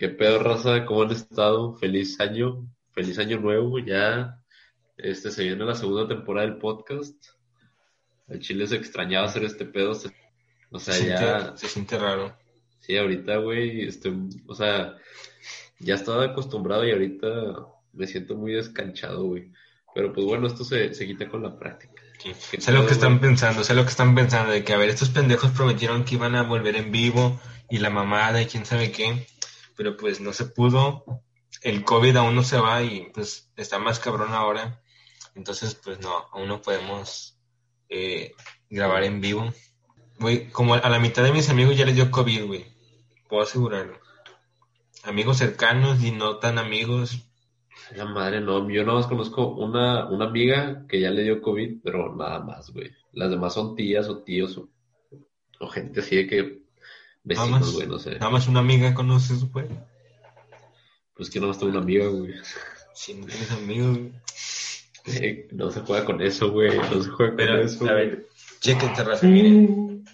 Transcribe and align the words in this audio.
¿Qué 0.00 0.08
pedo, 0.08 0.38
raza? 0.42 0.86
¿Cómo 0.86 1.02
han 1.02 1.10
estado? 1.10 1.74
Feliz 1.74 2.18
año, 2.20 2.66
feliz 2.92 3.18
año 3.18 3.38
nuevo. 3.38 3.78
Ya 3.80 4.40
este, 4.96 5.30
se 5.30 5.42
viene 5.44 5.62
la 5.66 5.74
segunda 5.74 6.08
temporada 6.08 6.46
del 6.48 6.56
podcast. 6.56 7.14
El 8.26 8.40
Chile 8.40 8.66
se 8.66 8.76
extrañaba 8.76 9.26
hacer 9.26 9.44
este 9.44 9.66
pedo. 9.66 9.92
se- 9.92 10.10
o 10.70 10.78
sea, 10.78 10.94
se, 10.94 11.06
ya. 11.06 11.18
siente, 11.18 11.58
se 11.58 11.68
siente 11.68 11.98
raro. 11.98 12.34
Sí, 12.78 12.96
ahorita, 12.96 13.36
güey, 13.36 13.82
este, 13.82 14.10
o 14.46 14.54
sea, 14.54 14.96
ya 15.80 15.96
estaba 15.96 16.24
acostumbrado 16.24 16.86
y 16.88 16.92
ahorita 16.92 17.28
me 17.92 18.06
siento 18.06 18.36
muy 18.36 18.52
descanchado, 18.52 19.24
güey. 19.24 19.52
Pero 19.94 20.14
pues 20.14 20.24
bueno, 20.24 20.46
esto 20.46 20.64
se, 20.64 20.94
se 20.94 21.06
quita 21.06 21.28
con 21.28 21.42
la 21.42 21.58
práctica. 21.58 22.02
Sí. 22.22 22.32
¿Qué 22.52 22.58
Sé 22.62 22.72
lo 22.72 22.86
que 22.86 22.92
están 22.92 23.18
güey? 23.18 23.28
pensando, 23.28 23.64
sé 23.64 23.74
lo 23.74 23.82
que 23.82 23.90
están 23.90 24.14
pensando, 24.14 24.50
de 24.50 24.64
que 24.64 24.72
a 24.72 24.78
ver, 24.78 24.88
estos 24.88 25.10
pendejos 25.10 25.50
prometieron 25.50 26.04
que 26.04 26.14
iban 26.14 26.36
a 26.36 26.44
volver 26.44 26.76
en 26.76 26.90
vivo 26.90 27.38
y 27.68 27.78
la 27.80 27.90
mamada 27.90 28.40
y 28.40 28.46
quién 28.46 28.64
sabe 28.64 28.92
qué, 28.92 29.26
pero 29.80 29.96
pues 29.96 30.20
no 30.20 30.34
se 30.34 30.44
pudo. 30.44 31.06
El 31.62 31.84
COVID 31.84 32.14
aún 32.16 32.34
no 32.34 32.42
se 32.42 32.58
va 32.58 32.82
y 32.82 33.10
pues 33.14 33.50
está 33.56 33.78
más 33.78 33.98
cabrón 33.98 34.34
ahora. 34.34 34.82
Entonces, 35.34 35.74
pues 35.74 35.98
no, 36.00 36.10
aún 36.32 36.48
no 36.48 36.60
podemos 36.60 37.40
eh, 37.88 38.34
grabar 38.68 39.04
en 39.04 39.22
vivo. 39.22 39.50
Güey, 40.18 40.50
como 40.50 40.74
a 40.74 40.86
la 40.90 40.98
mitad 40.98 41.24
de 41.24 41.32
mis 41.32 41.48
amigos 41.48 41.78
ya 41.78 41.86
les 41.86 41.94
dio 41.94 42.10
COVID, 42.10 42.44
güey. 42.44 42.66
Puedo 43.26 43.42
asegurarlo. 43.42 43.98
Amigos 45.02 45.38
cercanos 45.38 46.04
y 46.04 46.10
no 46.10 46.36
tan 46.36 46.58
amigos. 46.58 47.26
La 47.96 48.04
madre, 48.04 48.42
no, 48.42 48.68
yo 48.68 48.84
nada 48.84 48.98
más 48.98 49.06
conozco 49.06 49.48
una, 49.48 50.10
una 50.10 50.26
amiga 50.26 50.84
que 50.90 51.00
ya 51.00 51.10
le 51.10 51.22
dio 51.22 51.40
COVID, 51.40 51.78
pero 51.82 52.14
nada 52.14 52.40
más, 52.40 52.70
güey. 52.70 52.90
Las 53.12 53.30
demás 53.30 53.54
son 53.54 53.74
tías 53.74 54.10
o 54.10 54.22
tíos 54.24 54.58
o, 54.58 54.68
o 55.58 55.68
gente 55.68 56.00
así 56.00 56.16
de 56.16 56.26
que 56.26 56.59
Nada 57.24 57.42
vecinos, 57.42 57.60
más, 57.60 57.70
güey, 57.72 57.86
no 57.86 57.98
sé. 57.98 58.12
nada 58.12 58.30
más 58.30 58.48
una 58.48 58.60
amiga 58.60 58.94
conoces, 58.94 59.44
güey. 59.52 59.66
Pues 61.14 61.28
que 61.30 61.38
nada 61.38 61.48
más 61.48 61.58
tengo 61.58 61.72
una 61.72 61.82
amiga, 61.82 62.06
güey. 62.08 62.34
Si 62.94 63.14
no 63.14 63.26
tienes 63.26 63.50
amigos, 63.50 63.98
güey. 63.98 64.12
Eh, 65.06 65.48
No 65.52 65.70
se 65.70 65.80
juega 65.80 66.04
con 66.04 66.20
eso, 66.22 66.50
güey. 66.50 66.76
No 66.76 67.02
se 67.02 67.10
juega 67.10 67.30
con 67.30 67.36
Pero, 67.36 67.60
eso. 67.62 67.88
a 67.88 67.92
ver, 67.92 68.28
chequense, 68.60 69.04
raza, 69.04 69.26
miren. 69.26 70.04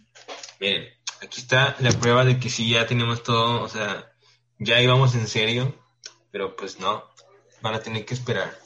Miren, 0.60 0.84
aquí 1.22 1.40
está 1.40 1.76
la 1.80 1.90
prueba 1.92 2.24
de 2.24 2.38
que 2.38 2.50
sí 2.50 2.70
ya 2.70 2.86
tenemos 2.86 3.22
todo, 3.22 3.62
o 3.62 3.68
sea, 3.68 4.12
ya 4.58 4.80
íbamos 4.80 5.14
en 5.14 5.26
serio, 5.26 5.74
pero 6.30 6.56
pues 6.56 6.80
no, 6.80 7.04
van 7.62 7.74
a 7.74 7.80
tener 7.80 8.04
que 8.04 8.14
esperar. 8.14 8.56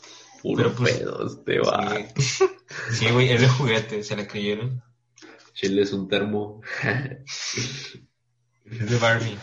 Puro 0.42 0.56
pero, 0.64 0.75
pues, 0.77 0.97
pedo 0.98 1.27
este 1.27 1.58
va. 1.58 1.97
Sí, 2.16 2.44
Sí, 2.92 3.10
güey, 3.10 3.30
es 3.32 3.41
de 3.41 3.48
juguete, 3.48 4.02
¿se 4.02 4.16
la 4.16 4.27
creyeron? 4.27 4.82
Chile 5.54 5.82
es 5.82 5.92
un 5.92 6.08
termo. 6.08 6.62
Es 8.70 8.90
de 8.90 8.98
Barbie. 8.98 9.36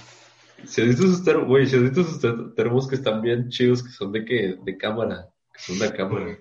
Si 0.65 0.81
has 0.81 0.87
visto 0.87 1.03
esos 1.05 1.23
termos, 1.23 1.47
güey, 1.47 1.67
si 1.67 1.75
has 1.75 1.83
visto 1.83 2.01
esos 2.01 2.19
ter- 2.19 2.53
termos 2.55 2.87
que 2.87 2.95
están 2.95 3.21
bien 3.21 3.49
chidos, 3.49 3.83
que 3.83 3.91
son 3.91 4.11
de 4.11 4.25
que, 4.25 4.55
de 4.63 4.77
cámara, 4.77 5.27
que 5.53 5.59
son 5.61 5.79
de 5.79 5.93
cámara. 5.93 6.37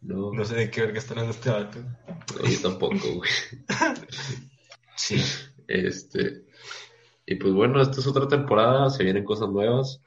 No, 0.00 0.32
No 0.32 0.44
sé 0.44 0.54
de 0.56 0.70
qué 0.70 0.80
verga 0.80 0.98
están 0.98 1.18
hablando 1.18 1.36
este 1.38 1.50
vato. 1.50 1.78
no, 1.80 2.48
yo 2.50 2.60
tampoco, 2.60 2.96
güey. 3.14 3.30
Sí. 4.96 5.20
Este, 5.68 6.44
y 7.26 7.36
pues 7.36 7.52
bueno, 7.52 7.80
esta 7.80 8.00
es 8.00 8.06
otra 8.06 8.28
temporada, 8.28 8.90
se 8.90 9.04
vienen 9.04 9.24
cosas 9.24 9.48
nuevas. 9.48 10.00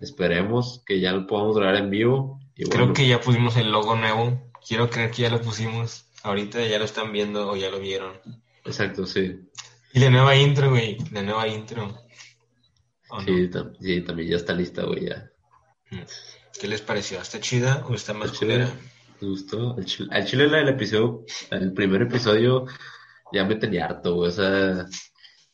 Esperemos 0.00 0.82
que 0.84 1.00
ya 1.00 1.12
lo 1.12 1.26
podamos 1.26 1.56
grabar 1.56 1.76
en 1.76 1.90
vivo. 1.90 2.40
Y 2.56 2.64
Creo 2.64 2.78
bueno, 2.80 2.92
que 2.94 3.06
ya 3.08 3.20
pusimos 3.20 3.56
el 3.56 3.70
logo 3.70 3.96
nuevo. 3.96 4.40
Quiero 4.66 4.90
creer 4.90 5.10
que 5.10 5.22
ya 5.22 5.30
lo 5.30 5.40
pusimos. 5.40 6.04
Ahorita 6.22 6.64
ya 6.66 6.78
lo 6.78 6.84
están 6.84 7.12
viendo 7.12 7.50
o 7.50 7.56
ya 7.56 7.70
lo 7.70 7.80
vieron. 7.80 8.12
Exacto, 8.64 9.06
sí. 9.06 9.40
Y 9.92 10.00
la 10.00 10.10
nueva 10.10 10.34
intro, 10.36 10.70
güey. 10.70 10.98
La 11.10 11.22
nueva 11.22 11.46
intro. 11.46 11.98
¿O 13.10 13.20
no? 13.20 13.26
Sí, 13.26 13.50
sí, 13.80 14.00
también 14.00 14.30
ya 14.30 14.36
está 14.36 14.54
lista, 14.54 14.84
güey, 14.84 15.06
ya. 15.06 15.30
¿Qué 16.58 16.68
les 16.68 16.80
pareció? 16.80 17.20
¿Está 17.20 17.40
chida 17.40 17.84
o 17.88 17.94
está 17.94 18.14
más 18.14 18.32
culera? 18.32 18.70
¿Te 19.20 19.26
gustó? 19.26 19.76
Al 19.76 19.84
chile, 19.84 20.08
al 20.12 20.24
chile 20.24 20.48
la 20.48 20.58
del 20.58 20.70
episodio, 20.70 21.24
el 21.50 21.72
primer 21.72 22.02
episodio 22.02 22.66
ya 23.32 23.44
me 23.44 23.56
tenía 23.56 23.86
harto, 23.86 24.14
güey. 24.14 24.30
O 24.30 24.32
sea, 24.32 24.86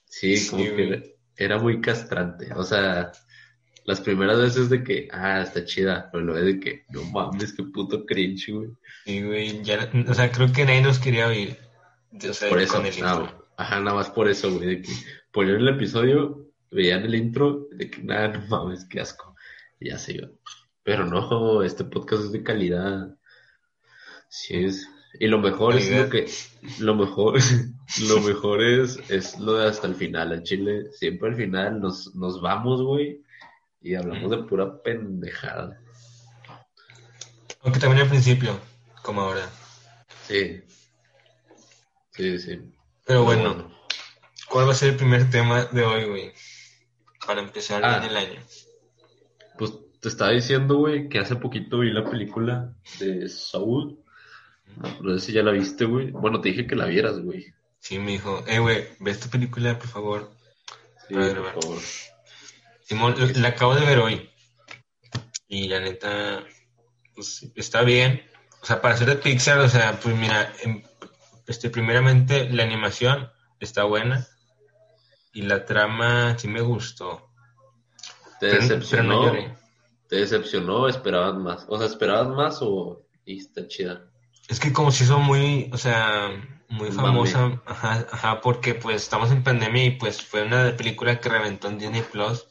sí, 0.05 0.37
Sí, 0.37 0.51
como 0.51 0.65
que 0.65 0.83
era, 0.85 1.03
era 1.37 1.59
muy 1.59 1.81
castrante. 1.81 2.53
O 2.55 2.63
sea, 2.63 3.11
las 3.85 4.01
primeras 4.01 4.39
veces 4.39 4.69
de 4.69 4.85
que, 4.85 5.09
ah, 5.11 5.41
está 5.41 5.65
chida, 5.65 6.09
pero 6.13 6.23
luego 6.23 6.45
de 6.45 6.61
que, 6.61 6.85
no 6.91 7.03
mames, 7.05 7.55
qué 7.55 7.65
puto 7.65 8.05
cringe, 8.05 8.53
güey. 8.53 8.71
Sí, 9.05 9.23
güey. 9.23 9.63
Ya, 9.63 9.91
o 10.07 10.15
sea, 10.15 10.31
creo 10.31 10.53
que 10.53 10.65
nadie 10.65 10.83
nos 10.83 10.99
quería 10.99 11.27
oír. 11.27 11.59
O 12.13 12.33
sea, 12.33 12.49
Por 12.51 12.61
eso, 12.61 12.75
con 12.75 12.87
el 12.87 12.93
intro. 12.93 13.48
Ajá, 13.59 13.81
nada 13.81 13.97
más 13.97 14.11
por 14.11 14.29
eso, 14.29 14.55
güey, 14.55 14.67
de 14.67 14.83
que 14.83 14.93
ponían 15.33 15.57
el 15.57 15.69
episodio, 15.69 16.47
veían 16.71 17.03
el 17.03 17.17
intro, 17.17 17.67
de 17.73 17.91
que, 17.91 18.03
nada, 18.03 18.29
no 18.29 18.47
mames, 18.47 18.87
qué 18.87 19.01
asco. 19.01 19.35
Y 19.81 19.91
ya 19.91 19.99
se 19.99 20.15
iba. 20.15 20.29
Pero 20.85 21.05
no, 21.05 21.63
este 21.63 21.85
podcast 21.85 22.25
es 22.25 22.33
de 22.33 22.43
calidad. 22.43 23.15
Sí 24.29 24.65
es. 24.65 24.89
Y 25.19 25.27
lo 25.27 25.39
mejor 25.39 25.75
es 25.75 25.91
lo 25.91 26.09
que, 26.09 26.31
lo 26.79 26.95
mejor, 26.95 27.39
lo 28.09 28.21
mejor 28.21 28.63
es, 28.63 28.99
es 29.11 29.39
lo 29.41 29.55
de 29.55 29.67
hasta 29.67 29.89
el 29.89 29.97
final, 29.97 30.33
en 30.33 30.43
Chile, 30.45 30.93
siempre 30.93 31.31
al 31.31 31.35
final 31.35 31.81
nos, 31.81 32.15
nos 32.15 32.41
vamos, 32.41 32.83
güey, 32.83 33.23
y 33.81 33.95
hablamos 33.95 34.31
de 34.31 34.39
pura 34.45 34.81
pendejada. 34.83 35.81
Aunque 37.63 37.81
también 37.81 38.03
al 38.03 38.09
principio, 38.09 38.61
como 39.03 39.23
ahora. 39.23 39.49
Sí. 40.27 40.63
Sí, 42.13 42.39
sí. 42.39 42.78
Pero 43.09 43.25
bueno, 43.25 43.71
¿cuál 44.51 44.69
va 44.69 44.73
a 44.73 44.75
ser 44.75 44.91
el 44.91 44.97
primer 44.97 45.31
tema 45.31 45.65
de 45.65 45.83
hoy, 45.83 46.05
güey? 46.05 46.33
Para 47.27 47.41
empezar 47.41 47.83
Ah. 47.85 47.99
bien 47.99 48.11
el 48.11 48.17
año. 48.19 48.41
Pues 49.57 49.73
te 50.01 50.09
estaba 50.11 50.31
diciendo, 50.33 50.77
güey, 50.77 51.09
que 51.09 51.19
hace 51.19 51.35
poquito 51.37 51.79
vi 51.79 51.91
la 51.91 52.05
película 52.09 52.73
de 53.01 53.27
Saúl. 53.31 53.99
No 55.01 55.19
sé 55.19 55.27
si 55.27 55.33
ya 55.33 55.43
la 55.43 55.53
viste, 55.53 55.87
güey. 55.87 56.11
Bueno, 56.11 56.41
te 56.43 56.51
dije 56.51 56.67
que 56.67 56.77
la 56.77 56.85
vieras, 56.85 57.19
güey. 57.21 57.47
Sí, 57.81 57.99
me 57.99 58.13
dijo, 58.13 58.45
eh, 58.47 58.59
güey, 58.59 58.87
ve 59.01 59.11
esta 59.11 59.29
película, 59.31 59.79
por 59.79 59.89
favor. 59.89 60.31
Sí, 61.09 61.15
por 61.15 61.63
favor. 61.63 61.79
Simón, 62.83 63.15
la 63.37 63.49
acabo 63.49 63.75
de 63.75 63.87
ver 63.87 63.99
hoy. 64.01 64.31
Y 65.49 65.67
la 65.69 65.81
neta, 65.81 66.45
pues 67.15 67.51
está 67.57 67.83
bien. 67.83 68.23
O 68.61 68.67
sea, 68.67 68.83
para 68.83 68.97
ser 68.99 69.09
de 69.09 69.17
Pixar, 69.17 69.59
o 69.61 69.69
sea, 69.69 69.99
pues 69.99 70.15
mira, 70.15 70.53
em- 70.63 70.83
este, 71.49 71.71
primeramente 71.71 72.49
la 72.51 72.63
animación 72.63 73.31
está 73.59 73.85
buena. 73.85 74.27
Y 75.33 75.43
la 75.43 75.65
trama 75.65 76.37
sí 76.39 76.49
me 76.49 76.61
gustó. 76.61 77.31
¿Te 78.41 78.49
Pero- 78.49 78.53
pero 78.53 78.61
decepcionó? 78.63 79.33
no. 79.35 79.57
¿Te 80.09 80.17
decepcionó? 80.17 80.89
¿Esperabas 80.89 81.35
más? 81.35 81.67
O 81.69 81.77
sea, 81.77 81.87
¿esperabas 81.87 82.29
más 82.29 82.59
o 82.63 83.03
y 83.27 83.39
está 83.39 83.67
chida? 83.69 84.11
Es 84.49 84.59
que 84.59 84.73
como 84.73 84.91
si 84.91 85.05
hizo 85.05 85.19
muy, 85.19 85.69
o 85.73 85.77
sea, 85.77 86.31
muy 86.71 86.91
famosa, 86.91 87.61
ajá, 87.67 88.07
ajá, 88.11 88.41
porque 88.41 88.75
pues 88.75 89.03
estamos 89.03 89.31
en 89.31 89.43
pandemia 89.43 89.85
y 89.85 89.91
pues 89.93 90.23
fue 90.23 90.45
una 90.45 90.75
película 90.77 91.21
que 91.21 91.29
reventó 91.29 91.69
en 91.69 91.79
Disney 91.79 92.03
Plus. 92.03 92.47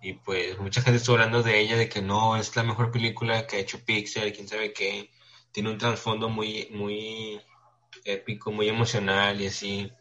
Y 0.00 0.14
pues 0.14 0.58
mucha 0.58 0.82
gente 0.82 0.96
estuvo 0.98 1.14
hablando 1.14 1.44
de 1.44 1.60
ella, 1.60 1.76
de 1.76 1.88
que 1.88 2.02
no, 2.02 2.34
es 2.36 2.56
la 2.56 2.64
mejor 2.64 2.90
película 2.90 3.46
que 3.46 3.56
ha 3.56 3.60
hecho 3.60 3.84
Pixar, 3.84 4.32
quién 4.32 4.48
sabe 4.48 4.72
qué. 4.72 5.10
Tiene 5.52 5.70
un 5.70 5.78
trasfondo 5.78 6.28
muy, 6.28 6.66
muy 6.72 7.40
épico, 8.04 8.52
muy 8.52 8.68
emocional 8.68 9.40
y 9.40 9.46
así. 9.46 9.92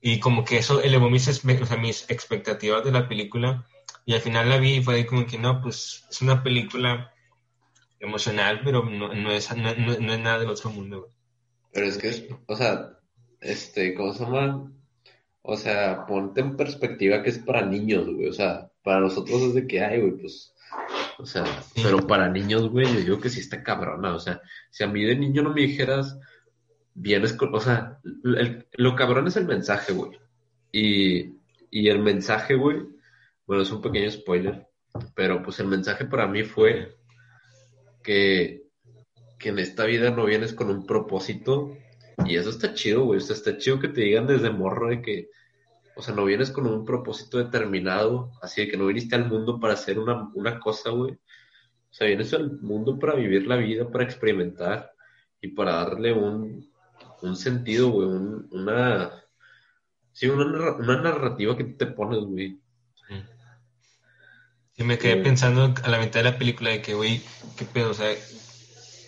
Y 0.00 0.18
como 0.20 0.44
que 0.44 0.58
eso 0.58 0.80
elevó 0.82 1.08
mis, 1.10 1.28
o 1.28 1.66
sea, 1.66 1.76
mis 1.76 2.10
expectativas 2.10 2.84
de 2.84 2.92
la 2.92 3.08
película. 3.08 3.66
Y 4.04 4.14
al 4.14 4.20
final 4.20 4.48
la 4.48 4.58
vi 4.58 4.74
y 4.76 4.82
fue 4.82 4.96
ahí 4.96 5.04
como 5.06 5.26
que 5.26 5.38
no, 5.38 5.60
pues 5.62 6.04
es 6.10 6.20
una 6.22 6.42
película 6.42 7.12
emocional, 8.00 8.60
pero 8.64 8.82
no, 8.84 9.14
no, 9.14 9.30
es, 9.32 9.54
no, 9.56 9.74
no- 9.74 9.92
es 9.92 10.00
nada 10.20 10.38
del 10.40 10.50
otro 10.50 10.70
mundo. 10.70 11.10
Pero 11.72 11.86
es 11.86 11.98
que, 11.98 12.34
o 12.46 12.56
sea, 12.56 12.98
este, 13.40 13.94
¿cómo 13.94 14.12
se 14.12 14.24
llama? 14.24 14.72
O 15.42 15.56
sea, 15.56 16.04
ponte 16.06 16.40
en 16.40 16.56
perspectiva 16.56 17.22
que 17.22 17.30
es 17.30 17.38
para 17.38 17.64
niños, 17.64 18.06
güey. 18.12 18.28
O 18.28 18.32
sea, 18.32 18.70
para 18.82 19.00
nosotros 19.00 19.40
es 19.42 19.54
de 19.54 19.66
que 19.66 19.82
hay, 19.84 20.00
güey, 20.00 20.12
pues. 20.20 20.52
O 21.18 21.26
sea, 21.26 21.44
Sí. 21.74 21.80
pero 21.82 22.06
para 22.06 22.28
niños, 22.28 22.68
güey, 22.70 22.86
yo 22.86 23.00
digo 23.00 23.20
que 23.20 23.30
sí 23.30 23.40
está 23.40 23.62
cabrona. 23.62 24.14
O 24.14 24.18
sea, 24.18 24.40
si 24.70 24.84
a 24.84 24.88
mí 24.88 25.02
de 25.04 25.16
niño 25.16 25.42
no 25.42 25.50
me 25.50 25.62
dijeras, 25.62 26.18
vienes 26.94 27.32
con. 27.32 27.54
O 27.54 27.60
sea, 27.60 28.00
lo 28.02 28.96
cabrón 28.96 29.26
es 29.26 29.36
el 29.36 29.46
mensaje, 29.46 29.92
güey. 29.92 30.12
Y, 30.72 31.34
y 31.70 31.88
el 31.88 31.98
mensaje, 32.00 32.54
güey, 32.54 32.82
bueno, 33.46 33.62
es 33.62 33.70
un 33.70 33.82
pequeño 33.82 34.10
spoiler, 34.10 34.66
pero 35.14 35.42
pues 35.42 35.60
el 35.60 35.66
mensaje 35.66 36.04
para 36.06 36.26
mí 36.26 36.44
fue 36.44 36.96
que, 38.02 38.64
que 39.38 39.50
en 39.50 39.58
esta 39.58 39.84
vida 39.84 40.10
no 40.10 40.24
vienes 40.24 40.54
con 40.54 40.70
un 40.70 40.86
propósito 40.86 41.76
y 42.26 42.36
eso 42.36 42.50
está 42.50 42.74
chido, 42.74 43.04
güey. 43.04 43.18
O 43.18 43.20
sea, 43.20 43.36
está 43.36 43.58
chido 43.58 43.80
que 43.80 43.88
te 43.88 44.02
digan 44.02 44.26
desde 44.26 44.50
morro 44.50 44.88
de 44.88 45.02
que, 45.02 45.30
o 45.96 46.02
sea, 46.02 46.14
no 46.14 46.24
vienes 46.24 46.50
con 46.50 46.66
un 46.66 46.84
propósito 46.84 47.38
determinado, 47.38 48.32
así 48.40 48.62
de 48.62 48.70
que 48.70 48.76
no 48.76 48.86
viniste 48.86 49.14
al 49.14 49.28
mundo 49.28 49.60
para 49.60 49.74
hacer 49.74 49.98
una, 49.98 50.30
una 50.34 50.58
cosa, 50.58 50.90
güey. 50.90 51.12
O 51.12 51.94
sea, 51.94 52.06
vienes 52.06 52.32
al 52.32 52.60
mundo 52.60 52.98
para 52.98 53.14
vivir 53.14 53.46
la 53.46 53.56
vida, 53.56 53.90
para 53.90 54.04
experimentar 54.04 54.92
y 55.42 55.48
para 55.48 55.72
darle 55.72 56.12
un, 56.12 56.71
un 57.22 57.36
sentido, 57.36 57.90
güey, 57.90 58.08
un- 58.08 58.48
una, 58.52 59.10
sí, 60.12 60.26
una, 60.28 60.72
una 60.76 61.00
narrativa 61.02 61.56
que 61.56 61.64
tú 61.64 61.76
te 61.76 61.86
pones, 61.86 62.20
güey. 62.20 62.60
Y 64.76 64.84
me 64.84 64.98
quedé 64.98 65.18
pensando 65.18 65.74
a 65.84 65.88
la 65.88 65.98
mitad 65.98 66.20
de 66.22 66.30
la 66.30 66.38
película 66.38 66.70
de 66.70 66.80
que, 66.82 66.94
güey, 66.94 67.22
qué 67.56 67.64
pedo, 67.66 67.90
o 67.90 67.94
sea, 67.94 68.10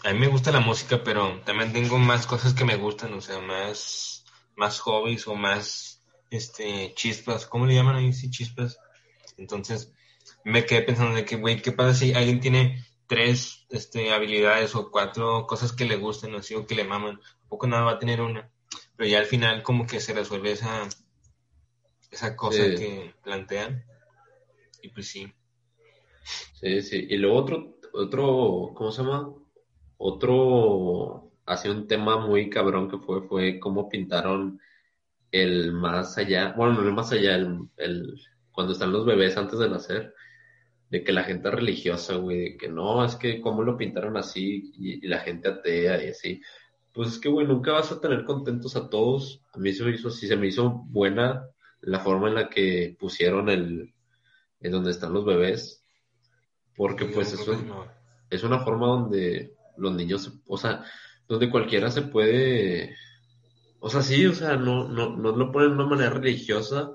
a 0.04 0.12
mí 0.12 0.18
me 0.18 0.26
gusta 0.28 0.52
la 0.52 0.60
música, 0.60 1.02
pero 1.02 1.40
también 1.44 1.72
tengo 1.72 1.98
más 1.98 2.26
cosas 2.26 2.52
que 2.52 2.64
me 2.64 2.76
gustan, 2.76 3.14
o 3.14 3.20
sea, 3.20 3.40
más, 3.40 4.24
más 4.56 4.78
hobbies 4.80 5.26
o 5.26 5.34
más, 5.34 6.02
este, 6.30 6.92
chispas, 6.94 7.46
¿cómo 7.46 7.66
le 7.66 7.74
llaman 7.74 7.96
ahí? 7.96 8.12
Sí, 8.12 8.30
chispas. 8.30 8.76
Entonces, 9.38 9.90
me 10.44 10.66
quedé 10.66 10.82
pensando 10.82 11.14
de 11.14 11.24
que, 11.24 11.36
güey, 11.36 11.62
¿qué 11.62 11.72
pasa 11.72 11.94
si 11.94 12.12
alguien 12.12 12.40
tiene 12.40 12.84
tres, 13.06 13.66
este, 13.70 14.12
habilidades 14.12 14.74
o 14.74 14.90
cuatro 14.90 15.46
cosas 15.46 15.72
que 15.72 15.84
le 15.84 15.96
gusten, 15.96 16.34
o 16.34 16.38
así, 16.38 16.54
o 16.54 16.66
que 16.66 16.74
le 16.74 16.84
maman? 16.84 17.20
Poco 17.48 17.66
nada 17.66 17.84
va 17.84 17.92
a 17.92 17.98
tener 17.98 18.20
una. 18.20 18.50
Pero 18.96 19.08
ya 19.08 19.18
al 19.18 19.26
final 19.26 19.62
como 19.62 19.86
que 19.86 20.00
se 20.00 20.12
resuelve 20.12 20.52
esa, 20.52 20.88
esa 22.10 22.36
cosa 22.36 22.62
que 22.62 23.14
plantean. 23.22 23.84
Y 24.82 24.88
pues 24.88 25.08
sí. 25.08 25.32
Sí, 26.54 26.82
sí. 26.82 27.06
Y 27.08 27.16
luego 27.16 27.36
otro, 27.36 27.78
otro, 27.92 28.72
¿cómo 28.74 28.92
se 28.92 29.02
llama? 29.02 29.32
Otro, 29.96 31.32
así 31.46 31.68
un 31.68 31.86
tema 31.86 32.18
muy 32.18 32.50
cabrón 32.50 32.90
que 32.90 32.98
fue, 32.98 33.22
fue 33.28 33.58
cómo 33.60 33.88
pintaron 33.88 34.60
el 35.30 35.72
más 35.72 36.16
allá, 36.16 36.54
bueno, 36.56 36.74
no 36.74 36.82
el 36.82 36.94
más 36.94 37.10
allá, 37.10 37.34
el, 37.34 37.68
el, 37.76 38.20
cuando 38.52 38.72
están 38.72 38.92
los 38.92 39.04
bebés 39.04 39.36
antes 39.36 39.58
de 39.58 39.68
nacer, 39.68 40.14
de 40.94 41.02
que 41.02 41.12
la 41.12 41.24
gente 41.24 41.50
religiosa, 41.50 42.14
güey, 42.14 42.50
de 42.50 42.56
que 42.56 42.68
no, 42.68 43.04
es 43.04 43.16
que 43.16 43.40
cómo 43.40 43.64
lo 43.64 43.76
pintaron 43.76 44.16
así 44.16 44.70
y, 44.78 45.04
la 45.08 45.18
gente 45.18 45.48
atea 45.48 46.04
y 46.04 46.10
así. 46.10 46.40
Pues 46.92 47.08
es 47.08 47.18
que, 47.18 47.28
güey, 47.28 47.48
nunca 47.48 47.72
vas 47.72 47.90
a 47.90 48.00
tener 48.00 48.24
contentos 48.24 48.76
a 48.76 48.88
todos. 48.88 49.42
A 49.52 49.58
mí 49.58 49.72
se 49.72 49.82
me 49.82 49.90
hizo 49.90 50.06
así, 50.06 50.28
se 50.28 50.36
me 50.36 50.46
hizo 50.46 50.70
buena 50.86 51.48
la 51.80 51.98
forma 51.98 52.28
en 52.28 52.36
la 52.36 52.48
que 52.48 52.96
pusieron 52.96 53.48
el, 53.48 53.92
en 54.60 54.70
donde 54.70 54.92
están 54.92 55.12
los 55.12 55.24
bebés. 55.24 55.84
Porque 56.76 57.06
pues 57.06 57.32
eso 57.32 57.60
es 58.30 58.44
una 58.44 58.60
forma 58.60 58.86
donde 58.86 59.52
los 59.76 59.96
niños, 59.96 60.32
o 60.46 60.56
sea, 60.56 60.84
donde 61.26 61.50
cualquiera 61.50 61.90
se 61.90 62.02
puede, 62.02 62.94
o 63.80 63.90
sea, 63.90 64.00
sí, 64.02 64.24
o 64.26 64.32
sea, 64.32 64.54
no, 64.54 64.86
no, 64.88 65.16
no 65.16 65.32
lo 65.32 65.50
ponen 65.50 65.70
de 65.70 65.74
una 65.74 65.86
manera 65.86 66.10
religiosa, 66.10 66.92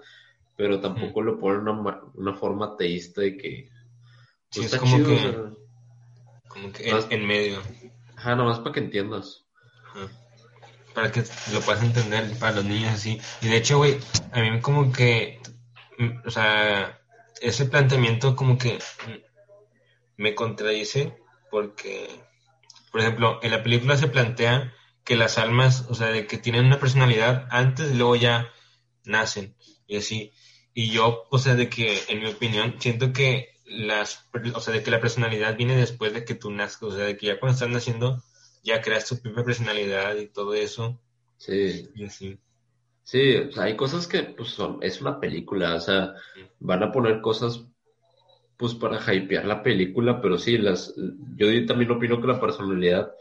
pero 0.55 0.79
tampoco 0.79 1.21
lo 1.21 1.37
ponen 1.37 1.65
de 1.65 1.71
una, 1.71 2.01
una 2.13 2.33
forma 2.33 2.67
ateísta 2.67 3.19
de 3.19 3.35
que... 3.35 3.78
Pues, 4.53 4.69
sí, 4.69 4.75
es 4.75 4.81
como 4.81 4.97
que, 4.97 5.35
como 6.47 6.71
que 6.71 6.89
en, 7.09 7.25
medio. 7.25 7.61
Ajá, 8.15 8.35
nomás 8.35 8.59
para 8.59 8.73
que 8.73 8.79
entiendas. 8.79 9.45
Para 10.93 11.11
que 11.11 11.23
lo 11.53 11.61
puedas 11.61 11.83
entender 11.83 12.37
para 12.39 12.55
los 12.55 12.65
niños 12.65 12.93
así. 12.93 13.21
Y 13.41 13.47
de 13.47 13.57
hecho, 13.57 13.77
güey, 13.77 13.99
a 14.31 14.41
mí 14.41 14.59
como 14.59 14.91
que, 14.91 15.39
mm, 15.99 16.27
o 16.27 16.31
sea, 16.31 16.99
ese 17.41 17.65
planteamiento 17.65 18.35
como 18.35 18.57
que 18.57 18.79
me 20.17 20.35
contradice 20.35 21.15
porque, 21.51 22.09
por 22.91 23.01
ejemplo, 23.01 23.39
en 23.43 23.51
la 23.51 23.63
película 23.63 23.97
se 23.97 24.07
plantea 24.07 24.73
que 25.03 25.15
las 25.15 25.37
almas, 25.37 25.85
o 25.89 25.95
sea, 25.95 26.07
de 26.07 26.27
que 26.27 26.37
tienen 26.37 26.65
una 26.65 26.79
personalidad 26.79 27.47
antes 27.51 27.91
y 27.91 27.95
luego 27.95 28.15
ya 28.15 28.51
nacen 29.05 29.55
y 29.87 29.97
así. 29.97 30.33
Y 30.73 30.89
yo, 30.91 31.27
o 31.29 31.37
sea, 31.39 31.55
de 31.55 31.69
que, 31.69 32.01
en 32.09 32.19
mi 32.19 32.27
opinión, 32.27 32.75
siento 32.79 33.13
que 33.13 33.58
las, 33.69 34.27
o 34.53 34.59
sea, 34.59 34.73
de 34.73 34.83
que 34.83 34.91
la 34.91 34.99
personalidad 34.99 35.55
viene 35.55 35.77
después 35.77 36.13
de 36.13 36.25
que 36.25 36.35
tú 36.35 36.51
nazcas, 36.51 36.89
o 36.89 36.95
sea, 36.95 37.05
de 37.05 37.17
que 37.17 37.27
ya 37.27 37.39
cuando 37.39 37.53
estás 37.53 37.69
naciendo 37.69 38.23
ya 38.63 38.81
creas 38.81 39.07
tu 39.07 39.17
propia 39.21 39.43
personalidad 39.43 40.15
y 40.17 40.27
todo 40.27 40.53
eso. 40.53 40.99
Sí. 41.37 41.89
Y 41.95 42.05
así. 42.05 42.37
Sí, 43.03 43.35
o 43.35 43.51
sea, 43.51 43.63
hay 43.63 43.75
cosas 43.75 44.07
que, 44.07 44.23
pues, 44.23 44.49
son, 44.49 44.79
es 44.81 45.01
una 45.01 45.19
película, 45.19 45.75
o 45.75 45.79
sea, 45.79 46.13
van 46.59 46.83
a 46.83 46.91
poner 46.91 47.21
cosas 47.21 47.65
pues 48.57 48.75
para 48.75 48.99
hypear 48.99 49.45
la 49.45 49.63
película, 49.63 50.21
pero 50.21 50.37
sí, 50.37 50.57
las, 50.57 50.93
yo 51.37 51.65
también 51.65 51.91
opino 51.91 52.19
que 52.19 52.27
la 52.27 52.41
personalidad, 52.41 53.13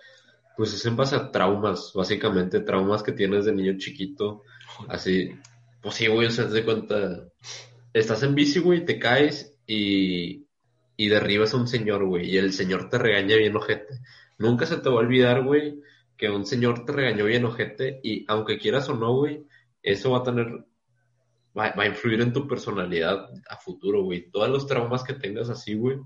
pues 0.57 0.75
es 0.75 0.85
en 0.85 0.97
base 0.97 1.15
a 1.15 1.31
traumas, 1.31 1.93
básicamente, 1.95 2.59
traumas 2.59 3.05
que 3.05 3.13
tienes 3.13 3.45
de 3.45 3.53
niño 3.53 3.79
chiquito, 3.79 4.43
así, 4.89 5.31
pues 5.81 5.95
sí, 5.95 6.09
güey, 6.09 6.27
o 6.27 6.31
sea, 6.31 6.51
te 6.51 6.65
cuenta, 6.65 7.29
estás 7.93 8.25
en 8.25 8.35
bici, 8.35 8.59
güey, 8.59 8.85
te 8.85 8.99
caes 8.99 9.58
y, 9.69 10.47
y 10.97 11.09
derribas 11.09 11.55
a 11.55 11.59
un 11.59 11.69
señor, 11.69 12.05
güey, 12.05 12.29
y 12.29 12.39
el 12.39 12.53
señor 12.53 12.89
te 12.89 12.99
regaña 12.99 13.37
bien 13.37 13.55
ojete. 13.55 14.01
Nunca 14.39 14.67
se 14.67 14.79
te 14.79 14.89
va 14.89 14.97
a 14.97 14.99
olvidar, 14.99 15.45
güey, 15.45 15.81
que 16.17 16.31
un 16.31 16.45
señor 16.45 16.85
te 16.85 16.93
regañó 16.93 17.27
bien 17.27 17.45
ojete 17.45 18.01
y 18.03 18.25
aunque 18.27 18.59
quieras 18.59 18.89
o 18.89 18.95
no, 18.95 19.15
güey, 19.15 19.47
eso 19.83 20.11
va 20.11 20.19
a 20.19 20.23
tener 20.25 20.65
va, 21.57 21.73
a 21.77 21.87
influir 21.87 22.21
en 22.21 22.33
tu 22.33 22.47
personalidad 22.49 23.31
a 23.49 23.57
futuro, 23.57 24.03
güey. 24.03 24.31
Todos 24.31 24.49
los 24.49 24.67
traumas 24.67 25.05
que 25.05 25.15
tengas 25.15 25.51
así, 25.51 25.75
güey, 25.75 25.99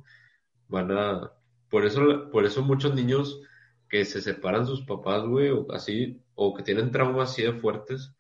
van 0.69 0.91
a... 0.93 1.33
Por 1.71 1.87
eso, 1.87 2.31
por 2.31 2.45
eso 2.45 2.63
muchos 2.63 2.95
niños 2.95 3.41
que 3.89 4.05
se 4.05 4.21
separan 4.21 4.67
sus 4.67 4.83
papás, 4.83 5.25
güey, 5.25 5.51
o 5.51 5.71
así, 5.73 6.21
o 6.35 6.55
que 6.55 6.63
tienen 6.63 6.91
traumas 6.91 7.31
así 7.31 7.43
de 7.43 7.53
fuertes, 7.53 8.13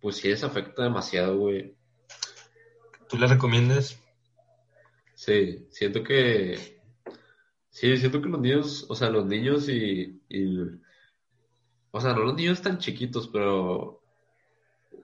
pues 0.00 0.16
sí 0.16 0.28
les 0.28 0.44
afecta 0.44 0.84
demasiado, 0.84 1.36
güey. 1.36 1.74
¿Tú 3.08 3.18
les 3.18 3.30
recomiendas? 3.30 4.00
Sí, 5.18 5.66
siento 5.70 6.04
que... 6.04 6.80
Sí, 7.70 7.96
siento 7.96 8.22
que 8.22 8.28
los 8.28 8.40
niños, 8.40 8.86
o 8.88 8.94
sea, 8.94 9.10
los 9.10 9.26
niños 9.26 9.68
y, 9.68 10.22
y 10.28 10.58
o 11.90 12.00
sea, 12.00 12.12
no 12.14 12.20
los 12.20 12.36
niños 12.36 12.62
tan 12.62 12.78
chiquitos, 12.78 13.26
pero 13.26 14.00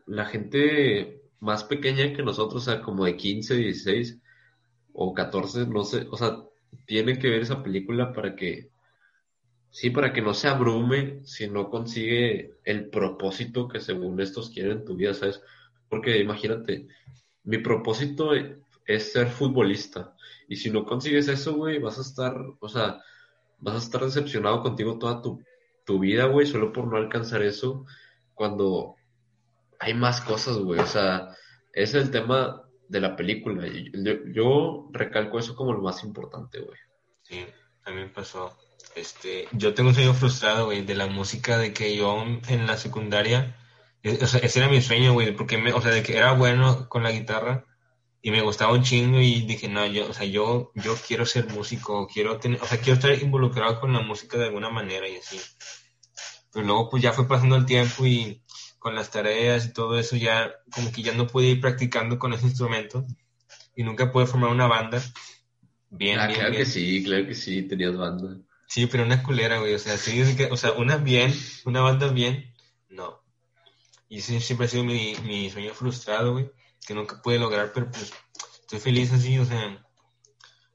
la 0.07 0.25
gente 0.27 1.21
más 1.41 1.65
pequeña 1.65 2.15
que 2.15 2.23
nosotros, 2.23 2.63
o 2.63 2.71
sea, 2.71 2.81
como 2.81 3.05
de 3.05 3.17
15, 3.17 3.57
16 3.57 4.21
o 4.93 5.13
14, 5.13 5.67
no 5.67 5.83
sé, 5.83 6.07
o 6.09 6.17
sea, 6.17 6.45
tienen 6.87 7.19
que 7.19 7.29
ver 7.29 7.43
esa 7.43 7.65
película 7.65 8.13
para 8.13 8.37
que, 8.37 8.71
sí, 9.71 9.91
para 9.91 10.13
que 10.13 10.23
no 10.23 10.33
se 10.33 10.47
abrume 10.47 11.25
si 11.25 11.49
no 11.49 11.71
consigue 11.71 12.53
el 12.65 12.89
propósito 12.89 13.67
que 13.67 13.81
según 13.81 14.21
estos 14.21 14.51
quieren 14.51 14.79
en 14.79 14.85
tu 14.85 14.95
vida, 14.95 15.13
¿sabes? 15.13 15.43
Porque 15.89 16.21
imagínate, 16.21 16.87
mi 17.43 17.59
propósito 17.59 18.33
es 18.87 19.13
ser 19.13 19.29
futbolista 19.29 20.15
y 20.49 20.57
si 20.57 20.71
no 20.71 20.85
consigues 20.85 21.29
eso, 21.29 21.55
güey, 21.55 21.79
vas 21.79 21.99
a 21.99 22.03
estar, 22.03 22.35
o 22.61 22.69
sea, 22.69 23.01
vas 23.59 23.75
a 23.75 23.79
estar 23.79 24.05
decepcionado 24.05 24.63
contigo 24.63 24.99
toda 24.99 25.23
tu, 25.23 25.43
tu 25.85 25.99
vida, 25.99 26.27
güey, 26.27 26.47
solo 26.47 26.73
por 26.73 26.87
no 26.87 26.97
alcanzar 26.97 27.43
eso, 27.43 27.87
cuando 28.35 28.97
hay 29.79 29.95
más 29.95 30.21
cosas, 30.21 30.57
güey. 30.59 30.81
O 30.81 30.87
sea, 30.87 31.31
es 31.73 31.95
el 31.95 32.11
tema 32.11 32.63
de 32.89 33.01
la 33.01 33.17
película. 33.17 33.67
Yo, 34.33 34.89
recalco 34.93 35.39
eso 35.39 35.55
como 35.55 35.73
lo 35.73 35.83
más 35.83 36.05
importante, 36.05 36.61
güey. 36.61 36.79
Sí, 37.23 37.47
a 37.85 38.13
pasó. 38.13 38.57
Este, 38.95 39.49
yo 39.53 39.75
tengo 39.75 39.89
un 39.89 39.95
sueño 39.95 40.15
frustrado, 40.15 40.67
güey, 40.67 40.85
de 40.85 40.95
la 40.95 41.07
música 41.07 41.59
de 41.59 41.73
que 41.73 41.97
yo 41.97 42.23
en 42.49 42.67
la 42.67 42.77
secundaria, 42.77 43.57
e, 44.03 44.19
ese 44.21 44.59
era 44.59 44.69
mi 44.69 44.83
sueño, 44.83 45.15
güey, 45.15 45.35
porque 45.35 45.57
me, 45.57 45.73
o 45.73 45.81
sea, 45.81 45.91
de 45.91 46.03
que 46.03 46.17
era 46.17 46.33
bueno 46.33 46.89
con 46.89 47.03
la 47.03 47.11
guitarra 47.11 47.65
y 48.27 48.31
me 48.31 48.41
gustaba 48.41 48.73
un 48.73 48.83
chingo 48.83 49.21
y 49.21 49.43
dije, 49.43 49.69
no, 49.69 49.85
yo, 49.85 50.09
o 50.09 50.15
sea, 50.15 50.25
yo, 50.25 50.73
yo 50.77 50.97
quiero 51.07 51.27
ser 51.27 51.47
músico, 51.49 52.09
quiero 52.11 52.39
tener, 52.39 52.59
o 52.63 52.67
sea, 52.67 52.79
quiero 52.79 52.95
estar 52.95 53.13
involucrado 53.23 53.79
con 53.79 53.93
la 53.93 54.01
música 54.01 54.39
de 54.39 54.47
alguna 54.47 54.71
manera 54.71 55.07
y 55.07 55.17
así. 55.17 55.39
Pero 56.51 56.65
luego 56.65 56.89
pues 56.89 57.03
ya 57.03 57.13
fue 57.13 57.29
pasando 57.29 57.55
el 57.55 57.67
tiempo 57.67 58.07
y 58.07 58.43
con 58.79 58.95
las 58.95 59.11
tareas 59.11 59.67
y 59.67 59.75
todo 59.75 59.99
eso, 59.99 60.17
ya 60.17 60.55
como 60.75 60.91
que 60.91 61.03
ya 61.03 61.13
no 61.13 61.27
pude 61.27 61.49
ir 61.49 61.61
practicando 61.61 62.19
con 62.19 62.33
ese 62.33 62.47
instrumento 62.47 63.05
y 63.77 63.83
nunca 63.83 64.11
pude 64.11 64.25
formar 64.25 64.49
una 64.49 64.69
banda. 64.69 65.03
Bien, 65.91 66.19
ah, 66.19 66.29
claro 66.29 66.53
que 66.53 66.65
sí, 66.65 67.05
claro 67.05 67.27
que 67.27 67.35
sí, 67.35 67.61
tenías 67.65 67.95
banda. 67.95 68.39
Sí, 68.69 68.87
pero 68.87 69.05
una 69.05 69.23
culera, 69.23 69.59
güey, 69.59 69.75
o 69.75 69.79
sea, 69.79 69.99
sí, 69.99 70.23
o 70.51 70.57
sea, 70.57 70.73
una 70.73 70.97
bien, 70.97 71.35
una 71.67 71.83
banda 71.83 72.09
bien, 72.09 72.55
no. 72.89 73.23
Y 74.09 74.21
ese 74.21 74.41
siempre 74.41 74.65
ha 74.65 74.71
sido 74.71 74.85
mi, 74.85 75.15
mi 75.25 75.51
sueño 75.51 75.75
frustrado, 75.75 76.33
güey, 76.33 76.51
que 76.87 76.95
nunca 76.95 77.21
pude 77.23 77.39
lograr, 77.39 77.73
pero 77.73 77.91
pues 77.91 78.13
estoy 78.61 78.79
feliz 78.79 79.13
así, 79.13 79.39
o 79.39 79.45
sea, 79.45 79.85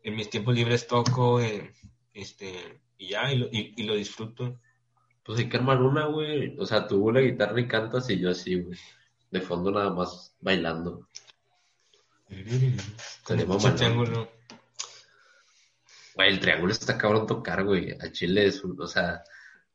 en 0.03 0.15
mis 0.15 0.29
tiempos 0.29 0.55
libres 0.55 0.87
toco, 0.87 1.39
eh, 1.41 1.73
este, 2.13 2.81
y 2.97 3.09
ya, 3.09 3.31
y 3.31 3.37
lo, 3.37 3.47
y 3.51 3.83
lo 3.83 3.95
disfruto. 3.95 4.59
Pues 5.29 5.37
hay 5.37 5.47
que 5.47 5.57
armar 5.57 5.79
una, 5.81 6.05
güey. 6.05 6.55
O 6.57 6.65
sea, 6.65 6.87
tú 6.87 7.11
la 7.11 7.21
guitarra 7.21 7.59
y 7.59 7.67
cantas 7.67 8.09
y 8.09 8.19
yo 8.19 8.31
así, 8.31 8.55
güey. 8.55 8.79
De 9.29 9.41
fondo 9.41 9.69
nada 9.69 9.91
más 9.91 10.35
bailando. 10.39 11.07
Tenemos 13.27 13.63
un 13.63 13.75
triángulo. 13.75 14.31
Güey, 16.15 16.29
el 16.29 16.39
triángulo 16.39 16.71
está 16.71 16.97
cabrón 16.97 17.27
tocar, 17.27 17.63
güey. 17.63 17.91
A 18.01 18.11
Chile 18.11 18.47
es 18.47 18.63
un, 18.63 18.81
o 18.81 18.87
sea, 18.87 19.23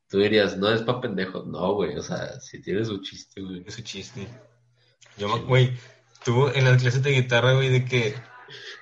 tú 0.09 0.19
dirías, 0.19 0.57
no 0.57 0.69
es 0.69 0.81
pa' 0.81 0.99
pendejos. 0.99 1.47
No, 1.47 1.73
güey, 1.75 1.95
o 1.95 2.03
sea, 2.03 2.37
si 2.41 2.61
tiene 2.61 2.83
su 2.83 3.01
chiste, 3.01 3.41
güey. 3.41 3.63
Es 3.65 3.75
su 3.75 3.81
chiste. 3.81 4.27
Yo, 5.17 5.41
güey, 5.45 5.71
tú 6.25 6.49
en 6.53 6.65
las 6.65 6.81
clases 6.81 7.03
de 7.03 7.11
guitarra, 7.11 7.53
güey, 7.53 7.69
de 7.69 7.85
que 7.85 8.15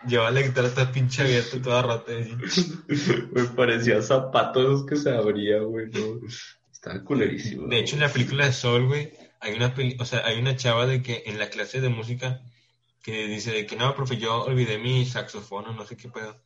llevaba 0.08 0.32
la 0.32 0.42
guitarra 0.42 0.74
toda 0.74 0.92
pinche 0.92 1.22
abierta 1.22 1.62
toda 1.62 1.82
rata. 1.84 2.12
Me 3.32 3.44
parecía 3.56 4.02
zapatos 4.02 4.86
que 4.86 4.96
se 4.96 5.12
abría, 5.12 5.60
güey, 5.60 5.88
no. 5.92 6.22
Está 6.72 7.04
culerísimo. 7.04 7.68
De 7.68 7.80
hecho, 7.80 7.96
en 7.96 8.02
la 8.02 8.10
película 8.10 8.46
de 8.46 8.54
Soul, 8.54 8.88
güey, 8.88 9.14
hay 9.42 9.54
una, 9.54 9.76
o 10.00 10.06
sea, 10.06 10.26
hay 10.26 10.40
una 10.40 10.56
chava 10.56 10.88
de 10.88 11.04
que 11.04 11.24
en 11.26 11.38
la 11.38 11.50
clase 11.50 11.82
de 11.82 11.90
música 11.90 12.42
que 13.04 13.28
dice 13.28 13.52
de 13.52 13.66
que 13.66 13.76
no, 13.76 13.94
profe, 13.94 14.18
yo 14.18 14.44
olvidé 14.44 14.78
mi 14.78 15.06
saxofón 15.06 15.68
o 15.68 15.74
no 15.74 15.86
sé 15.86 15.98
qué 15.98 16.10
pedo. 16.10 16.42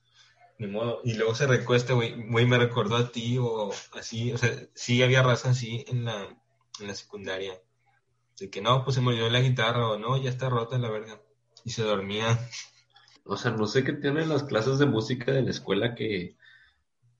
Ni 0.57 0.65
modo. 0.65 1.01
Y 1.03 1.13
luego 1.13 1.35
se 1.35 1.45
recuesta, 1.45 1.93
güey, 1.93 2.15
güey, 2.29 2.47
me 2.47 2.57
recordó 2.57 2.97
a 2.97 3.11
ti 3.11 3.37
o 3.39 3.71
así, 3.93 4.31
o 4.31 4.37
sea, 4.39 4.51
sí 4.73 5.03
había 5.03 5.21
raza 5.21 5.51
así 5.51 5.85
en 5.87 6.05
la, 6.05 6.27
en 6.79 6.87
la 6.87 6.95
secundaria. 6.95 7.53
De 8.39 8.49
que 8.49 8.61
no, 8.61 8.83
pues 8.83 8.95
se 8.95 9.01
olvidó 9.01 9.29
la 9.29 9.41
guitarra 9.41 9.89
o 9.89 9.97
no, 9.99 10.17
ya 10.21 10.29
está 10.29 10.49
rota 10.49 10.77
la 10.77 10.89
verga. 10.89 11.19
Y 11.65 11.71
se 11.71 11.83
dormía. 11.83 12.39
O 13.25 13.35
sea, 13.37 13.51
no 13.51 13.67
sé 13.67 13.83
qué 13.83 13.93
tienen 13.93 14.29
las 14.29 14.43
clases 14.43 14.79
de 14.79 14.85
música 14.85 15.31
de 15.31 15.41
la 15.41 15.51
escuela 15.51 15.95
que... 15.95 16.37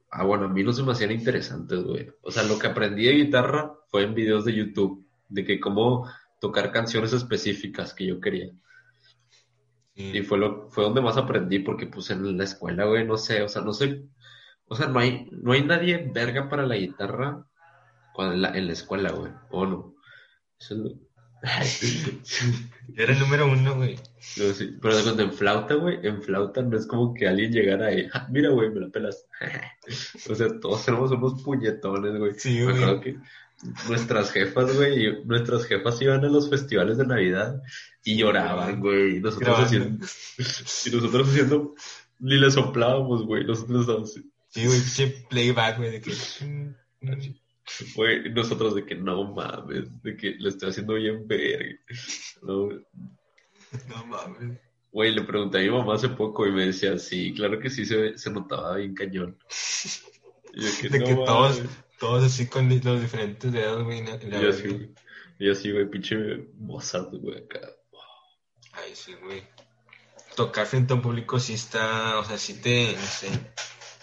Ah, 0.09 0.24
bueno, 0.24 0.45
a 0.45 0.50
mí 0.50 0.63
no 0.63 0.71
se 0.74 0.83
me 0.83 0.93
hacían 0.93 1.12
interesantes, 1.12 1.83
güey. 1.83 2.09
O 2.21 2.31
sea, 2.31 2.43
lo 2.43 2.57
que 2.57 2.67
aprendí 2.67 3.05
de 3.05 3.13
guitarra 3.13 3.74
fue 3.89 4.03
en 4.03 4.13
videos 4.15 4.45
de 4.45 4.55
YouTube, 4.55 5.05
de 5.27 5.43
que 5.43 5.59
cómo 5.59 6.09
tocar 6.39 6.71
canciones 6.71 7.12
específicas 7.13 7.93
que 7.93 8.05
yo 8.05 8.21
quería. 8.21 8.51
Y 9.95 10.21
fue 10.21 10.38
lo, 10.38 10.69
fue 10.69 10.83
donde 10.83 11.01
más 11.01 11.17
aprendí, 11.17 11.59
porque 11.59 11.88
pues 11.88 12.09
en 12.12 12.38
la 12.38 12.43
escuela, 12.43 12.86
güey, 12.86 13.05
no 13.05 13.17
sé, 13.17 13.41
o 13.41 13.50
sea, 13.50 13.63
no 13.63 13.74
sé, 13.74 14.03
o 14.67 14.75
sea, 14.75 14.88
no 14.88 15.00
hay, 15.00 15.27
no 15.31 15.53
hay 15.53 15.63
nadie 15.63 16.09
verga 16.13 16.47
para 16.50 16.67
la 16.67 16.75
guitarra 16.75 17.45
en, 18.17 18.41
la, 18.41 18.55
en 18.55 18.67
la 18.67 18.74
escuela, 18.74 19.12
güey, 19.12 19.31
o 19.50 19.65
no. 19.65 19.95
Eso 20.59 20.75
es 20.75 20.79
lo- 20.81 21.06
Era 22.96 23.13
el 23.13 23.20
número 23.20 23.51
uno, 23.51 23.75
güey. 23.75 23.96
No, 24.38 24.53
sí, 24.53 24.77
Pero 24.82 25.01
cuando 25.03 25.24
en 25.24 25.34
flauta, 25.34 25.75
güey, 25.75 26.00
en 26.03 26.22
flauta 26.22 26.62
no 26.62 26.77
es 26.77 26.88
como 26.88 27.13
que 27.13 27.27
alguien 27.27 27.51
llegara 27.51 27.94
y, 27.94 28.08
"Ah, 28.13 28.27
mira, 28.32 28.50
güey, 28.50 28.70
me 28.72 28.82
la 28.82 28.89
pelas. 28.89 29.25
o 30.29 30.36
sea, 30.36 30.48
todos 30.60 30.86
tenemos 30.86 31.12
unos 31.12 31.41
puñetones, 31.44 32.17
güey. 32.17 32.34
Sí, 32.38 32.56
Me 32.60 32.63
güey. 32.63 32.75
acuerdo 32.75 33.01
que 33.01 33.17
nuestras 33.88 34.32
jefas, 34.32 34.75
güey, 34.75 35.24
nuestras 35.25 35.65
jefas 35.65 36.01
iban 36.01 36.24
a 36.24 36.29
los 36.29 36.50
festivales 36.50 36.98
de 36.98 37.06
Navidad 37.08 37.62
y 38.03 38.17
lloraban, 38.17 38.79
güey. 38.79 39.17
Y 39.17 39.20
nosotros 39.20 39.60
haciendo, 39.60 40.06
y 40.86 40.89
nosotros 40.91 41.29
haciendo, 41.29 41.75
ni 42.20 42.38
le 42.38 42.51
soplábamos, 42.51 43.25
güey. 43.25 43.46
Nosotros 43.46 43.82
estábamos 43.82 44.12
así, 44.12 44.32
Sí, 44.50 44.65
güey, 44.65 45.25
playback, 45.29 45.77
güey, 45.77 45.91
de 45.91 46.01
que... 46.01 46.12
güey, 47.95 48.29
nosotros 48.31 48.75
de 48.75 48.86
que 48.86 48.95
no 48.95 49.33
mames, 49.33 50.01
de 50.03 50.15
que 50.15 50.31
le 50.39 50.50
estoy 50.50 50.69
haciendo 50.69 50.93
bien 50.95 51.27
verga. 51.27 51.75
No, 52.41 52.69
No 53.89 54.05
mames. 54.05 54.59
Güey, 54.91 55.13
le 55.13 55.24
pregunté 55.24 55.59
a 55.59 55.62
mi 55.62 55.69
mamá 55.69 55.95
hace 55.95 56.09
poco 56.09 56.47
y 56.47 56.51
me 56.51 56.65
decía, 56.67 56.97
sí, 56.97 57.33
claro 57.36 57.59
que 57.59 57.69
sí 57.69 57.86
se, 57.86 58.17
se 58.17 58.31
notaba 58.31 58.77
bien 58.77 58.95
cañón. 58.95 59.38
Y 60.53 60.62
yo, 60.62 60.89
De 60.89 61.03
que 61.03 61.13
"No 61.13 61.24
todos, 61.25 61.57
mames". 61.59 61.71
todos 62.00 62.24
así 62.24 62.47
con 62.47 62.69
los 62.69 63.01
diferentes 63.01 63.51
dedos, 63.51 63.83
güey. 63.83 64.03
yo 64.05 64.50
así, 64.50 64.93
yo 65.39 65.51
así, 65.51 65.71
güey, 65.71 65.89
pinche 65.89 66.15
Mozart, 66.57 67.09
güey, 67.13 67.38
acá. 67.43 67.59
Ay, 68.74 68.91
sí, 68.95 69.13
güey. 69.24 69.43
Tocar 70.36 70.65
frente 70.67 70.93
a 70.93 70.95
un 70.95 71.01
público 71.01 71.39
sí 71.39 71.53
está, 71.53 72.17
o 72.19 72.24
sea, 72.24 72.38
sí 72.38 72.62
te, 72.62 72.93
no 72.93 73.05
sé. 73.05 73.27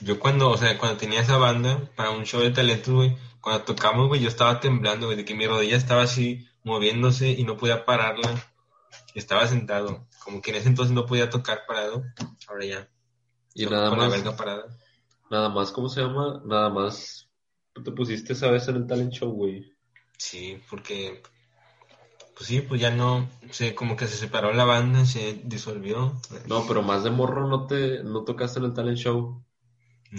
Yo 0.00 0.18
cuando, 0.20 0.50
o 0.50 0.56
sea, 0.56 0.76
cuando 0.78 0.98
tenía 0.98 1.20
esa 1.20 1.38
banda 1.38 1.90
para 1.96 2.10
un 2.10 2.24
show 2.24 2.40
de 2.40 2.50
talentos, 2.50 2.92
güey, 2.92 3.16
cuando 3.44 3.62
tocamos, 3.62 4.08
güey, 4.08 4.22
yo 4.22 4.28
estaba 4.28 4.58
temblando, 4.58 5.04
güey, 5.04 5.18
de 5.18 5.26
que 5.26 5.34
mi 5.34 5.46
rodilla 5.46 5.76
estaba 5.76 6.04
así 6.04 6.48
moviéndose 6.62 7.28
y 7.28 7.44
no 7.44 7.58
podía 7.58 7.84
pararla. 7.84 8.42
Estaba 9.14 9.46
sentado, 9.46 10.08
como 10.24 10.40
que 10.40 10.50
en 10.50 10.56
ese 10.56 10.68
entonces 10.70 10.94
no 10.94 11.04
podía 11.04 11.28
tocar 11.28 11.66
parado, 11.68 12.02
ahora 12.48 12.64
ya. 12.64 12.88
Y 13.54 13.66
nada 13.66 13.90
con 13.90 13.98
la 13.98 14.06
más, 14.06 14.16
verga 14.16 14.34
parada. 14.34 14.64
nada 15.30 15.50
más, 15.50 15.72
¿cómo 15.72 15.90
se 15.90 16.00
llama? 16.00 16.42
Nada 16.46 16.70
más, 16.70 17.28
te 17.74 17.92
pusiste 17.92 18.32
esa 18.32 18.50
vez 18.50 18.66
en 18.68 18.76
el 18.76 18.86
talent 18.86 19.12
show, 19.12 19.30
güey. 19.30 19.70
Sí, 20.16 20.58
porque, 20.70 21.22
pues 22.34 22.46
sí, 22.46 22.62
pues 22.62 22.80
ya 22.80 22.92
no, 22.92 23.28
sé, 23.50 23.74
como 23.74 23.94
que 23.94 24.08
se 24.08 24.16
separó 24.16 24.54
la 24.54 24.64
banda, 24.64 25.04
se 25.04 25.34
disolvió. 25.44 26.18
No, 26.46 26.66
pero 26.66 26.80
más 26.80 27.04
de 27.04 27.10
morro 27.10 27.46
no 27.46 27.66
te, 27.66 28.02
no 28.04 28.24
tocaste 28.24 28.58
en 28.58 28.64
el 28.64 28.72
talent 28.72 28.96
show. 28.96 29.44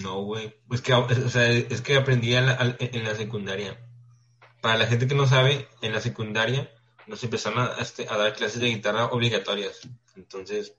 No, 0.03 0.21
güey. 0.23 0.53
Es 0.71 0.81
que, 0.81 0.93
o 0.93 1.29
sea, 1.29 1.49
es 1.51 1.81
que 1.81 1.95
aprendí 1.95 2.35
a 2.35 2.41
la- 2.41 2.75
en 2.79 3.03
la 3.03 3.15
secundaria. 3.15 3.79
Para 4.61 4.77
la 4.77 4.87
gente 4.87 5.07
que 5.07 5.15
no 5.15 5.25
sabe, 5.27 5.67
en 5.81 5.93
la 5.93 6.01
secundaria 6.01 6.69
nos 7.07 7.23
empezaron 7.23 7.59
a, 7.59 7.75
este, 7.79 8.07
a 8.09 8.17
dar 8.17 8.33
clases 8.33 8.59
de 8.59 8.67
guitarra 8.67 9.05
obligatorias. 9.05 9.87
Entonces, 10.15 10.75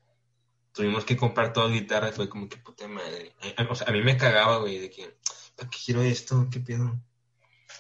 tuvimos 0.73 1.05
que 1.05 1.17
comprar 1.17 1.53
todas 1.53 1.73
guitarras. 1.73 2.15
Fue 2.17 2.29
como 2.29 2.49
que 2.49 2.57
puta 2.59 2.87
madre. 2.89 3.35
O 3.71 3.75
sea, 3.75 3.87
a 3.89 3.93
mí 3.93 4.03
me 4.03 4.17
cagaba, 4.17 4.59
güey, 4.59 4.79
de 4.81 4.91
que, 4.91 5.17
¿para 5.57 5.71
qué 5.71 5.79
quiero 5.85 6.03
esto? 6.03 6.49
¿Qué 6.51 6.61
pedo? 6.61 7.01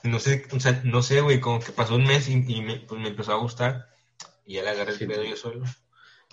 No 0.04 0.20
sé, 0.20 0.46
o 0.52 0.60
sea, 0.60 0.80
no 0.84 1.02
sé, 1.02 1.20
güey, 1.20 1.40
como 1.40 1.58
que 1.60 1.72
pasó 1.72 1.96
un 1.96 2.04
mes 2.04 2.28
y, 2.28 2.34
y 2.46 2.62
me, 2.62 2.76
pues 2.80 3.00
me 3.00 3.08
empezó 3.08 3.32
a 3.32 3.36
gustar. 3.38 3.88
Y 4.46 4.54
ya 4.54 4.62
le 4.62 4.70
agarré 4.70 4.92
el 4.92 4.98
Sí, 4.98 5.06
pedo 5.06 5.18
güey. 5.18 5.30
yo 5.30 5.36
solo. 5.36 5.64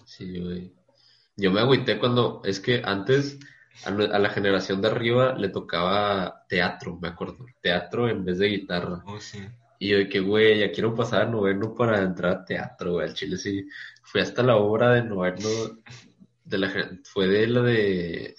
Sí, 0.06 0.40
güey. 0.40 0.72
Yo 1.36 1.52
me 1.52 1.62
agüité 1.62 1.98
cuando, 1.98 2.42
es 2.46 2.60
que 2.60 2.82
antes 2.86 3.40
a, 3.86 3.92
la 3.92 4.30
generación 4.30 4.82
de 4.82 4.88
arriba 4.88 5.34
le 5.34 5.50
tocaba 5.50 6.46
teatro, 6.48 6.98
me 7.02 7.10
acuerdo. 7.10 7.46
Teatro 7.62 8.08
en 8.10 8.24
vez 8.24 8.38
de 8.38 8.48
guitarra. 8.48 9.04
Oh, 9.06 9.20
sí. 9.20 9.40
Y 9.80 9.90
yo 9.90 9.98
de 9.98 10.08
que, 10.08 10.20
güey, 10.20 10.60
ya 10.60 10.72
quiero 10.72 10.96
pasar 10.96 11.24
a 11.24 11.26
noveno 11.26 11.76
para 11.76 12.02
entrar 12.02 12.32
a 12.32 12.46
teatro, 12.46 12.94
güey. 12.94 13.10
Al 13.10 13.14
chile 13.14 13.38
sí. 13.38 13.68
Fui 14.04 14.22
hasta 14.22 14.44
la 14.44 14.56
obra 14.56 14.94
de 14.94 15.04
noveno 15.04 15.50
de 16.46 16.58
la 16.58 16.72
fue 17.04 17.28
de 17.28 17.48
la 17.48 17.62
de 17.62 18.36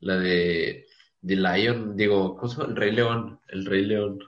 la 0.00 0.16
de 0.16 0.86
The 1.26 1.36
Lion, 1.36 1.96
digo, 1.96 2.36
¿cómo 2.36 2.48
se 2.48 2.56
llama? 2.56 2.70
El 2.70 2.76
Rey 2.76 2.92
León, 2.92 3.40
el 3.48 3.64
Rey 3.64 3.84
León. 3.84 4.18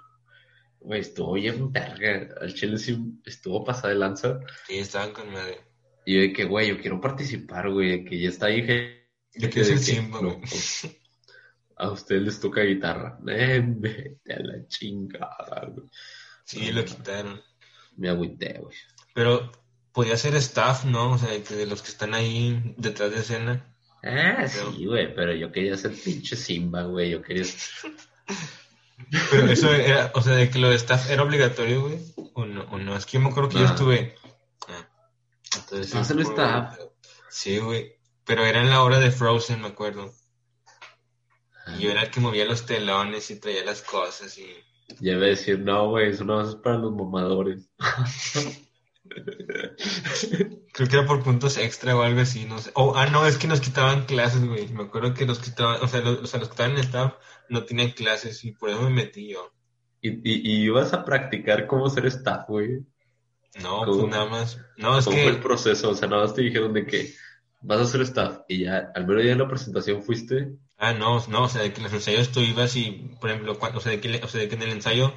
Güey, 0.80 1.00
estuvo 1.00 1.35
bien 1.35 1.73
verga. 1.73 2.28
Al 2.40 2.54
chile 2.54 2.78
sí 2.78 2.99
estuvo 3.25 3.64
pasada 3.64 3.90
de 3.92 3.99
lanza. 3.99 4.40
Sí, 4.66 4.78
estaban 4.78 5.12
con 5.12 5.30
madre. 5.32 5.61
Y 6.06 6.14
yo 6.14 6.20
de 6.20 6.32
que, 6.32 6.44
güey, 6.44 6.68
yo 6.68 6.80
quiero 6.80 7.00
participar, 7.00 7.70
güey, 7.70 7.90
de 7.90 8.04
que 8.04 8.20
ya 8.20 8.28
está 8.28 8.46
ahí. 8.46 8.95
Yo 9.36 9.50
quiero 9.50 9.68
ser 9.68 9.78
de 9.78 9.84
que, 9.84 9.92
Simba, 9.92 10.18
güey. 10.20 10.40
A 11.78 11.90
ustedes 11.90 12.22
les 12.22 12.40
toca 12.40 12.62
guitarra. 12.62 13.18
Eh, 13.28 13.62
vete 13.66 14.32
a 14.32 14.40
la 14.40 14.66
chingada, 14.66 15.68
güey. 15.68 15.88
Sí, 16.44 16.72
lo 16.72 16.84
quitaron. 16.84 17.40
Me 17.96 18.08
agüité, 18.08 18.58
güey. 18.60 18.76
Pero 19.14 19.50
podía 19.92 20.16
ser 20.16 20.34
staff, 20.36 20.84
¿no? 20.84 21.12
O 21.12 21.18
sea, 21.18 21.30
de, 21.30 21.42
que 21.42 21.54
de 21.54 21.66
los 21.66 21.82
que 21.82 21.88
están 21.88 22.14
ahí 22.14 22.74
detrás 22.76 23.10
de 23.10 23.20
escena. 23.20 23.74
Ah, 24.02 24.46
sí, 24.46 24.86
güey, 24.86 25.14
pero 25.14 25.34
yo 25.34 25.50
quería 25.50 25.76
ser 25.76 25.92
pinche 25.92 26.36
Simba, 26.36 26.84
güey. 26.84 27.10
Yo 27.10 27.22
quería. 27.22 27.44
Pero 29.30 29.46
eso 29.50 29.72
era, 29.72 30.10
o 30.14 30.22
sea, 30.22 30.34
de 30.34 30.48
que 30.50 30.58
lo 30.58 30.70
de 30.70 30.76
staff 30.76 31.10
era 31.10 31.22
obligatorio, 31.22 31.82
güey. 31.82 31.98
O 32.34 32.44
no, 32.44 32.62
o 32.64 32.78
no. 32.78 32.96
Es 32.96 33.06
que 33.06 33.12
yo 33.18 33.20
me 33.20 33.28
acuerdo 33.28 33.50
que 33.50 33.58
yo 33.58 33.66
estuve. 33.66 34.14
Ah, 34.68 34.88
entonces, 35.54 36.12
por- 36.12 36.20
staff. 36.22 36.78
Sí, 37.30 37.58
güey. 37.58 37.95
Pero 38.26 38.45
era 38.45 38.61
en 38.61 38.71
la 38.71 38.83
hora 38.83 38.99
de 38.99 39.11
Frozen, 39.12 39.62
me 39.62 39.68
acuerdo. 39.68 40.12
Y 41.75 41.83
yo 41.83 41.90
era 41.90 42.02
el 42.02 42.11
que 42.11 42.21
movía 42.21 42.45
los 42.45 42.66
telones 42.66 43.30
y 43.30 43.40
traía 43.40 43.64
las 43.64 43.83
cosas 43.83 44.37
y. 44.38 44.47
Ya 45.00 45.12
iba 45.12 45.26
a 45.26 45.28
decir, 45.30 45.59
no, 45.61 45.90
güey, 45.90 46.11
eso 46.11 46.25
no 46.25 46.40
es 46.40 46.54
para 46.56 46.78
los 46.78 46.92
mamadores. 46.92 47.68
Creo 50.73 50.88
que 50.88 50.97
era 50.97 51.06
por 51.06 51.23
puntos 51.23 51.56
extra 51.56 51.97
o 51.97 52.02
algo 52.02 52.21
así, 52.21 52.45
no 52.45 52.59
sé. 52.59 52.71
Oh, 52.75 52.95
ah, 52.97 53.06
no, 53.06 53.26
es 53.26 53.38
que 53.38 53.47
nos 53.47 53.61
quitaban 53.61 54.04
clases, 54.04 54.45
güey. 54.45 54.68
Me 54.68 54.85
acuerdo 54.85 55.14
que 55.14 55.25
los 55.26 55.38
quitaban, 55.38 55.83
o 55.83 55.88
sea, 55.88 56.00
los, 56.00 56.18
o 56.18 56.26
sea, 56.26 56.40
los 56.40 56.49
que 56.49 56.52
estaban 56.52 56.73
en 56.73 56.78
staff 56.85 57.14
no 57.49 57.64
tenían 57.64 57.90
clases 57.92 58.45
y 58.45 58.52
por 58.52 58.71
eso 58.71 58.83
me 58.83 58.90
metí 58.90 59.33
yo. 59.33 59.52
Y, 60.00 60.11
y, 60.11 60.50
y 60.50 60.64
ibas 60.64 60.92
a 60.92 61.04
practicar 61.04 61.66
cómo 61.66 61.88
ser 61.88 62.06
staff, 62.06 62.47
güey. 62.49 62.85
No, 63.62 63.85
pues 63.87 64.09
nada 64.09 64.26
más. 64.26 64.61
No, 64.76 64.99
es 64.99 65.04
¿Cómo 65.04 65.16
fue 65.16 65.26
el 65.28 65.37
que. 65.37 65.42
proceso? 65.42 65.90
O 65.90 65.95
sea, 65.95 66.09
nada 66.09 66.23
más 66.23 66.35
te 66.35 66.42
dijeron 66.42 66.73
de 66.73 66.87
que 66.87 67.14
vas 67.60 67.80
a 67.80 67.86
ser 67.86 68.02
staff. 68.02 68.40
Y 68.48 68.64
ya, 68.64 68.92
al 68.94 69.06
menos 69.06 69.25
ya 69.25 69.32
en 69.32 69.38
la 69.38 69.48
presentación 69.48 70.02
fuiste. 70.02 70.56
Ah, 70.78 70.92
no, 70.92 71.25
no, 71.28 71.44
o 71.44 71.48
sea, 71.48 71.62
de 71.62 71.72
que 71.72 71.78
en 71.78 71.84
los 71.84 71.92
ensayos 71.92 72.30
tú 72.30 72.40
ibas 72.40 72.76
y, 72.76 73.14
por 73.20 73.30
ejemplo, 73.30 73.58
cuando, 73.58 73.78
o, 73.78 73.80
sea, 73.80 73.92
de 73.92 74.00
que, 74.00 74.20
o 74.22 74.28
sea, 74.28 74.40
de 74.40 74.48
que 74.48 74.56
en 74.56 74.62
el 74.62 74.70
ensayo, 74.70 75.12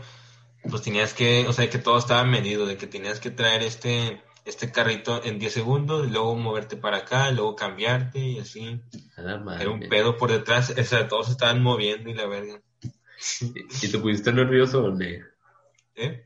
pues 0.69 0.81
tenías 0.81 1.13
que, 1.13 1.45
o 1.47 1.53
sea, 1.53 1.65
de 1.65 1.69
que 1.69 1.79
todo 1.79 1.97
estaba 1.97 2.23
medido, 2.23 2.65
de 2.65 2.77
que 2.77 2.87
tenías 2.87 3.19
que 3.19 3.29
traer 3.29 3.63
este, 3.63 4.21
este 4.45 4.71
carrito 4.71 5.23
en 5.23 5.37
10 5.37 5.53
segundos, 5.53 6.07
y 6.07 6.11
luego 6.11 6.35
moverte 6.35 6.77
para 6.77 6.97
acá, 6.97 7.29
y 7.29 7.35
luego 7.35 7.55
cambiarte 7.55 8.19
y 8.19 8.39
así. 8.39 8.81
A 9.17 9.21
la 9.21 9.37
madre. 9.37 9.63
Era 9.63 9.71
un 9.71 9.81
pedo 9.81 10.17
por 10.17 10.31
detrás, 10.31 10.73
o 10.77 10.83
sea, 10.83 11.07
todos 11.07 11.29
estaban 11.29 11.61
moviendo 11.61 12.09
y 12.09 12.13
la 12.13 12.25
verga. 12.25 12.61
¿Y 13.81 13.87
te 13.87 13.99
pusiste 13.99 14.31
nervioso 14.31 14.85
o 14.85 14.91
no? 14.91 15.05
¿Eh? 15.95 16.25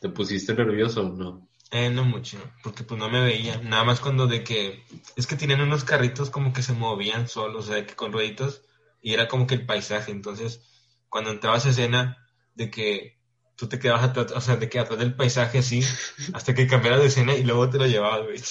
¿Te 0.00 0.08
pusiste 0.08 0.54
nervioso 0.54 1.02
o 1.02 1.08
no? 1.08 1.48
Eh, 1.74 1.88
no 1.88 2.04
mucho, 2.04 2.38
porque 2.62 2.84
pues 2.84 3.00
no 3.00 3.08
me 3.08 3.22
veía. 3.24 3.56
Nada 3.56 3.82
más 3.82 3.98
cuando 3.98 4.26
de 4.26 4.44
que, 4.44 4.84
es 5.16 5.26
que 5.26 5.36
tenían 5.36 5.62
unos 5.62 5.84
carritos 5.84 6.28
como 6.28 6.52
que 6.52 6.62
se 6.62 6.74
movían 6.74 7.28
solos, 7.28 7.64
o 7.64 7.66
sea, 7.68 7.76
de 7.76 7.86
que 7.86 7.96
con 7.96 8.12
rueditos, 8.12 8.62
y 9.00 9.14
era 9.14 9.26
como 9.26 9.46
que 9.46 9.54
el 9.54 9.64
paisaje. 9.64 10.12
Entonces, 10.12 10.60
cuando 11.08 11.30
entrabas 11.30 11.64
a 11.64 11.70
escena, 11.70 12.28
de 12.54 12.70
que 12.70 13.18
tú 13.56 13.68
te 13.68 13.78
quedabas 13.78 14.04
atrás, 14.04 14.32
o 14.32 14.40
sea, 14.42 14.56
de 14.56 14.68
que 14.68 14.80
atrás 14.80 14.98
del 14.98 15.16
paisaje 15.16 15.60
así, 15.60 15.80
hasta 16.34 16.54
que 16.54 16.66
cambiaras 16.66 17.00
de 17.00 17.06
escena 17.06 17.34
y 17.34 17.42
luego 17.42 17.70
te 17.70 17.78
lo 17.78 17.86
llevabas, 17.86 18.24
güey. 18.24 18.42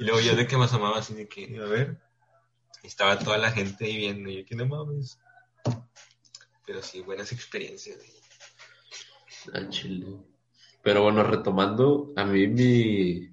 Y 0.00 0.04
luego 0.04 0.20
yo 0.20 0.34
de 0.34 0.48
que 0.48 0.56
me 0.56 0.64
asomaba 0.64 0.98
así 0.98 1.14
de 1.14 1.28
que, 1.28 1.56
a 1.60 1.68
ver, 1.68 2.00
y 2.82 2.88
estaba 2.88 3.20
toda 3.20 3.38
la 3.38 3.52
gente 3.52 3.84
ahí 3.84 3.96
viendo, 3.98 4.28
y 4.30 4.38
yo 4.38 4.44
que 4.44 4.56
no 4.56 4.66
mames. 4.66 5.20
Pero 6.66 6.82
sí, 6.82 7.02
buenas 7.02 7.30
experiencias. 7.30 7.98
chile. 9.68 10.35
Pero 10.86 11.02
bueno, 11.02 11.24
retomando, 11.24 12.12
a 12.14 12.24
mí 12.24 12.46
mi, 12.46 13.28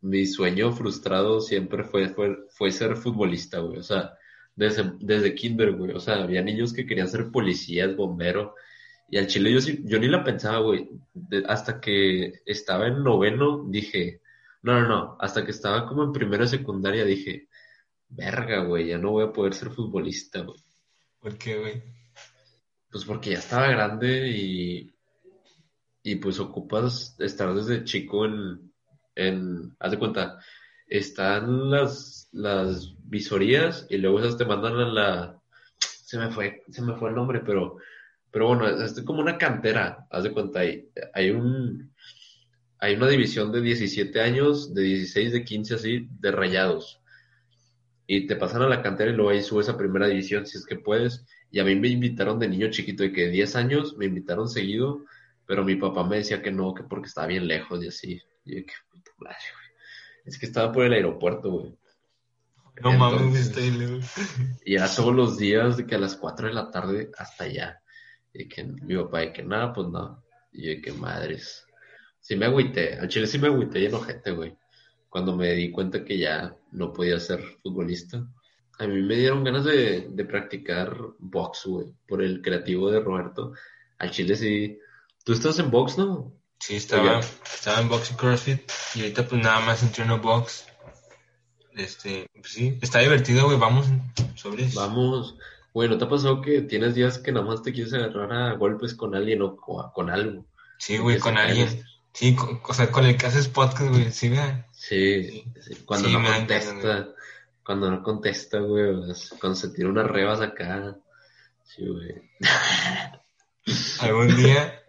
mi 0.00 0.24
sueño 0.24 0.72
frustrado 0.72 1.42
siempre 1.42 1.84
fue, 1.84 2.08
fue, 2.08 2.38
fue 2.48 2.72
ser 2.72 2.96
futbolista, 2.96 3.58
güey. 3.58 3.80
O 3.80 3.82
sea, 3.82 4.14
desde, 4.56 4.92
desde 4.98 5.34
kinder, 5.34 5.72
güey. 5.72 5.92
O 5.92 6.00
sea, 6.00 6.22
había 6.22 6.40
niños 6.40 6.72
que 6.72 6.86
querían 6.86 7.08
ser 7.08 7.30
policías, 7.30 7.94
bomberos. 7.94 8.52
Y 9.10 9.18
al 9.18 9.26
chile 9.26 9.52
yo, 9.52 9.60
sí- 9.60 9.82
yo 9.84 9.98
ni 9.98 10.08
la 10.08 10.24
pensaba, 10.24 10.60
güey. 10.60 10.88
De- 11.12 11.44
hasta 11.46 11.82
que 11.82 12.40
estaba 12.46 12.86
en 12.88 13.02
noveno, 13.04 13.66
dije, 13.68 14.22
no, 14.62 14.80
no, 14.80 14.88
no. 14.88 15.16
Hasta 15.20 15.44
que 15.44 15.50
estaba 15.50 15.86
como 15.86 16.02
en 16.04 16.12
primera 16.12 16.46
secundaria, 16.46 17.04
dije, 17.04 17.48
verga, 18.08 18.64
güey, 18.64 18.86
ya 18.86 18.96
no 18.96 19.10
voy 19.10 19.24
a 19.24 19.32
poder 19.34 19.52
ser 19.52 19.68
futbolista, 19.68 20.40
güey. 20.40 20.58
¿Por 21.20 21.36
qué, 21.36 21.58
güey? 21.58 21.82
Pues 22.90 23.04
porque 23.04 23.32
ya 23.32 23.38
estaba 23.40 23.68
grande 23.68 24.28
y, 24.30 24.93
y 26.04 26.16
pues 26.16 26.38
ocupas 26.38 27.16
estar 27.18 27.54
desde 27.54 27.82
chico 27.82 28.26
en, 28.26 28.70
en, 29.16 29.74
haz 29.80 29.90
de 29.90 29.98
cuenta, 29.98 30.38
están 30.86 31.70
las, 31.70 32.28
las 32.30 32.94
visorías 33.02 33.86
y 33.88 33.96
luego 33.96 34.20
esas 34.20 34.36
te 34.36 34.44
mandan 34.44 34.74
a 34.74 34.86
la, 34.86 35.42
se 35.78 36.18
me 36.18 36.30
fue, 36.30 36.62
se 36.70 36.82
me 36.82 36.94
fue 36.96 37.08
el 37.08 37.16
nombre, 37.16 37.40
pero, 37.40 37.78
pero 38.30 38.48
bueno, 38.48 38.68
es 38.68 39.00
como 39.00 39.22
una 39.22 39.38
cantera, 39.38 40.06
haz 40.10 40.24
de 40.24 40.32
cuenta, 40.32 40.60
hay, 40.60 40.90
hay 41.14 41.30
un, 41.30 41.90
hay 42.78 42.96
una 42.96 43.08
división 43.08 43.50
de 43.50 43.62
17 43.62 44.20
años, 44.20 44.74
de 44.74 44.82
16, 44.82 45.32
de 45.32 45.42
15 45.42 45.74
así, 45.74 46.08
de 46.20 46.30
rayados. 46.30 47.00
Y 48.06 48.26
te 48.26 48.36
pasan 48.36 48.60
a 48.60 48.68
la 48.68 48.82
cantera 48.82 49.10
y 49.10 49.14
luego 49.14 49.30
ahí 49.30 49.42
subes 49.42 49.70
a 49.70 49.78
primera 49.78 50.06
división 50.06 50.44
si 50.44 50.58
es 50.58 50.66
que 50.66 50.76
puedes. 50.76 51.24
Y 51.50 51.60
a 51.60 51.64
mí 51.64 51.74
me 51.76 51.88
invitaron 51.88 52.38
de 52.38 52.48
niño 52.48 52.68
chiquito, 52.68 53.02
de 53.02 53.12
que 53.12 53.30
10 53.30 53.56
años, 53.56 53.96
me 53.96 54.04
invitaron 54.04 54.50
seguido, 54.50 55.02
pero 55.46 55.64
mi 55.64 55.76
papá 55.76 56.04
me 56.04 56.16
decía 56.16 56.42
que 56.42 56.50
no, 56.50 56.74
que 56.74 56.84
porque 56.84 57.08
estaba 57.08 57.26
bien 57.26 57.46
lejos 57.46 57.82
y 57.82 57.88
así. 57.88 58.22
Y 58.44 58.56
yo, 58.56 58.66
qué 58.66 58.72
puta 58.90 59.10
madre, 59.18 59.36
güey. 59.52 59.64
Es 60.24 60.38
que 60.38 60.46
estaba 60.46 60.72
por 60.72 60.84
el 60.84 60.92
aeropuerto, 60.92 61.50
güey. 61.50 61.78
No 62.82 62.92
mames, 62.92 63.36
está 63.36 63.60
lejos. 63.60 64.04
Y 64.64 64.74
era 64.74 64.92
todos 64.92 65.14
los 65.14 65.38
días, 65.38 65.76
de 65.76 65.86
que 65.86 65.94
a 65.94 65.98
las 65.98 66.16
4 66.16 66.48
de 66.48 66.54
la 66.54 66.70
tarde 66.70 67.10
hasta 67.16 67.44
allá. 67.44 67.80
Y 68.32 68.48
que 68.48 68.64
mi 68.64 68.96
papá, 68.96 69.20
de 69.20 69.32
que 69.32 69.42
nada, 69.42 69.72
pues 69.72 69.88
no. 69.88 70.24
Y 70.52 70.64
yo, 70.64 70.70
de 70.70 70.80
que 70.80 70.92
madres. 70.92 71.66
Sí 72.20 72.36
me 72.36 72.46
agüité, 72.46 72.98
al 72.98 73.08
chile 73.08 73.26
sí 73.26 73.38
me 73.38 73.48
agüité 73.48 73.80
y 73.80 73.86
enojete, 73.86 74.32
güey. 74.32 74.56
Cuando 75.10 75.36
me 75.36 75.52
di 75.52 75.70
cuenta 75.70 76.04
que 76.04 76.18
ya 76.18 76.56
no 76.72 76.92
podía 76.92 77.20
ser 77.20 77.40
futbolista. 77.62 78.26
A 78.78 78.86
mí 78.86 79.02
me 79.02 79.14
dieron 79.14 79.44
ganas 79.44 79.64
de, 79.64 80.08
de 80.10 80.24
practicar 80.24 80.96
box, 81.18 81.66
güey, 81.66 81.86
por 82.08 82.22
el 82.22 82.42
creativo 82.42 82.90
de 82.90 83.00
Roberto. 83.00 83.52
Al 83.98 84.10
chile 84.10 84.34
sí. 84.34 84.78
¿Tú 85.24 85.32
estás 85.32 85.58
en 85.58 85.70
box, 85.70 85.98
no? 85.98 86.32
Sí, 86.60 86.76
estaba, 86.76 87.20
estaba 87.20 87.80
en 87.80 87.88
box 87.88 88.10
y 88.12 88.14
crossfit 88.14 88.70
y 88.94 89.00
ahorita 89.00 89.26
pues 89.26 89.42
nada 89.42 89.60
más 89.60 89.82
entreno 89.82 90.18
box. 90.18 90.66
Este, 91.76 92.28
pues 92.34 92.52
sí, 92.52 92.78
está 92.80 93.00
divertido, 93.00 93.46
güey, 93.46 93.58
vamos 93.58 93.86
sobre 94.36 94.64
eso. 94.64 94.80
Vamos. 94.80 95.36
Güey, 95.72 95.88
¿no 95.88 95.98
te 95.98 96.04
ha 96.04 96.08
pasado 96.08 96.40
que 96.40 96.62
tienes 96.62 96.94
días 96.94 97.18
que 97.18 97.32
nada 97.32 97.44
más 97.44 97.62
te 97.62 97.72
quieres 97.72 97.92
agarrar 97.92 98.32
a 98.32 98.52
golpes 98.54 98.94
con 98.94 99.14
alguien 99.16 99.42
o 99.42 99.56
co- 99.56 99.90
con 99.92 100.08
algo? 100.08 100.46
Sí, 100.78 100.98
güey, 100.98 101.18
con 101.18 101.36
alguien. 101.36 101.84
Sí, 102.12 102.36
con- 102.36 102.60
o 102.64 102.72
sea, 102.74 102.92
con 102.92 103.04
el 103.04 103.16
que 103.16 103.26
haces 103.26 103.48
podcast, 103.48 103.90
güey, 103.90 104.12
sí, 104.12 104.28
vea. 104.28 104.68
Sí, 104.72 105.44
sí, 105.60 105.74
cuando 105.84 106.08
Sí, 106.08 106.14
no 106.14 106.22
contesta, 106.22 107.08
cuando 107.64 107.90
no 107.90 108.02
contesta, 108.04 108.58
güey, 108.60 108.94
cuando 109.40 109.56
se 109.56 109.70
tira 109.70 109.88
unas 109.88 110.06
rebas 110.06 110.40
acá. 110.40 110.96
Sí, 111.64 111.84
güey. 111.88 112.30
Algún 114.00 114.36
día, 114.36 114.82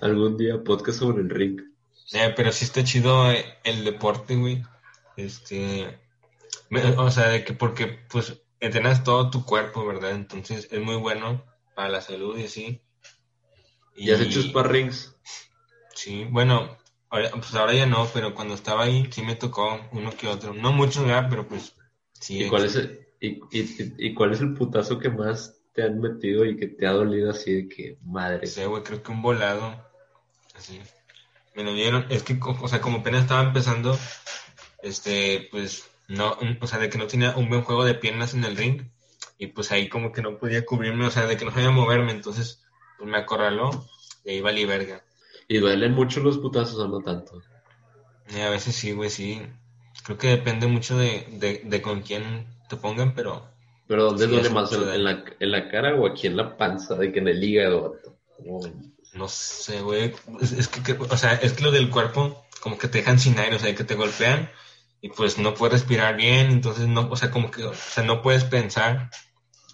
Algún 0.00 0.36
día 0.36 0.62
podcast 0.62 0.98
sobre 1.00 1.22
el 1.22 1.30
ring. 1.30 1.60
eh, 2.12 2.32
pero 2.36 2.52
sí 2.52 2.64
está 2.64 2.84
chido 2.84 3.30
eh, 3.30 3.44
el 3.64 3.84
deporte, 3.84 4.36
güey. 4.36 4.62
Este, 5.16 5.98
o 6.96 7.10
sea, 7.10 7.28
de 7.28 7.44
que 7.44 7.52
porque 7.54 7.86
pues 8.10 8.40
entrenas 8.60 9.02
todo 9.04 9.30
tu 9.30 9.44
cuerpo, 9.44 9.84
¿verdad? 9.86 10.12
Entonces 10.12 10.68
es 10.70 10.80
muy 10.80 10.96
bueno 10.96 11.44
para 11.74 11.88
la 11.88 12.00
salud 12.00 12.38
y 12.38 12.44
así. 12.44 12.80
¿Y 13.96 14.10
has 14.10 14.20
hecho 14.20 14.40
sparrings? 14.42 15.14
Sí, 15.94 16.24
bueno, 16.30 16.76
ahora, 17.10 17.30
pues 17.32 17.54
ahora 17.54 17.74
ya 17.74 17.86
no, 17.86 18.08
pero 18.14 18.34
cuando 18.34 18.54
estaba 18.54 18.84
ahí 18.84 19.08
sí 19.12 19.22
me 19.22 19.34
tocó 19.36 19.80
uno 19.92 20.10
que 20.16 20.28
otro. 20.28 20.54
No 20.54 20.72
mucho, 20.72 21.04
¿verdad? 21.04 21.26
Pero 21.28 21.46
pues 21.48 21.74
sí. 22.12 22.44
¿Y 22.44 22.48
cuál 22.48 22.64
es 22.64 22.76
el, 22.76 23.06
y, 23.20 23.40
y- 23.50 23.94
y 23.98 24.14
cuál 24.14 24.32
es 24.32 24.40
el 24.40 24.54
putazo 24.54 24.98
que 24.98 25.10
más 25.10 25.58
te 25.72 25.82
han 25.82 26.00
metido 26.00 26.44
y 26.44 26.56
que 26.56 26.68
te 26.68 26.86
ha 26.86 26.92
dolido 26.92 27.30
así 27.30 27.54
de 27.54 27.68
que 27.68 27.98
madre? 28.04 28.46
Sé, 28.46 28.66
güey, 28.66 28.82
creo 28.82 29.02
que 29.02 29.12
un 29.12 29.22
volado. 29.22 29.74
Así. 30.54 30.80
Me 31.54 31.64
lo 31.64 31.72
dieron. 31.72 32.06
Es 32.10 32.22
que, 32.22 32.38
o 32.40 32.68
sea, 32.68 32.80
como 32.80 32.98
apenas 32.98 33.22
estaba 33.22 33.42
empezando, 33.42 33.98
este, 34.82 35.48
pues, 35.50 35.90
no, 36.08 36.36
o 36.60 36.66
sea, 36.66 36.78
de 36.78 36.90
que 36.90 36.98
no 36.98 37.06
tenía 37.06 37.36
un 37.36 37.48
buen 37.48 37.62
juego 37.62 37.84
de 37.84 37.94
piernas 37.94 38.34
en 38.34 38.44
el 38.44 38.56
ring. 38.56 38.82
Y 39.38 39.48
pues 39.48 39.72
ahí 39.72 39.88
como 39.88 40.12
que 40.12 40.22
no 40.22 40.38
podía 40.38 40.64
cubrirme, 40.64 41.06
o 41.06 41.10
sea, 41.10 41.26
de 41.26 41.36
que 41.36 41.44
no 41.44 41.50
sabía 41.50 41.70
moverme. 41.70 42.12
Entonces, 42.12 42.62
pues 42.98 43.10
me 43.10 43.18
acorraló 43.18 43.86
y 44.24 44.30
ahí 44.30 44.40
valí 44.40 44.64
verga. 44.64 45.02
¿Y 45.48 45.58
duelen 45.58 45.92
mucho 45.92 46.20
los 46.20 46.38
putazos 46.38 46.78
o 46.78 46.88
no 46.88 47.00
tanto? 47.00 47.42
Y 48.34 48.40
a 48.40 48.50
veces 48.50 48.74
sí, 48.74 48.92
güey, 48.92 49.10
sí. 49.10 49.42
Creo 50.04 50.18
que 50.18 50.28
depende 50.28 50.66
mucho 50.66 50.96
de, 50.96 51.26
de, 51.32 51.62
de 51.64 51.82
con 51.82 52.02
quién 52.02 52.46
te 52.68 52.76
pongan, 52.76 53.14
pero 53.14 53.51
¿Pero 53.92 54.04
dónde 54.04 54.24
Sí, 54.24 54.30
duele 54.30 54.48
es 54.48 54.54
más? 54.54 54.72
¿En, 54.72 55.04
la, 55.04 55.22
¿En 55.38 55.50
la 55.50 55.68
cara 55.68 55.94
o 55.94 56.06
aquí 56.06 56.26
en 56.26 56.38
la 56.38 56.56
panza? 56.56 56.94
De 56.94 57.12
que 57.12 57.18
en 57.18 57.28
el 57.28 57.44
hígado, 57.44 57.98
no 59.12 59.28
sé, 59.28 59.82
güey. 59.82 60.14
Es, 60.40 60.52
es 60.52 60.68
que, 60.68 60.82
que- 60.82 60.92
o 60.98 61.16
sea, 61.18 61.34
es 61.34 61.52
que 61.52 61.62
lo 61.62 61.70
del 61.70 61.90
cuerpo, 61.90 62.42
como 62.62 62.78
que 62.78 62.88
te 62.88 62.98
dejan 62.98 63.18
sin 63.18 63.38
aire, 63.38 63.56
o 63.56 63.58
sea, 63.58 63.74
que 63.74 63.84
te 63.84 63.94
golpean 63.94 64.50
y 65.02 65.10
pues 65.10 65.36
no 65.36 65.52
puedes 65.52 65.74
respirar 65.74 66.16
bien, 66.16 66.50
entonces 66.50 66.88
no, 66.88 67.06
o 67.10 67.16
sea, 67.16 67.30
como 67.30 67.50
que, 67.50 67.64
o 67.64 67.74
sea, 67.74 68.02
no 68.02 68.22
puedes 68.22 68.44
pensar. 68.44 69.10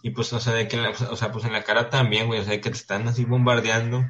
Y 0.02 0.10
pues, 0.10 0.32
o 0.32 0.40
sea, 0.40 0.52
de 0.54 0.66
que 0.66 0.74
en 0.76 0.82
la, 0.82 0.90
o 0.90 1.14
sea, 1.16 1.30
pues 1.30 1.44
en 1.44 1.52
la 1.52 1.62
cara 1.62 1.88
también, 1.88 2.26
güey, 2.26 2.40
o 2.40 2.44
sea, 2.44 2.60
que 2.60 2.70
te 2.70 2.76
están 2.76 3.06
así 3.06 3.24
bombardeando. 3.24 4.02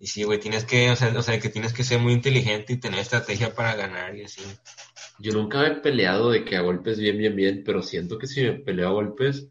Y 0.00 0.06
sí, 0.06 0.24
güey, 0.24 0.40
tienes 0.40 0.64
que, 0.64 0.90
o 0.90 0.96
sea, 0.96 1.12
o 1.16 1.22
sea, 1.22 1.38
que 1.38 1.50
tienes 1.50 1.74
que 1.74 1.84
ser 1.84 2.00
muy 2.00 2.14
inteligente 2.14 2.72
y 2.72 2.80
tener 2.80 3.00
estrategia 3.00 3.54
para 3.54 3.76
ganar 3.76 4.16
y 4.16 4.24
así. 4.24 4.40
Yo 5.18 5.32
nunca 5.32 5.66
he 5.66 5.76
peleado 5.76 6.30
de 6.30 6.42
que 6.42 6.56
a 6.56 6.62
golpes 6.62 6.98
bien, 6.98 7.18
bien, 7.18 7.36
bien, 7.36 7.62
pero 7.66 7.82
siento 7.82 8.16
que 8.16 8.26
si 8.26 8.40
me 8.42 8.54
peleo 8.54 8.88
a 8.88 8.92
golpes, 8.92 9.48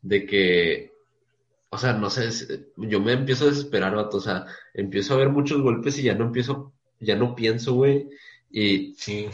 de 0.00 0.24
que, 0.24 0.92
o 1.68 1.76
sea, 1.76 1.92
no 1.92 2.08
sé, 2.08 2.30
yo 2.78 3.00
me 3.00 3.12
empiezo 3.12 3.44
a 3.44 3.48
desesperar, 3.48 3.94
vato, 3.94 4.16
o 4.16 4.20
sea, 4.20 4.46
empiezo 4.72 5.12
a 5.12 5.18
ver 5.18 5.28
muchos 5.28 5.60
golpes 5.60 5.98
y 5.98 6.04
ya 6.04 6.14
no 6.14 6.24
empiezo, 6.24 6.72
ya 6.98 7.14
no 7.14 7.34
pienso, 7.34 7.74
güey, 7.74 8.08
y, 8.50 8.94
Sí, 8.94 9.28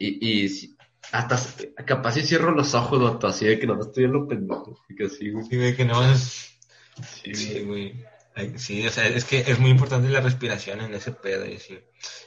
y, 0.00 0.44
y 0.44 0.76
hasta 1.12 1.38
capaz 1.84 2.14
si 2.14 2.22
cierro 2.22 2.50
los 2.50 2.74
ojos, 2.74 3.00
vato, 3.00 3.28
así 3.28 3.46
de 3.46 3.60
que 3.60 3.68
no 3.68 3.80
estoy 3.80 4.04
en 4.04 4.12
lo 4.14 4.26
pendejo, 4.26 4.76
así 4.82 4.96
que 4.96 5.04
así, 5.04 5.30
güey. 5.30 5.44
sí, 5.44 5.56
güey, 5.56 5.76
que 5.76 5.84
no. 5.84 5.94
Sí, 6.14 7.60
güey. 7.64 8.11
Sí, 8.56 8.86
o 8.86 8.90
sea, 8.90 9.06
es 9.06 9.24
que 9.24 9.40
es 9.40 9.58
muy 9.58 9.70
importante 9.70 10.08
la 10.08 10.20
respiración 10.20 10.80
en 10.80 10.94
ese 10.94 11.12
pedo 11.12 11.46
y 11.46 11.56
así. 11.56 11.78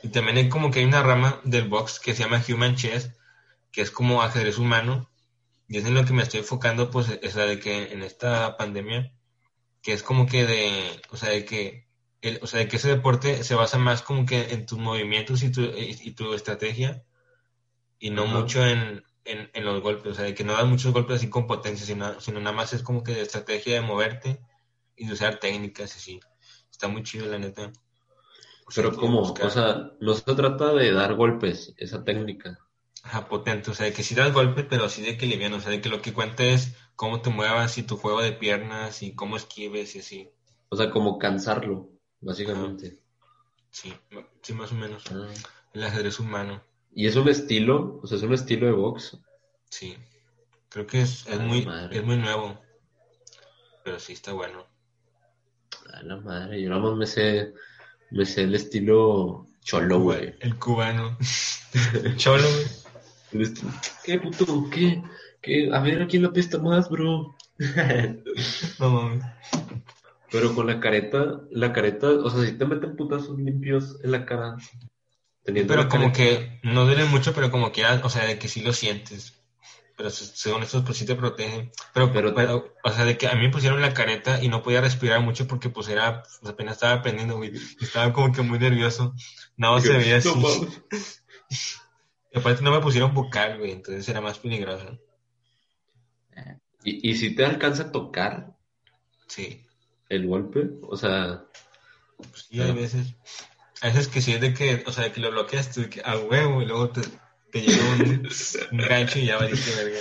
Y 0.04 0.10
también 0.10 0.38
hay 0.38 0.50
como 0.50 0.70
que 0.70 0.80
hay 0.80 0.86
una 0.86 1.02
rama 1.02 1.42
del 1.44 1.68
box 1.68 2.00
que 2.00 2.14
se 2.14 2.24
llama 2.24 2.44
Human 2.48 2.76
Chess, 2.76 3.12
que 3.72 3.82
es 3.82 3.90
como 3.90 4.22
ajedrez 4.22 4.60
humano, 4.60 5.10
y 5.68 5.78
es 5.78 5.86
en 5.86 5.96
lo 5.96 6.06
que 6.06 6.14
me 6.14 6.22
estoy 6.22 6.42
enfocando, 6.42 6.92
pues, 6.92 7.10
es 7.22 7.36
la 7.36 7.46
de 7.46 7.60
que 7.60 7.92
en 7.92 8.04
esta 8.04 8.56
pandemia, 8.56 9.14
que 9.82 9.94
es 9.94 10.04
como 10.04 10.28
que 10.28 10.46
de, 10.46 11.02
o 11.10 11.18
sea, 11.18 11.30
de 11.30 11.44
que, 11.44 11.88
el, 12.22 12.40
o 12.44 12.48
sea, 12.48 12.60
de 12.60 12.68
que 12.68 12.76
ese 12.78 12.90
deporte 12.90 13.44
se 13.44 13.56
basa 13.56 13.80
más 13.80 14.04
como 14.04 14.26
que 14.28 14.54
en 14.54 14.66
tus 14.68 14.78
movimientos 14.78 15.42
y 15.42 15.52
tu, 15.52 15.62
y, 15.62 15.98
y 16.02 16.12
tu 16.12 16.36
estrategia, 16.36 17.04
y 17.98 18.12
no 18.12 18.26
Ajá. 18.26 18.40
mucho 18.40 18.66
en, 18.66 19.04
en, 19.24 19.50
en 19.54 19.66
los 19.66 19.82
golpes, 19.82 20.12
o 20.12 20.16
sea, 20.16 20.26
de 20.26 20.36
que 20.36 20.44
no 20.44 20.54
das 20.54 20.68
muchos 20.68 20.94
golpes 20.94 21.18
así 21.18 21.30
con 21.30 21.48
potencia, 21.48 21.86
sino, 21.86 22.20
sino 22.22 22.40
nada 22.40 22.56
más 22.56 22.74
es 22.74 22.84
como 22.84 23.04
que 23.04 23.14
de 23.14 23.24
estrategia 23.24 23.74
de 23.74 23.82
moverte 23.82 24.40
y 24.96 25.08
de 25.08 25.14
usar 25.14 25.40
técnicas 25.40 25.96
así. 25.96 26.20
Está 26.72 26.88
muy 26.88 27.04
chido, 27.04 27.26
la 27.28 27.40
neta. 27.40 27.72
O 28.68 28.72
sea, 28.72 28.84
Pero 28.84 28.96
como, 28.96 29.20
buscar- 29.22 29.48
o 29.48 29.50
sea, 29.50 29.92
no 30.00 30.14
se 30.14 30.36
trata 30.36 30.74
de 30.74 30.92
dar 30.92 31.14
golpes, 31.16 31.74
esa 31.78 32.04
técnica. 32.04 32.60
Ajá, 33.04 33.28
potente, 33.28 33.70
o 33.70 33.74
sea, 33.76 33.86
de 33.86 33.94
que 33.94 34.02
sí 34.04 34.16
das 34.16 34.34
golpes, 34.34 34.66
pero 34.68 34.90
sí 34.90 35.04
de 35.04 35.18
que 35.18 35.28
liviano, 35.28 35.58
o 35.58 35.60
sea, 35.62 35.70
de 35.72 35.80
que 35.82 35.90
lo 35.90 36.02
que 36.02 36.14
cuenta 36.14 36.44
es 36.44 36.76
cómo 36.96 37.22
te 37.22 37.30
muevas 37.30 37.78
y 37.78 37.84
tu 37.84 37.98
juego 37.98 38.22
de 38.22 38.32
piernas 38.34 39.04
y 39.04 39.14
cómo 39.14 39.38
esquives 39.38 39.96
y 39.96 40.00
así. 40.00 40.32
O 40.70 40.76
sea, 40.76 40.90
como 40.90 41.20
cansarlo, 41.20 41.92
básicamente. 42.22 43.00
Sí, 43.70 43.94
sí, 44.42 44.54
más 44.54 44.72
o 44.72 44.76
menos. 44.76 45.04
Ah. 45.12 45.28
El 45.74 45.84
ajedrez 45.84 46.20
humano, 46.20 46.64
Y 46.94 47.06
es 47.08 47.16
un 47.18 47.28
estilo, 47.30 48.00
o 48.02 48.08
sea, 48.08 48.18
es 48.18 48.24
un 48.24 48.34
estilo 48.34 48.66
de 48.66 48.72
box. 48.74 49.20
sí. 49.70 49.96
Creo 50.70 50.88
que 50.88 51.02
es, 51.02 51.26
es 51.28 51.40
muy, 51.40 51.66
madre. 51.66 51.98
es 52.00 52.04
muy 52.04 52.18
nuevo. 52.18 52.60
Pero 53.84 54.00
sí 54.00 54.12
está 54.14 54.34
bueno. 54.34 54.66
A 55.94 56.02
la 56.04 56.18
madre, 56.18 56.62
yo 56.62 56.70
nada 56.70 56.82
más 56.82 56.96
me 56.96 57.06
sé, 57.06 57.54
me 58.12 58.26
sé 58.26 58.44
el 58.44 58.56
estilo 58.56 59.48
cholo, 59.62 60.00
güey. 60.00 60.36
El 60.40 60.58
cubano. 60.58 61.18
Cholo, 62.18 62.44
güey. 63.32 63.48
¿Qué 64.04 64.20
puto? 64.20 64.70
¿Qué? 64.72 65.02
¿Qué? 65.42 65.70
A 65.74 65.80
ver, 65.80 66.02
¿a 66.02 66.08
quién 66.08 66.24
la 66.24 66.32
pesta 66.32 66.58
más, 66.60 66.90
bro? 66.90 67.36
No 68.80 68.90
mames. 68.90 69.24
Pero 70.32 70.54
con 70.54 70.68
la 70.68 70.80
careta, 70.80 71.42
la 71.52 71.72
careta, 71.72 72.10
o 72.10 72.30
sea, 72.30 72.46
si 72.46 72.58
te 72.58 72.66
meten 72.66 72.96
putazos 72.96 73.38
limpios 73.38 73.98
en 74.04 74.12
la 74.12 74.26
cara. 74.26 74.58
teniendo 75.44 75.72
Pero 75.74 75.84
la 75.84 75.90
como 75.90 76.12
careta. 76.12 76.18
que 76.18 76.60
no 76.64 76.86
duele 76.86 77.06
mucho, 77.06 77.34
pero 77.34 77.52
como 77.52 77.72
quiera, 77.72 78.02
o 78.04 78.10
sea, 78.10 78.26
de 78.26 78.38
que 78.38 78.48
sí 78.48 78.62
lo 78.62 78.74
sientes. 78.74 79.42
Pero 79.98 80.10
se- 80.10 80.26
según 80.26 80.64
eso, 80.64 80.84
pues 80.84 80.98
sí 80.98 81.06
te 81.06 81.16
protegen. 81.16 81.72
Pero, 81.94 82.12
Pero- 82.12 82.34
pero, 82.36 82.74
o 82.84 82.92
sea, 82.92 83.06
de 83.06 83.18
que 83.18 83.28
a 83.28 83.36
mí 83.36 83.42
me 83.44 83.50
pusieron 83.52 83.82
la 83.82 83.94
careta 83.94 84.44
y 84.44 84.50
no 84.50 84.62
podía 84.62 84.82
respirar 84.82 85.22
mucho 85.22 85.48
porque 85.48 85.70
pues 85.70 85.88
era, 85.88 86.24
pues 86.24 86.52
apenas 86.52 86.74
estaba 86.76 86.94
aprendiendo, 86.96 87.38
güey. 87.38 87.54
Estaba 87.80 88.12
como 88.12 88.34
que 88.34 88.42
muy 88.42 88.60
nervioso. 88.60 89.14
No 89.58 89.80
se 89.80 89.94
veía 89.98 90.18
así. 90.18 90.30
Y 92.32 92.40
aparte 92.40 92.62
no 92.64 92.72
me 92.72 92.82
pusieron 92.82 93.14
bucal, 93.14 93.60
güey, 93.60 93.72
entonces 93.72 94.10
era 94.10 94.20
más 94.20 94.40
peligroso. 94.40 95.00
¿Y, 96.84 97.10
y 97.12 97.16
si 97.16 97.34
te 97.34 97.46
alcanza 97.46 97.84
a 97.84 97.92
tocar 97.94 98.54
Sí. 99.28 99.66
el 100.10 100.28
golpe? 100.28 100.70
O 100.84 100.98
sea, 100.98 101.46
Pues 102.18 102.48
sí, 102.50 102.62
hay 102.62 102.74
veces. 102.74 103.16
A 103.82 103.88
veces 103.88 104.08
que 104.10 104.22
sí 104.22 104.34
es 104.34 104.42
de 104.42 104.54
que, 104.54 104.84
o 104.86 104.92
sea, 104.92 105.12
que 105.12 105.20
lo 105.22 105.32
bloqueas 105.32 105.72
tú, 105.72 105.82
de 105.82 105.90
que 105.90 106.02
a 106.04 106.18
huevo, 106.18 106.62
y 106.62 106.66
luego 106.66 106.90
te, 106.90 107.02
te 107.62 108.04
un, 108.04 108.28
un 108.72 108.78
gancho 108.78 109.20
y 109.20 109.26
ya 109.26 109.38
valiste 109.38 109.84
verga. 109.84 110.00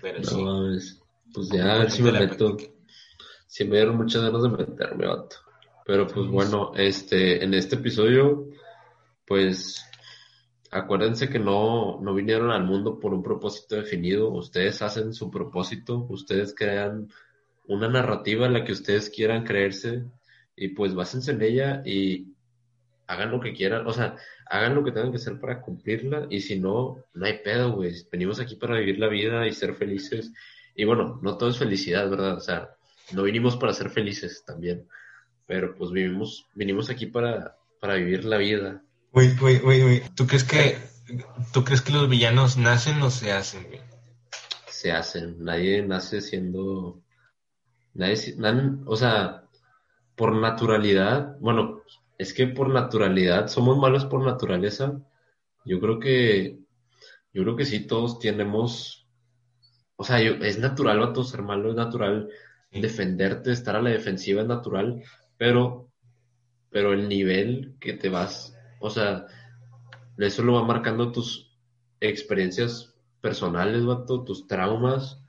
Pero 0.00 0.18
no 0.18 0.24
sí. 0.24 0.42
mames. 0.42 1.02
Pues 1.32 1.48
ya, 1.50 1.74
a 1.74 1.78
ver 1.78 1.90
si 1.90 2.02
me 2.02 2.12
meto. 2.12 2.56
práctica. 2.56 2.72
Sí 3.46 3.64
me 3.64 3.76
dieron 3.76 3.96
muchas 3.96 4.22
ganas 4.22 4.42
de 4.42 4.48
meterme, 4.48 5.06
vato. 5.06 5.36
Pero 5.84 6.06
pues 6.06 6.26
bueno, 6.28 6.72
este, 6.76 7.44
en 7.44 7.54
este 7.54 7.76
episodio, 7.76 8.48
pues 9.26 9.84
acuérdense 10.70 11.28
que 11.28 11.38
no, 11.38 12.00
no 12.00 12.14
vinieron 12.14 12.50
al 12.50 12.64
mundo 12.64 12.98
por 12.98 13.12
un 13.12 13.22
propósito 13.22 13.76
definido. 13.76 14.30
Ustedes 14.30 14.80
hacen 14.82 15.12
su 15.12 15.30
propósito, 15.30 16.06
ustedes 16.08 16.54
crean 16.56 17.08
una 17.66 17.88
narrativa 17.88 18.46
en 18.46 18.54
la 18.54 18.64
que 18.64 18.72
ustedes 18.72 19.10
quieran 19.10 19.44
creerse 19.44 20.04
y 20.56 20.68
pues 20.68 20.94
básense 20.94 21.32
en 21.32 21.42
ella 21.42 21.82
y 21.84 22.31
hagan 23.06 23.30
lo 23.30 23.40
que 23.40 23.52
quieran, 23.52 23.86
o 23.86 23.92
sea, 23.92 24.16
hagan 24.46 24.74
lo 24.74 24.84
que 24.84 24.92
tengan 24.92 25.10
que 25.10 25.16
hacer 25.18 25.38
para 25.40 25.60
cumplirla 25.60 26.26
y 26.30 26.40
si 26.40 26.58
no, 26.58 26.96
no 27.14 27.26
hay 27.26 27.38
pedo, 27.38 27.72
güey. 27.72 27.92
Venimos 28.10 28.40
aquí 28.40 28.56
para 28.56 28.78
vivir 28.78 28.98
la 28.98 29.08
vida 29.08 29.46
y 29.46 29.52
ser 29.52 29.74
felices. 29.74 30.32
Y 30.74 30.84
bueno, 30.84 31.18
no 31.22 31.36
todo 31.36 31.50
es 31.50 31.58
felicidad, 31.58 32.08
¿verdad? 32.08 32.36
O 32.36 32.40
sea, 32.40 32.70
no 33.12 33.22
vinimos 33.24 33.56
para 33.56 33.74
ser 33.74 33.90
felices 33.90 34.42
también, 34.46 34.88
pero 35.46 35.74
pues 35.74 35.90
vivimos, 35.90 36.46
vinimos 36.54 36.88
aquí 36.88 37.06
para, 37.06 37.56
para 37.80 37.94
vivir 37.94 38.24
la 38.24 38.38
vida. 38.38 38.82
Uy, 39.12 39.36
uy, 39.42 39.60
uy, 39.62 39.82
uy. 39.82 40.02
¿Tú 40.14 40.26
crees 40.26 40.44
que, 40.44 40.78
tú 41.52 41.64
crees 41.64 41.82
que 41.82 41.92
los 41.92 42.08
villanos 42.08 42.56
nacen 42.56 43.02
o 43.02 43.10
se 43.10 43.32
hacen, 43.32 43.64
güey? 43.68 43.80
Se 44.68 44.90
hacen, 44.92 45.44
nadie 45.44 45.82
nace 45.82 46.20
siendo, 46.22 47.02
nadie, 47.94 48.34
nan- 48.38 48.82
o 48.86 48.96
sea, 48.96 49.44
por 50.16 50.34
naturalidad, 50.34 51.36
bueno, 51.40 51.82
es 52.22 52.32
que 52.34 52.46
por 52.48 52.68
naturalidad, 52.70 53.48
somos 53.48 53.78
malos 53.78 54.04
por 54.06 54.24
naturaleza. 54.24 55.00
Yo 55.64 55.80
creo 55.80 55.98
que, 56.00 56.58
yo 57.34 57.42
creo 57.44 57.56
que 57.56 57.66
sí, 57.66 57.86
todos 57.86 58.18
tenemos, 58.20 59.08
o 59.96 60.04
sea, 60.04 60.20
yo- 60.22 60.34
es 60.44 60.58
natural, 60.58 61.00
vato, 61.00 61.24
ser 61.24 61.42
malo, 61.42 61.70
es 61.70 61.76
natural 61.76 62.28
defenderte, 62.72 63.52
estar 63.52 63.76
a 63.76 63.82
la 63.82 63.90
defensiva 63.90 64.42
es 64.42 64.48
natural, 64.48 65.02
pero, 65.38 65.90
pero 66.70 66.92
el 66.94 67.08
nivel 67.08 67.76
que 67.80 67.94
te 67.94 68.08
vas, 68.10 68.56
o 68.80 68.90
sea, 68.90 69.26
eso 70.18 70.42
lo 70.42 70.54
va 70.54 70.64
marcando 70.64 71.12
tus 71.12 71.50
experiencias 72.00 72.94
personales, 73.20 73.84
vato, 73.84 74.24
tus 74.24 74.46
traumas, 74.46 75.20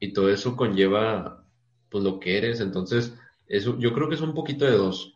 y 0.00 0.12
todo 0.12 0.30
eso 0.30 0.56
conlleva, 0.56 1.44
pues, 1.90 2.04
lo 2.04 2.20
que 2.20 2.38
eres. 2.38 2.60
Entonces, 2.60 3.14
eso, 3.48 3.78
yo 3.78 3.92
creo 3.94 4.08
que 4.08 4.16
es 4.16 4.20
un 4.20 4.34
poquito 4.34 4.64
de 4.64 4.72
dos. 4.72 5.13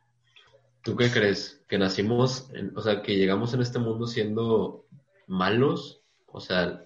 ¿Tú 0.82 0.96
qué 0.96 1.10
crees? 1.10 1.62
¿Que 1.68 1.78
nacimos, 1.78 2.50
o 2.74 2.80
sea, 2.80 3.02
que 3.02 3.16
llegamos 3.16 3.52
en 3.54 3.60
este 3.60 3.78
mundo 3.78 4.06
siendo 4.06 4.86
malos? 5.26 6.02
O 6.26 6.40
sea, 6.40 6.82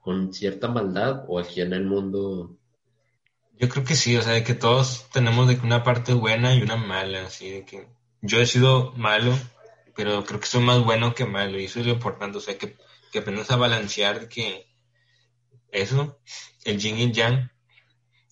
con 0.00 0.32
cierta 0.32 0.68
maldad, 0.68 1.24
o 1.28 1.38
aquí 1.38 1.60
en 1.60 1.72
el 1.72 1.84
mundo 1.84 2.56
Yo 3.58 3.68
creo 3.68 3.84
que 3.84 3.94
sí, 3.94 4.16
o 4.16 4.22
sea, 4.22 4.32
de 4.32 4.42
que 4.42 4.54
todos 4.54 5.08
tenemos 5.12 5.46
de 5.46 5.58
que 5.58 5.66
una 5.66 5.84
parte 5.84 6.12
buena 6.12 6.54
y 6.54 6.62
una 6.62 6.76
mala, 6.76 7.26
así 7.26 7.50
de 7.50 7.64
que 7.64 7.88
yo 8.20 8.40
he 8.40 8.46
sido 8.46 8.92
malo, 8.92 9.32
pero 9.94 10.24
creo 10.24 10.40
que 10.40 10.46
soy 10.46 10.62
más 10.62 10.84
bueno 10.84 11.14
que 11.14 11.24
malo 11.24 11.58
y 11.58 11.64
eso 11.64 11.80
es 11.80 11.86
lo 11.86 11.92
importante, 11.92 12.38
o 12.38 12.40
sea, 12.40 12.58
que, 12.58 12.76
que 13.12 13.20
aprendas 13.20 13.50
a 13.50 13.56
balancear 13.56 14.28
que 14.28 14.66
eso, 15.70 16.18
el 16.64 16.78
yin 16.78 16.98
y 16.98 17.12
yang, 17.12 17.51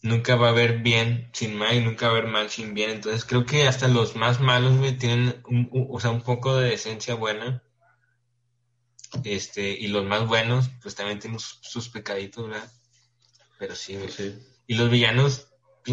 nunca 0.03 0.37
va 0.37 0.49
a 0.49 0.51
haber 0.51 0.79
bien 0.83 1.31
sin 1.33 1.57
mal 1.57 1.75
y 1.77 1.81
nunca 1.85 2.07
va 2.09 2.15
a 2.15 2.19
haber 2.19 2.31
mal 2.31 2.51
sin 2.51 2.75
bien, 2.75 2.91
entonces 2.91 3.25
creo 3.25 3.47
que 3.47 3.67
hasta 3.69 3.89
los 3.89 4.17
más 4.17 4.41
malos, 4.41 4.77
güey, 4.79 4.97
tienen 4.99 5.43
un, 5.47 5.69
un- 5.73 5.89
o 5.91 6.01
sea, 6.01 6.11
un 6.11 6.23
poco 6.23 6.57
de 6.57 6.75
esencia 6.75 7.15
buena, 7.15 7.63
este, 9.25 9.71
y 9.71 9.89
los 9.89 10.05
más 10.05 10.27
buenos, 10.27 10.71
pues 10.83 10.95
también 10.95 11.19
tienen 11.19 11.39
sus, 11.41 11.59
sus 11.63 11.89
pecaditos, 11.89 12.49
¿verdad? 12.49 12.71
Pero 13.59 13.75
sí, 13.77 13.97
güey. 13.97 14.11
sí. 14.11 14.39
Y 14.67 14.75
los 14.77 14.91
villanos, 14.91 15.49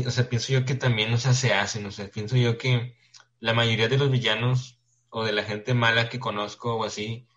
o 0.06 0.12
sea, 0.12 0.30
pienso 0.30 0.54
yo 0.54 0.66
que 0.66 0.76
también, 0.76 1.14
o 1.14 1.18
sea, 1.18 1.34
se 1.34 1.54
hacen, 1.54 1.86
o 1.86 1.92
sea, 1.92 2.10
pienso 2.10 2.38
yo 2.38 2.58
que 2.58 2.98
la 3.40 3.54
mayoría 3.54 3.90
de 3.90 3.98
los 3.98 4.12
villanos 4.12 4.80
o 5.10 5.24
de 5.26 5.34
la 5.34 5.44
gente 5.44 5.74
mala 5.74 6.10
que 6.10 6.20
conozco 6.20 6.76
o 6.76 6.84
así, 6.86 7.28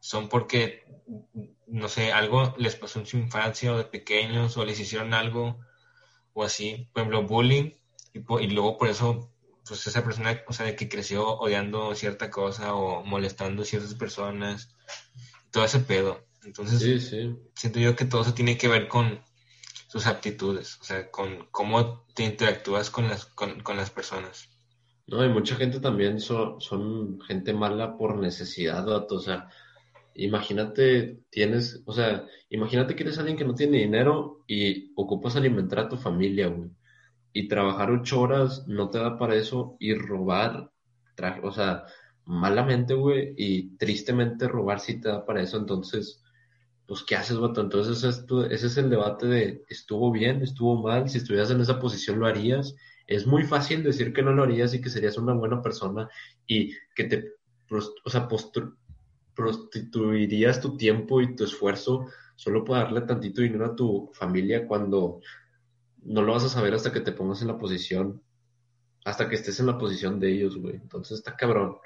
son 0.00 0.28
porque, 0.28 0.84
no 1.66 1.88
sé, 1.88 2.12
algo 2.12 2.54
les 2.58 2.76
pasó 2.76 3.00
en 3.00 3.06
su 3.06 3.18
infancia 3.18 3.72
o 3.72 3.78
de 3.78 3.84
pequeños 3.84 4.56
o 4.56 4.64
les 4.64 4.80
hicieron 4.80 5.14
algo 5.14 5.60
o 6.38 6.44
así, 6.44 6.88
por 6.92 7.02
ejemplo, 7.02 7.26
bullying, 7.26 7.72
y, 8.14 8.18
y 8.44 8.48
luego 8.50 8.78
por 8.78 8.88
eso, 8.88 9.30
pues 9.66 9.86
esa 9.86 10.04
persona, 10.04 10.40
o 10.46 10.52
sea, 10.52 10.66
de 10.66 10.76
que 10.76 10.88
creció 10.88 11.26
odiando 11.38 11.94
cierta 11.94 12.30
cosa 12.30 12.74
o 12.74 13.04
molestando 13.04 13.64
ciertas 13.64 13.94
personas, 13.94 14.68
todo 15.50 15.64
ese 15.64 15.80
pedo. 15.80 16.26
Entonces, 16.44 16.80
Sí, 16.80 17.00
sí. 17.00 17.36
siento 17.54 17.78
yo 17.80 17.96
que 17.96 18.04
todo 18.04 18.22
eso 18.22 18.34
tiene 18.34 18.56
que 18.56 18.68
ver 18.68 18.88
con 18.88 19.20
sus 19.88 20.06
aptitudes, 20.06 20.78
o 20.80 20.84
sea, 20.84 21.10
con 21.10 21.46
cómo 21.50 22.06
te 22.14 22.24
interactúas 22.24 22.90
con 22.90 23.08
las, 23.08 23.26
con, 23.26 23.60
con 23.60 23.76
las 23.76 23.90
personas. 23.90 24.48
No, 25.06 25.24
y 25.24 25.28
mucha 25.30 25.56
gente 25.56 25.80
también 25.80 26.20
son, 26.20 26.60
son 26.60 27.20
gente 27.22 27.54
mala 27.54 27.96
por 27.96 28.16
necesidad. 28.18 28.86
O 28.88 29.18
sea, 29.20 29.48
imagínate, 30.24 31.20
tienes, 31.30 31.82
o 31.86 31.92
sea, 31.92 32.26
imagínate 32.50 32.94
que 32.96 33.02
eres 33.04 33.18
alguien 33.18 33.36
que 33.36 33.44
no 33.44 33.54
tiene 33.54 33.78
dinero 33.78 34.44
y 34.46 34.92
ocupas 34.96 35.36
alimentar 35.36 35.80
a 35.80 35.88
tu 35.88 35.96
familia, 35.96 36.48
güey. 36.48 36.70
Y 37.32 37.48
trabajar 37.48 37.90
ocho 37.90 38.20
horas 38.20 38.66
no 38.68 38.90
te 38.90 38.98
da 38.98 39.18
para 39.18 39.36
eso 39.36 39.76
y 39.80 39.94
robar, 39.94 40.72
tra- 41.16 41.40
o 41.44 41.52
sea, 41.52 41.84
malamente, 42.26 42.94
güey, 42.94 43.34
y 43.36 43.76
tristemente 43.78 44.48
robar 44.48 44.80
sí 44.80 45.00
te 45.00 45.08
da 45.08 45.24
para 45.26 45.42
eso. 45.42 45.58
Entonces, 45.58 46.22
pues, 46.86 47.02
¿qué 47.04 47.16
haces, 47.16 47.38
vato? 47.38 47.60
Entonces, 47.60 48.02
ese 48.50 48.66
es 48.66 48.76
el 48.78 48.88
debate 48.90 49.26
de, 49.26 49.64
¿estuvo 49.68 50.10
bien? 50.10 50.42
¿Estuvo 50.42 50.82
mal? 50.82 51.08
Si 51.08 51.18
estuvieras 51.18 51.50
en 51.50 51.60
esa 51.60 51.78
posición, 51.78 52.18
¿lo 52.18 52.26
harías? 52.26 52.74
Es 53.06 53.26
muy 53.26 53.44
fácil 53.44 53.82
decir 53.82 54.12
que 54.12 54.22
no 54.22 54.32
lo 54.32 54.42
harías 54.44 54.72
y 54.74 54.80
que 54.80 54.88
serías 54.90 55.18
una 55.18 55.34
buena 55.34 55.60
persona 55.62 56.08
y 56.46 56.72
que 56.94 57.04
te, 57.04 57.32
pros- 57.68 57.92
o 58.04 58.10
sea, 58.10 58.26
prostituirías 59.38 60.60
tu 60.60 60.76
tiempo 60.76 61.20
y 61.22 61.36
tu 61.36 61.44
esfuerzo 61.44 62.06
solo 62.34 62.64
por 62.64 62.76
darle 62.76 63.02
tantito 63.02 63.40
dinero 63.40 63.66
a 63.66 63.76
tu 63.76 64.10
familia 64.12 64.66
cuando 64.66 65.20
no 66.02 66.22
lo 66.22 66.32
vas 66.32 66.42
a 66.42 66.48
saber 66.48 66.74
hasta 66.74 66.92
que 66.92 67.00
te 67.00 67.12
pongas 67.12 67.40
en 67.40 67.46
la 67.46 67.56
posición, 67.56 68.20
hasta 69.04 69.28
que 69.28 69.36
estés 69.36 69.60
en 69.60 69.66
la 69.66 69.78
posición 69.78 70.18
de 70.18 70.32
ellos, 70.32 70.56
güey. 70.56 70.74
Entonces 70.74 71.18
está 71.18 71.36
cabrón. 71.36 71.76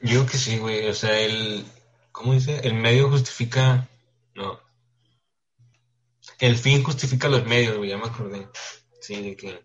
Yo 0.00 0.24
que 0.26 0.38
sí, 0.38 0.58
güey, 0.58 0.88
o 0.88 0.94
sea, 0.94 1.20
el, 1.20 1.64
¿cómo 2.12 2.34
dice? 2.34 2.60
El 2.62 2.74
medio 2.74 3.10
justifica, 3.10 3.88
no, 4.36 4.60
el 6.38 6.56
fin 6.56 6.84
justifica 6.84 7.28
los 7.28 7.44
medios, 7.46 7.76
güey, 7.76 7.90
ya 7.90 7.98
me 7.98 8.06
acordé. 8.06 8.48
Sí, 9.00 9.20
de 9.20 9.36
que, 9.36 9.64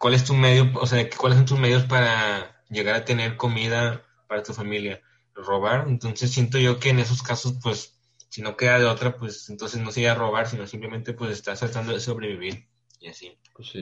¿cuál 0.00 0.14
es 0.14 0.24
tu 0.24 0.34
medio, 0.34 0.68
o 0.74 0.86
sea, 0.86 1.08
cuáles 1.16 1.38
son 1.38 1.46
tus 1.46 1.60
medios 1.60 1.84
para 1.84 2.64
llegar 2.68 2.96
a 2.96 3.04
tener 3.04 3.36
comida 3.36 4.04
para 4.30 4.44
tu 4.44 4.54
familia? 4.54 5.02
Robar, 5.34 5.88
entonces 5.88 6.30
siento 6.30 6.56
yo 6.58 6.78
que 6.78 6.90
en 6.90 7.00
esos 7.00 7.20
casos, 7.20 7.58
pues, 7.60 7.98
si 8.28 8.42
no 8.42 8.56
queda 8.56 8.78
de 8.78 8.84
otra, 8.84 9.16
pues 9.16 9.50
entonces 9.50 9.80
no 9.80 9.90
sería 9.90 10.14
robar, 10.14 10.46
sino 10.46 10.68
simplemente 10.68 11.14
pues 11.14 11.32
estás 11.32 11.58
tratando 11.58 11.92
de 11.92 11.98
sobrevivir 11.98 12.68
y 13.00 13.08
así. 13.08 13.36
Pues. 13.52 13.72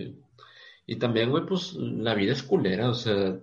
Y 0.86 0.96
también, 0.96 1.28
güey, 1.28 1.44
pues 1.44 1.74
la 1.74 2.14
vida 2.14 2.32
es 2.32 2.42
culera, 2.42 2.88
o 2.88 2.94
sea, 2.94 3.38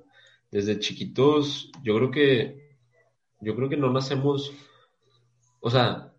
desde 0.49 0.79
chiquitos, 0.79 1.71
yo 1.83 1.95
creo 1.95 2.09
que, 2.09 2.75
yo 3.39 3.55
creo 3.55 3.69
que 3.69 3.77
no 3.77 3.91
nacemos, 3.91 4.51
o 5.59 5.69
sea, 5.69 6.11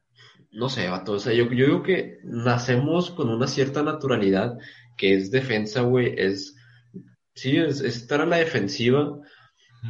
no 0.52 0.68
sé, 0.68 0.88
vato, 0.88 1.14
o 1.14 1.18
yo, 1.18 1.50
yo 1.50 1.66
digo 1.66 1.82
que 1.82 2.20
nacemos 2.22 3.10
con 3.10 3.28
una 3.28 3.48
cierta 3.48 3.82
naturalidad 3.82 4.56
que 4.96 5.14
es 5.14 5.32
defensa, 5.32 5.80
güey, 5.80 6.14
es, 6.16 6.54
sí, 7.34 7.56
es 7.56 7.80
estar 7.80 8.20
a 8.20 8.26
la 8.26 8.36
defensiva, 8.36 9.18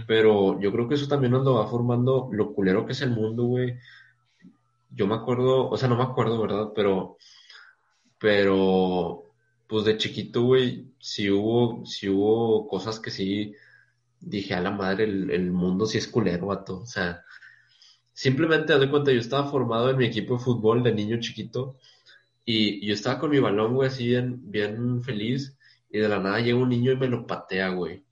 pero 0.06 0.60
yo 0.60 0.72
creo 0.72 0.88
que 0.88 0.94
eso 0.94 1.08
también 1.08 1.32
nos 1.32 1.44
lo 1.44 1.54
va 1.54 1.68
formando 1.68 2.28
lo 2.32 2.52
culero 2.54 2.86
que 2.86 2.92
es 2.92 3.02
el 3.02 3.10
mundo, 3.10 3.44
güey. 3.44 3.76
Yo 4.90 5.06
me 5.06 5.14
acuerdo, 5.14 5.68
o 5.68 5.76
sea, 5.76 5.88
no 5.88 5.96
me 5.96 6.02
acuerdo, 6.04 6.40
¿verdad? 6.40 6.72
Pero, 6.74 7.16
pero, 8.18 9.24
pues 9.66 9.84
de 9.84 9.98
chiquito, 9.98 10.42
güey, 10.42 10.92
sí 10.98 11.30
hubo, 11.30 11.84
sí 11.86 12.08
hubo 12.08 12.66
cosas 12.68 13.00
que 13.00 13.10
sí, 13.10 13.54
dije, 14.20 14.54
a 14.54 14.60
la 14.60 14.70
madre, 14.70 15.04
el, 15.04 15.30
el 15.30 15.50
mundo 15.52 15.86
sí 15.86 15.98
es 15.98 16.08
culero, 16.08 16.46
vato. 16.46 16.80
O 16.80 16.86
sea, 16.86 17.22
simplemente 18.16 18.72
haz 18.72 18.86
cuenta, 18.86 19.12
yo 19.12 19.20
estaba 19.20 19.50
formado 19.50 19.90
en 19.90 19.98
mi 19.98 20.06
equipo 20.06 20.34
de 20.34 20.44
fútbol 20.44 20.82
de 20.82 20.94
niño 20.94 21.20
chiquito 21.20 21.76
y 22.46 22.86
yo 22.86 22.94
estaba 22.94 23.18
con 23.20 23.30
mi 23.30 23.40
balón, 23.40 23.74
güey, 23.74 23.88
así 23.88 24.06
bien, 24.06 24.40
bien 24.50 25.02
feliz 25.02 25.58
y 25.90 25.98
de 25.98 26.08
la 26.08 26.18
nada 26.18 26.40
llega 26.40 26.58
un 26.58 26.70
niño 26.70 26.92
y 26.92 26.96
me 26.96 27.08
lo 27.08 27.26
patea, 27.26 27.68
güey. 27.70 28.05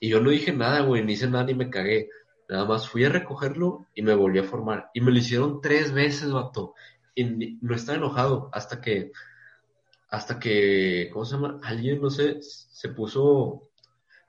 Y 0.00 0.08
yo 0.08 0.20
no 0.20 0.30
dije 0.30 0.52
nada, 0.52 0.80
güey, 0.80 1.04
ni 1.04 1.14
hice 1.14 1.28
nada 1.28 1.44
ni 1.44 1.54
me 1.54 1.70
cagué. 1.70 2.08
Nada 2.48 2.64
más 2.64 2.88
fui 2.88 3.04
a 3.04 3.10
recogerlo 3.10 3.86
y 3.94 4.02
me 4.02 4.14
volví 4.14 4.38
a 4.38 4.44
formar. 4.44 4.90
Y 4.94 5.00
me 5.00 5.10
lo 5.10 5.18
hicieron 5.18 5.60
tres 5.60 5.92
veces, 5.92 6.32
vato. 6.32 6.74
Y 7.14 7.58
no 7.60 7.74
estaba 7.74 7.98
enojado 7.98 8.48
hasta 8.52 8.80
que, 8.80 9.12
hasta 10.08 10.38
que, 10.38 11.10
¿cómo 11.12 11.24
se 11.24 11.34
llama? 11.34 11.60
Alguien, 11.62 12.00
no 12.00 12.10
sé, 12.10 12.38
se 12.40 12.88
puso, 12.90 13.70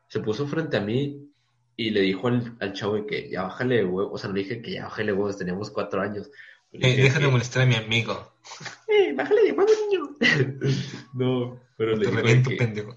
se 0.07 0.19
puso 0.19 0.47
frente 0.47 0.77
a 0.77 0.81
mí 0.81 1.29
y 1.77 1.91
le 1.91 2.01
dijo 2.01 2.27
al, 2.27 2.57
al 2.59 2.73
chavo 2.73 3.05
que 3.05 3.29
ya 3.29 3.43
bájale 3.43 3.85
huevos. 3.85 4.11
O 4.13 4.17
sea, 4.17 4.31
le 4.31 4.39
dije 4.41 4.61
que 4.61 4.71
ya 4.71 4.83
bájale 4.83 5.13
huevos, 5.13 5.37
teníamos 5.37 5.69
cuatro 5.71 6.01
años. 6.01 6.29
Eh, 6.71 7.03
déjame 7.03 7.27
molestar 7.27 7.63
a 7.63 7.65
mi 7.65 7.75
amigo. 7.75 8.33
Eh, 8.87 9.13
bájale 9.13 9.43
de 9.43 9.51
huevos, 9.51 9.77
niño. 9.87 10.15
no, 11.13 11.59
pero 11.77 11.95
le 11.95 12.07
dijo, 12.07 12.49
que, 12.49 12.55
pendejo. 12.55 12.95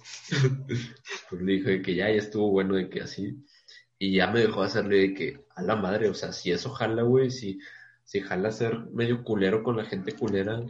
pues 1.29 1.43
le 1.43 1.53
dije 1.53 1.83
que 1.83 1.95
ya, 1.95 2.09
ya 2.09 2.17
estuvo 2.17 2.51
bueno 2.51 2.75
de 2.75 2.89
que 2.89 3.03
así. 3.03 3.45
Y 3.99 4.15
ya 4.17 4.29
me 4.29 4.41
dejó 4.41 4.63
hacerle 4.63 4.97
de 4.97 5.15
que, 5.15 5.45
a 5.55 5.63
la 5.63 5.77
madre, 5.77 6.09
o 6.09 6.15
sea, 6.15 6.33
si 6.33 6.51
eso 6.51 6.71
jala, 6.71 7.03
güey, 7.03 7.31
si, 7.31 7.61
si 8.05 8.21
jala 8.21 8.51
ser 8.51 8.79
medio 8.93 9.23
culero 9.23 9.63
con 9.63 9.77
la 9.77 9.85
gente 9.85 10.13
culera, 10.13 10.63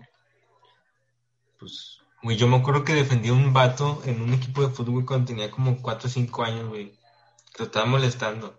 pues... 1.59 2.01
Güey, 2.23 2.37
yo 2.37 2.49
me 2.49 2.57
acuerdo 2.57 2.85
que 2.85 2.95
defendí 2.95 3.29
a 3.29 3.35
un 3.35 3.53
vato 3.53 4.03
en 4.05 4.21
un 4.21 4.35
equipo 4.35 4.67
de 4.67 4.75
fútbol 4.75 5.07
cuando 5.07 5.27
tenía 5.27 5.51
como 5.51 5.81
4 5.81 6.09
o 6.09 6.11
5 6.11 6.45
años, 6.45 6.69
güey. 6.69 6.93
Lo 7.59 7.67
estaba 7.67 7.87
molestando. 7.87 8.59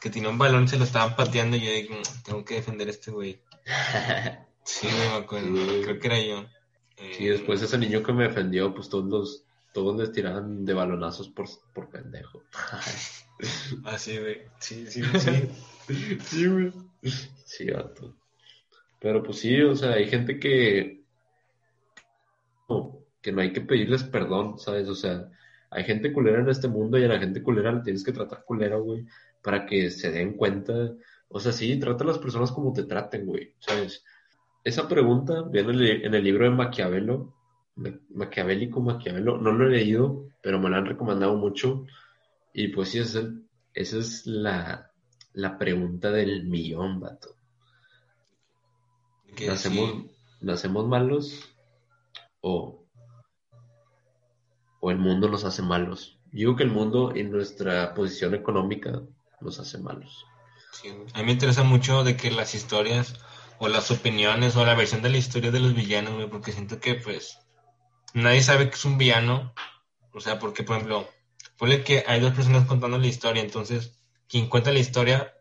Que 0.00 0.10
tenía 0.10 0.28
un 0.28 0.38
balón 0.38 0.64
y 0.64 0.68
se 0.68 0.78
lo 0.78 0.84
estaban 0.84 1.16
pateando 1.16 1.56
y 1.56 1.60
yo 1.60 1.72
dije, 1.72 1.94
mm, 1.94 2.22
tengo 2.24 2.44
que 2.44 2.54
defender 2.54 2.86
a 2.88 2.92
este 2.92 3.10
güey. 3.10 3.40
sí, 4.64 4.86
me 4.86 5.16
acuerdo. 5.16 5.82
Creo 5.82 5.98
que 5.98 6.06
era 6.06 6.20
yo. 6.20 6.46
Sí, 7.16 7.26
después 7.26 7.62
ese 7.62 7.78
niño 7.78 8.02
que 8.02 8.12
me 8.12 8.24
defendió, 8.24 8.74
pues 8.74 8.88
todos 8.88 9.06
los, 9.06 9.44
todos 9.72 9.98
les 9.98 10.12
tiraban 10.12 10.64
de 10.64 10.74
balonazos 10.74 11.28
por, 11.28 11.46
por 11.74 11.90
pendejo. 11.90 12.42
Ah, 13.84 13.96
sí, 13.96 14.18
güey. 14.18 14.42
Sí, 14.58 14.86
sí, 14.86 15.02
sí. 15.02 15.48
sí, 16.24 16.46
güey. 16.46 16.72
Sí, 17.46 17.64
gato. 17.64 18.14
Pero 19.00 19.22
pues 19.22 19.38
sí, 19.38 19.60
o 19.62 19.74
sea, 19.74 19.94
hay 19.94 20.08
gente 20.08 20.38
que. 20.38 21.02
que 23.22 23.32
no 23.32 23.40
hay 23.40 23.52
que 23.52 23.62
pedirles 23.62 24.04
perdón, 24.04 24.58
¿sabes? 24.58 24.88
O 24.88 24.94
sea, 24.94 25.30
hay 25.70 25.84
gente 25.84 26.12
culera 26.12 26.40
en 26.40 26.50
este 26.50 26.68
mundo 26.68 26.98
y 26.98 27.04
a 27.04 27.08
la 27.08 27.18
gente 27.18 27.42
culera 27.42 27.72
le 27.72 27.82
tienes 27.82 28.04
que 28.04 28.12
tratar 28.12 28.44
culera, 28.44 28.76
güey, 28.76 29.06
para 29.42 29.64
que 29.64 29.90
se 29.90 30.10
den 30.10 30.34
cuenta. 30.34 30.92
O 31.32 31.38
sea, 31.38 31.52
sí, 31.52 31.78
trata 31.78 32.04
a 32.04 32.08
las 32.08 32.18
personas 32.18 32.50
como 32.50 32.72
te 32.72 32.84
traten, 32.84 33.24
güey, 33.24 33.54
¿sabes? 33.60 34.04
Esa 34.64 34.88
pregunta 34.88 35.42
viene 35.42 36.04
en 36.04 36.14
el 36.14 36.24
libro 36.24 36.44
de 36.44 36.50
Maquiavelo, 36.50 37.34
Maquiavélico 38.10 38.80
Maquiavelo, 38.80 39.38
no 39.38 39.52
lo 39.52 39.66
he 39.66 39.70
leído, 39.70 40.28
pero 40.42 40.58
me 40.58 40.68
lo 40.68 40.76
han 40.76 40.86
recomendado 40.86 41.36
mucho 41.36 41.86
y 42.52 42.68
pues 42.68 42.90
sí, 42.90 42.98
esa 42.98 43.30
es, 43.74 44.26
la, 44.26 44.90
pregunta 45.58 46.10
del 46.10 46.44
millón, 46.46 46.98
vato. 46.98 47.36
¿Nacemos, 49.46 50.06
¿Nacemos 50.40 50.88
malos 50.88 51.48
o, 52.40 52.84
o 54.80 54.90
el 54.90 54.98
mundo 54.98 55.28
nos 55.28 55.44
hace 55.44 55.62
malos? 55.62 56.18
Yo 56.32 56.38
digo 56.38 56.56
que 56.56 56.64
el 56.64 56.72
mundo 56.72 57.12
y 57.14 57.22
nuestra 57.22 57.94
posición 57.94 58.34
económica 58.34 59.00
nos 59.40 59.60
hace 59.60 59.78
malos. 59.78 60.26
A 61.14 61.18
mí 61.18 61.24
me 61.24 61.32
interesa 61.32 61.62
mucho 61.62 62.04
de 62.04 62.16
que 62.16 62.30
las 62.30 62.54
historias 62.54 63.14
o 63.58 63.68
las 63.68 63.90
opiniones 63.90 64.56
o 64.56 64.64
la 64.64 64.74
versión 64.74 65.02
de 65.02 65.10
la 65.10 65.18
historia 65.18 65.50
de 65.50 65.60
los 65.60 65.74
villanos, 65.74 66.28
porque 66.30 66.52
siento 66.52 66.80
que 66.80 66.94
pues 66.94 67.38
nadie 68.14 68.42
sabe 68.42 68.70
que 68.70 68.76
es 68.76 68.84
un 68.84 68.98
villano. 68.98 69.54
O 70.12 70.20
sea, 70.20 70.38
porque 70.38 70.62
por 70.62 70.76
ejemplo, 70.76 71.08
que 71.84 72.04
hay 72.06 72.20
dos 72.20 72.32
personas 72.32 72.66
contando 72.66 72.98
la 72.98 73.06
historia, 73.06 73.42
entonces 73.42 74.00
quien 74.28 74.48
cuenta 74.48 74.72
la 74.72 74.78
historia 74.78 75.34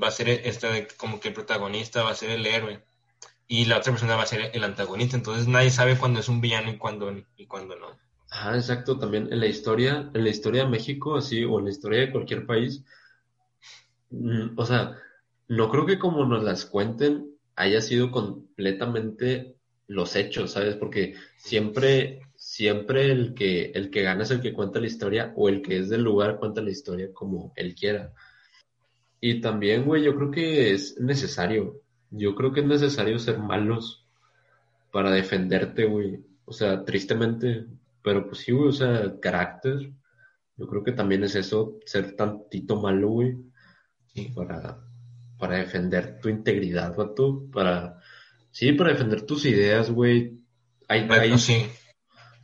va 0.00 0.08
a 0.08 0.12
ser 0.12 0.28
este, 0.28 0.88
como 0.96 1.20
que 1.20 1.28
el 1.28 1.34
protagonista 1.34 2.02
va 2.02 2.10
a 2.10 2.14
ser 2.14 2.30
el 2.30 2.46
héroe 2.46 2.84
y 3.48 3.64
la 3.66 3.78
otra 3.78 3.92
persona 3.92 4.16
va 4.16 4.22
a 4.22 4.26
ser 4.26 4.50
el 4.54 4.64
antagonista, 4.64 5.16
entonces 5.16 5.46
nadie 5.46 5.70
sabe 5.70 5.96
cuándo 5.96 6.20
es 6.20 6.28
un 6.28 6.40
villano 6.40 6.70
y 6.70 6.78
cuándo 6.78 7.12
y 7.36 7.46
cuándo 7.46 7.76
no. 7.76 7.98
Ah, 8.30 8.54
exacto, 8.54 8.98
también 8.98 9.30
en 9.30 9.40
la 9.40 9.46
historia, 9.46 10.10
en 10.14 10.24
la 10.24 10.30
historia 10.30 10.64
de 10.64 10.70
México, 10.70 11.16
así, 11.16 11.44
o 11.44 11.58
en 11.58 11.66
la 11.66 11.70
historia 11.70 12.00
de 12.00 12.10
cualquier 12.10 12.46
país, 12.46 12.82
o 14.56 14.64
sea, 14.64 14.96
no 15.48 15.70
creo 15.70 15.86
que 15.86 15.98
como 15.98 16.24
nos 16.24 16.42
las 16.42 16.64
cuenten 16.64 17.30
haya 17.56 17.80
sido 17.80 18.10
completamente 18.10 19.56
los 19.86 20.16
hechos, 20.16 20.52
¿sabes? 20.52 20.76
Porque 20.76 21.14
siempre 21.36 22.22
siempre 22.42 23.12
el 23.12 23.34
que, 23.34 23.70
el 23.72 23.88
que 23.88 24.02
gana 24.02 24.24
es 24.24 24.32
el 24.32 24.40
que 24.40 24.52
cuenta 24.52 24.80
la 24.80 24.88
historia 24.88 25.32
o 25.36 25.48
el 25.48 25.62
que 25.62 25.78
es 25.78 25.88
del 25.88 26.02
lugar 26.02 26.40
cuenta 26.40 26.60
la 26.60 26.72
historia 26.72 27.12
como 27.12 27.52
él 27.54 27.76
quiera. 27.76 28.12
Y 29.20 29.40
también, 29.40 29.84
güey, 29.84 30.02
yo 30.02 30.16
creo 30.16 30.32
que 30.32 30.72
es 30.72 31.00
necesario. 31.00 31.80
Yo 32.10 32.34
creo 32.34 32.52
que 32.52 32.58
es 32.58 32.66
necesario 32.66 33.20
ser 33.20 33.38
malos 33.38 34.04
para 34.90 35.12
defenderte, 35.12 35.84
güey. 35.84 36.18
O 36.44 36.52
sea, 36.52 36.84
tristemente, 36.84 37.64
pero 38.02 38.26
pues 38.26 38.38
sí, 38.38 38.50
güey, 38.50 38.70
o 38.70 38.72
sea, 38.72 39.14
carácter. 39.20 39.92
Yo 40.56 40.66
creo 40.66 40.82
que 40.82 40.92
también 40.92 41.22
es 41.22 41.36
eso, 41.36 41.78
ser 41.86 42.16
tantito 42.16 42.74
malo, 42.74 43.08
güey. 43.10 43.36
Para, 44.34 44.78
para 45.38 45.56
defender 45.56 46.20
tu 46.20 46.28
integridad, 46.28 46.94
vato. 46.96 47.48
Para, 47.52 48.00
sí, 48.50 48.72
para 48.72 48.90
defender 48.90 49.22
tus 49.22 49.44
ideas, 49.46 49.90
güey. 49.90 50.38
Hay, 50.88 51.08
hay, 51.10 51.38
sí 51.38 51.66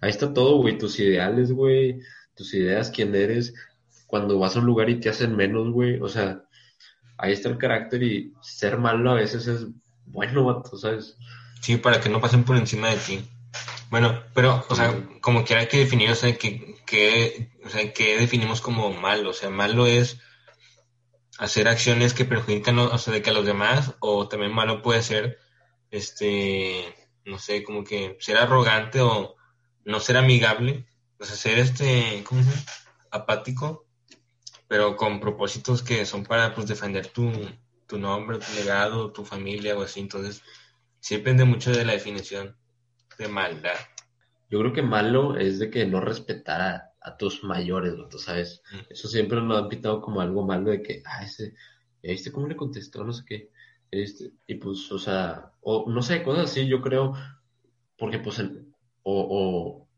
Ahí 0.01 0.11
está 0.11 0.33
todo, 0.33 0.59
güey, 0.59 0.79
tus 0.79 0.99
ideales, 1.01 1.53
güey, 1.53 2.01
tus 2.35 2.55
ideas, 2.55 2.91
quién 2.91 3.15
eres, 3.15 3.53
cuando 4.07 4.39
vas 4.39 4.55
a 4.55 4.61
un 4.61 4.67
lugar 4.67 4.89
y 4.91 5.01
te 5.01 5.09
hacen 5.09 5.35
menos, 5.37 5.71
güey, 5.71 6.01
o 6.01 6.09
sea, 6.09 6.45
ahí 7.17 7.33
está 7.33 7.49
el 7.49 7.59
carácter 7.59 8.03
y 8.03 8.33
ser 8.41 8.79
malo 8.79 9.11
a 9.11 9.15
veces 9.15 9.47
es 9.49 9.67
bueno, 10.07 10.63
tú 10.63 10.79
¿sabes? 10.79 11.17
Sí, 11.61 11.77
para 11.77 12.01
que 12.01 12.09
no 12.09 12.21
pasen 12.21 12.45
por 12.45 12.57
encima 12.57 12.89
de 12.89 12.97
ti. 12.97 13.29
Bueno, 13.91 14.23
pero, 14.35 14.65
o 14.69 14.75
sea, 14.75 14.95
como 15.21 15.45
que 15.45 15.55
hay 15.55 15.67
que 15.67 15.79
definir, 15.79 16.11
o 16.11 16.15
sea, 16.15 16.37
que, 16.37 16.77
que, 16.87 17.51
o 17.65 17.69
sea, 17.69 17.93
que 17.93 18.19
definimos 18.19 18.61
como 18.61 18.93
malo, 18.93 19.31
o 19.31 19.35
sea, 19.35 19.51
malo 19.51 19.87
es 19.87 20.21
hacer 21.39 21.69
acciones 21.69 22.15
que 22.15 22.25
perjudican, 22.25 22.79
o 22.79 22.99
sea, 22.99 23.15
de 23.15 23.23
que 23.23 23.31
a 23.31 23.33
los 23.33 23.47
demás, 23.47 23.95
o 24.01 24.29
también 24.29 24.53
malo 24.53 24.83
puede 24.83 25.03
ser, 25.03 25.39
este, 25.91 26.95
no 27.25 27.39
sé, 27.39 27.63
como 27.63 27.85
que 27.85 28.17
ser 28.21 28.37
arrogante 28.37 29.01
o, 29.01 29.37
no 29.89 30.01
ser 30.01 30.19
amigable, 30.19 30.87
o 31.19 31.25
sea, 31.25 31.35
ser 31.35 31.59
este, 31.59 32.23
¿cómo? 32.25 32.43
Apático, 33.11 33.87
pero 34.69 34.97
con 34.97 35.19
propósitos 35.19 35.83
que 35.83 36.05
son 36.05 36.25
para 36.25 36.55
pues, 36.55 36.69
defender 36.69 37.07
tu, 37.07 37.33
tu 37.87 37.99
nombre, 37.99 38.39
tu 38.39 38.53
legado, 38.55 39.13
tu 39.13 39.25
familia 39.25 39.77
o 39.79 39.83
así. 39.83 40.01
Entonces, 40.01 40.43
sí 41.01 41.17
depende 41.17 41.45
mucho 41.45 41.73
de 41.73 41.87
la 41.87 41.95
definición 41.95 42.55
de 43.19 43.29
maldad. 43.29 43.79
Yo 44.51 44.61
creo 44.61 44.73
que 44.75 44.83
malo 44.83 45.39
es 45.39 45.59
de 45.59 45.71
que 45.71 45.87
no 45.87 46.01
respetara 46.03 46.75
a 46.77 46.88
tus 47.19 47.45
mayores, 47.45 47.95
¿tú 48.11 48.19
sabes? 48.19 48.63
Eso 48.91 49.09
siempre 49.09 49.41
nos 49.41 49.63
han 49.63 49.69
pitado 49.69 50.01
como 50.01 50.21
algo 50.21 50.45
malo 50.45 50.71
de 50.71 50.83
que, 50.83 51.03
ah, 51.05 51.25
ese, 51.25 51.55
¿viste 52.03 52.33
cómo 52.33 52.47
le 52.49 52.57
contestó? 52.57 53.05
No 53.05 53.13
sé 53.13 53.25
qué. 53.27 53.51
Este, 53.91 54.33
y 54.47 54.57
pues, 54.57 54.91
o 54.93 54.99
sea, 54.99 55.53
o 55.63 55.91
no 55.91 56.03
sé, 56.03 56.23
cosas 56.23 56.51
así, 56.51 56.67
yo 56.67 56.83
creo, 56.83 57.15
porque 57.97 58.19
pues 58.19 58.39
el, 58.39 58.67
o, 59.03 59.89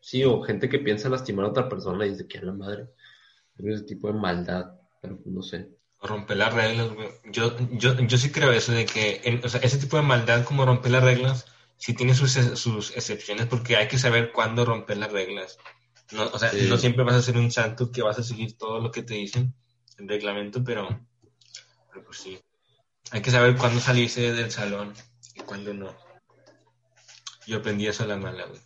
sí, 0.00 0.24
o 0.24 0.42
gente 0.42 0.68
que 0.68 0.78
piensa 0.78 1.08
lastimar 1.08 1.46
a 1.46 1.48
otra 1.48 1.68
persona 1.68 2.06
y 2.06 2.10
dice 2.10 2.28
que 2.28 2.38
a 2.38 2.42
la 2.42 2.52
madre, 2.52 2.88
ese 3.58 3.84
tipo 3.84 4.08
de 4.08 4.14
maldad, 4.14 4.72
pero 5.00 5.16
pues, 5.16 5.34
no 5.34 5.42
sé. 5.42 5.70
Romper 6.00 6.36
las 6.36 6.52
reglas, 6.52 6.90
Yo, 7.30 7.56
yo, 7.72 7.96
yo 8.00 8.18
sí 8.18 8.30
creo 8.32 8.50
eso 8.52 8.72
de 8.72 8.86
que, 8.86 9.40
o 9.44 9.48
sea, 9.48 9.60
ese 9.60 9.78
tipo 9.78 9.96
de 9.96 10.02
maldad 10.02 10.44
como 10.44 10.64
romper 10.66 10.92
las 10.92 11.04
reglas, 11.04 11.46
sí 11.76 11.94
tiene 11.94 12.14
sus, 12.14 12.32
sus 12.32 12.96
excepciones 12.96 13.46
porque 13.46 13.76
hay 13.76 13.88
que 13.88 13.98
saber 13.98 14.32
cuándo 14.32 14.64
romper 14.64 14.96
las 14.98 15.12
reglas. 15.12 15.58
No, 16.12 16.24
o 16.24 16.38
sea, 16.38 16.52
no 16.68 16.76
siempre 16.76 17.04
vas 17.04 17.14
a 17.14 17.22
ser 17.22 17.36
un 17.38 17.50
santo 17.50 17.90
que 17.90 18.02
vas 18.02 18.18
a 18.18 18.22
seguir 18.22 18.56
todo 18.56 18.80
lo 18.80 18.90
que 18.90 19.02
te 19.02 19.14
dicen, 19.14 19.54
el 19.98 20.08
reglamento, 20.08 20.62
pero, 20.62 20.88
pero 21.90 22.04
pues 22.04 22.18
sí. 22.18 22.38
Hay 23.10 23.22
que 23.22 23.30
saber 23.30 23.56
cuándo 23.56 23.80
salirse 23.80 24.32
del 24.32 24.50
salón 24.50 24.92
y 25.34 25.40
cuándo 25.40 25.72
no. 25.74 25.94
Yo 27.46 27.58
aprendí 27.58 27.86
eso 27.86 28.04
a 28.04 28.06
la 28.06 28.16
mala, 28.16 28.46
güey. 28.46 28.60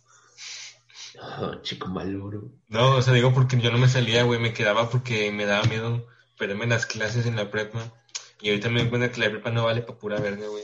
Oh, 1.19 1.55
chico 1.61 1.87
maluro. 1.87 2.51
No, 2.67 2.97
o 2.97 3.01
sea, 3.01 3.13
digo 3.13 3.33
porque 3.33 3.59
yo 3.59 3.71
no 3.71 3.77
me 3.77 3.87
salía, 3.87 4.23
güey, 4.23 4.39
me 4.39 4.53
quedaba 4.53 4.89
porque 4.89 5.31
me 5.31 5.45
daba 5.45 5.65
miedo 5.65 6.05
perderme 6.37 6.67
las 6.67 6.85
clases 6.85 7.25
en 7.25 7.35
la 7.35 7.49
prepa. 7.49 7.93
Y 8.41 8.49
ahorita 8.49 8.69
me 8.69 8.81
doy 8.81 8.89
cuenta 8.89 9.11
que 9.11 9.21
la 9.21 9.29
prepa 9.29 9.49
no 9.51 9.65
vale 9.65 9.81
para 9.81 9.97
pura 9.97 10.19
verga, 10.19 10.47
güey. 10.47 10.63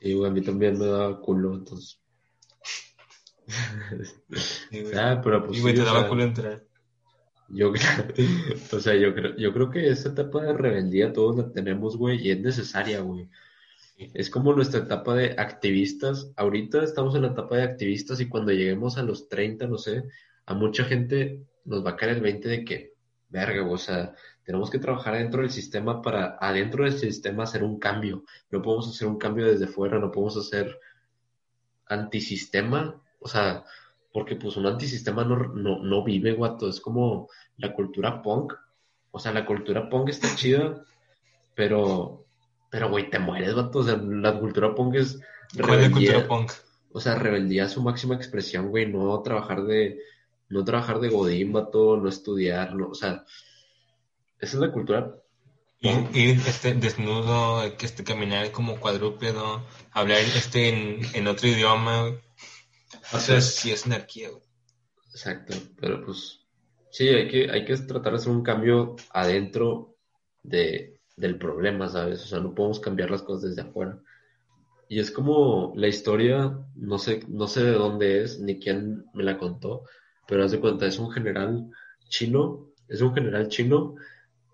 Sí, 0.00 0.12
güey, 0.12 0.30
a 0.30 0.32
mí 0.32 0.42
también 0.42 0.78
me 0.78 0.86
daba 0.86 1.20
culo, 1.20 1.54
entonces. 1.54 2.00
Sí, 4.70 4.82
güey. 4.82 4.94
Ah, 4.94 5.20
pero 5.22 5.44
pues. 5.46 5.58
Y, 5.58 5.62
güey, 5.62 5.74
te 5.74 5.82
daba 5.82 6.08
culo 6.08 6.24
entrar. 6.24 6.62
Yo, 7.48 7.72
o 8.72 8.80
sea, 8.80 8.94
yo 8.94 9.14
creo, 9.14 9.34
yo 9.36 9.52
creo 9.52 9.70
que 9.70 9.88
esta 9.88 10.10
etapa 10.10 10.42
de 10.42 10.52
rebeldía 10.52 11.12
todos 11.12 11.36
la 11.36 11.50
tenemos, 11.50 11.96
güey, 11.96 12.26
y 12.26 12.30
es 12.30 12.40
necesaria, 12.40 13.00
güey. 13.00 13.28
Es 14.14 14.30
como 14.30 14.52
nuestra 14.52 14.80
etapa 14.80 15.14
de 15.14 15.34
activistas. 15.38 16.30
Ahorita 16.36 16.84
estamos 16.84 17.14
en 17.16 17.22
la 17.22 17.28
etapa 17.28 17.56
de 17.56 17.64
activistas 17.64 18.20
y 18.20 18.28
cuando 18.28 18.52
lleguemos 18.52 18.98
a 18.98 19.02
los 19.02 19.28
30, 19.28 19.66
no 19.66 19.78
sé, 19.78 20.04
a 20.46 20.54
mucha 20.54 20.84
gente 20.84 21.42
nos 21.64 21.84
va 21.84 21.90
a 21.90 21.96
caer 21.96 22.16
el 22.16 22.20
20 22.20 22.48
de 22.48 22.64
que, 22.64 22.94
verga, 23.28 23.66
o 23.66 23.76
sea, 23.76 24.14
tenemos 24.44 24.70
que 24.70 24.78
trabajar 24.78 25.14
adentro 25.14 25.42
del 25.42 25.50
sistema 25.50 26.00
para 26.00 26.38
adentro 26.40 26.84
del 26.84 26.98
sistema 26.98 27.42
hacer 27.42 27.64
un 27.64 27.78
cambio. 27.78 28.24
No 28.50 28.62
podemos 28.62 28.88
hacer 28.88 29.08
un 29.08 29.18
cambio 29.18 29.46
desde 29.46 29.66
fuera, 29.66 29.98
no 29.98 30.10
podemos 30.10 30.36
hacer 30.36 30.78
antisistema, 31.86 33.02
o 33.20 33.28
sea, 33.28 33.64
porque 34.12 34.36
pues 34.36 34.56
un 34.56 34.66
antisistema 34.66 35.24
no, 35.24 35.36
no, 35.36 35.82
no 35.82 36.04
vive, 36.04 36.32
guato, 36.32 36.68
es 36.68 36.80
como 36.80 37.28
la 37.56 37.72
cultura 37.72 38.22
punk. 38.22 38.54
O 39.10 39.18
sea, 39.18 39.32
la 39.32 39.46
cultura 39.46 39.88
punk 39.88 40.10
está 40.10 40.34
chida, 40.34 40.84
pero, 41.54 42.24
pero, 42.70 42.90
güey, 42.90 43.10
te 43.10 43.18
mueres, 43.18 43.54
vato. 43.54 43.80
O 43.80 43.82
sea, 43.82 43.96
la 43.96 44.38
cultura 44.38 44.74
punk 44.74 44.96
es 44.96 45.20
cultura 45.92 46.26
punk? 46.26 46.52
O 46.92 47.00
sea, 47.00 47.16
rebeldía 47.16 47.64
es 47.64 47.72
su 47.72 47.82
máxima 47.82 48.14
expresión, 48.14 48.68
güey, 48.68 48.90
no 48.90 49.20
trabajar 49.22 49.64
de, 49.64 49.98
no 50.48 50.64
trabajar 50.64 51.00
de 51.00 51.10
godín, 51.10 51.52
vato, 51.52 51.96
no 51.96 52.08
estudiar, 52.08 52.74
no, 52.74 52.88
o 52.88 52.94
sea, 52.94 53.24
esa 54.40 54.56
es 54.56 54.60
la 54.60 54.72
cultura. 54.72 55.14
Ir, 55.80 56.08
ir 56.12 56.40
este, 56.46 56.74
desnudo, 56.74 57.62
este, 57.62 58.02
caminar 58.02 58.50
como 58.50 58.80
cuadrúpedo, 58.80 59.62
hablar 59.92 60.18
este 60.18 60.70
en, 60.70 61.00
en 61.14 61.28
otro 61.28 61.46
idioma, 61.46 62.12
sea, 63.16 63.40
sí 63.40 63.70
es 63.70 63.86
anarquía, 63.86 64.28
güey. 64.28 64.42
Exacto, 65.10 65.54
pero 65.80 66.04
pues 66.04 66.40
sí, 66.90 67.08
hay 67.08 67.28
que, 67.28 67.50
hay 67.50 67.64
que 67.64 67.76
tratar 67.78 68.12
de 68.12 68.18
hacer 68.18 68.30
un 68.30 68.42
cambio 68.42 68.96
adentro 69.10 69.96
de, 70.42 71.00
del 71.16 71.38
problema, 71.38 71.88
¿sabes? 71.88 72.22
O 72.24 72.26
sea, 72.26 72.40
no 72.40 72.54
podemos 72.54 72.80
cambiar 72.80 73.10
las 73.10 73.22
cosas 73.22 73.50
desde 73.50 73.68
afuera. 73.68 73.98
Y 74.88 75.00
es 75.00 75.10
como 75.10 75.72
la 75.76 75.88
historia, 75.88 76.58
no 76.76 76.98
sé, 76.98 77.20
no 77.28 77.46
sé 77.46 77.64
de 77.64 77.72
dónde 77.72 78.22
es, 78.22 78.40
ni 78.40 78.58
quién 78.58 79.04
me 79.12 79.24
la 79.24 79.38
contó, 79.38 79.84
pero 80.26 80.44
haz 80.44 80.52
de 80.52 80.60
cuenta, 80.60 80.86
es 80.86 80.98
un 80.98 81.10
general 81.10 81.70
chino, 82.08 82.70
es 82.88 83.00
un 83.00 83.14
general 83.14 83.48
chino 83.48 83.96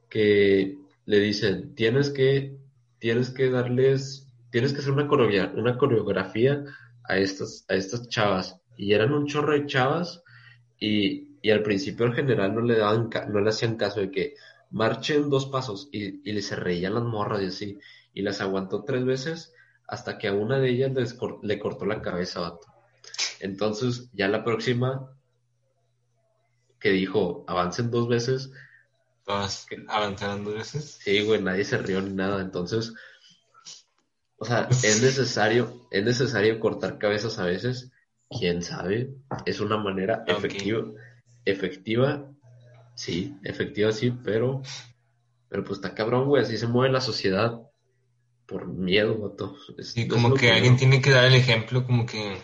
que 0.09 0.79
le 1.07 1.21
dicen, 1.21 1.75
tienes 1.75 2.11
que, 2.11 2.57
tienes 2.99 3.31
que 3.31 3.51
darles, 3.51 4.29
tienes 4.51 4.73
que 4.73 4.81
hacer 4.81 4.93
una 4.93 5.07
coreografía, 5.07 5.53
una 5.55 5.77
coreografía 5.77 6.65
a 7.05 7.17
estas, 7.17 7.65
a 7.69 7.75
estas 7.75 8.09
chavas. 8.09 8.61
Y 8.77 8.93
eran 8.93 9.13
un 9.13 9.27
chorro 9.27 9.53
de 9.53 9.67
chavas 9.67 10.23
y, 10.79 11.33
al 11.51 11.63
principio 11.63 12.07
el 12.07 12.15
general 12.15 12.55
no 12.55 12.63
le 12.63 12.79
daban, 12.79 13.11
no 13.29 13.41
le 13.41 13.51
hacían 13.51 13.77
caso 13.77 14.01
de 14.01 14.11
que 14.11 14.35
marchen 14.71 15.29
dos 15.29 15.47
pasos 15.47 15.89
y, 15.93 16.29
y 16.29 16.41
se 16.41 16.57
reían 16.57 16.95
las 16.95 17.05
morras 17.05 17.43
y 17.43 17.47
así. 17.47 17.79
Y 18.15 18.23
las 18.23 18.41
aguantó 18.41 18.85
tres 18.85 19.05
veces 19.05 19.53
hasta 19.87 20.19
que 20.19 20.29
a 20.29 20.33
una 20.33 20.59
de 20.59 20.71
ellas 20.71 20.93
le 21.43 21.59
cortó 21.59 21.87
la 21.87 22.01
cabeza, 22.01 22.41
vato. 22.41 22.67
Entonces, 23.41 24.09
ya 24.13 24.29
la 24.29 24.43
próxima 24.43 25.11
que 26.85 26.91
dijo, 26.91 27.45
avancen 27.47 27.91
dos 27.91 28.09
veces. 28.09 28.51
¿Avanzaron 29.27 30.45
dos 30.45 30.55
veces? 30.55 30.99
Sí, 31.03 31.25
güey, 31.25 31.41
nadie 31.41 31.65
se 31.65 31.79
rió 31.79 32.03
ni 32.03 32.13
nada. 32.13 32.43
Entonces, 32.43 32.93
o 34.45 34.47
sea, 34.47 34.69
es 34.71 35.03
necesario, 35.03 35.87
es 35.91 36.05
necesario 36.05 36.61
cortar 36.61 36.99
cabezas 36.99 37.39
a 37.39 37.45
veces, 37.45 37.91
quién 38.29 38.63
sabe, 38.63 39.15
es 39.47 39.61
una 39.61 39.79
manera 39.79 40.23
efectiva, 40.27 40.85
efectiva, 41.47 42.31
sí, 42.95 43.35
efectiva 43.43 43.91
sí, 43.91 44.13
pero, 44.23 44.61
pero 45.49 45.65
pues 45.65 45.79
está 45.79 45.95
cabrón, 45.95 46.29
güey, 46.29 46.43
así 46.43 46.59
se 46.59 46.67
mueve 46.67 46.93
la 46.93 47.01
sociedad 47.01 47.59
por 48.47 48.67
miedo, 48.67 49.19
vato. 49.19 49.57
Sí, 49.79 50.07
como 50.07 50.35
que, 50.35 50.51
alguien 50.51 50.77
tiene 50.77 51.01
que 51.01 51.11
dar 51.11 51.25
el 51.25 51.35
ejemplo, 51.35 51.87
como 51.87 52.05
que 52.05 52.37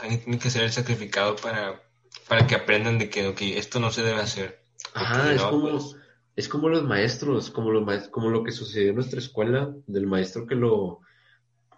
alguien 0.00 0.20
tiene 0.20 0.38
que 0.40 0.50
ser 0.50 0.64
el 0.64 0.72
sacrificado 0.72 1.36
para, 1.36 1.80
para 2.26 2.48
que 2.48 2.56
aprendan 2.56 2.98
de 2.98 3.08
que 3.08 3.58
esto 3.58 3.78
no 3.78 3.92
se 3.92 4.02
debe 4.02 4.20
hacer. 4.20 4.64
Ajá, 4.92 5.32
es 5.32 5.42
como, 5.42 5.70
pues. 5.70 5.94
es 6.34 6.48
como 6.48 6.68
los 6.68 6.82
maestros, 6.82 7.52
como 7.52 7.70
lo, 7.70 7.86
como 8.10 8.30
lo 8.30 8.42
que 8.42 8.50
sucedió 8.50 8.88
en 8.88 8.96
nuestra 8.96 9.20
escuela, 9.20 9.72
del 9.86 10.08
maestro 10.08 10.44
que 10.44 10.56
lo 10.56 11.02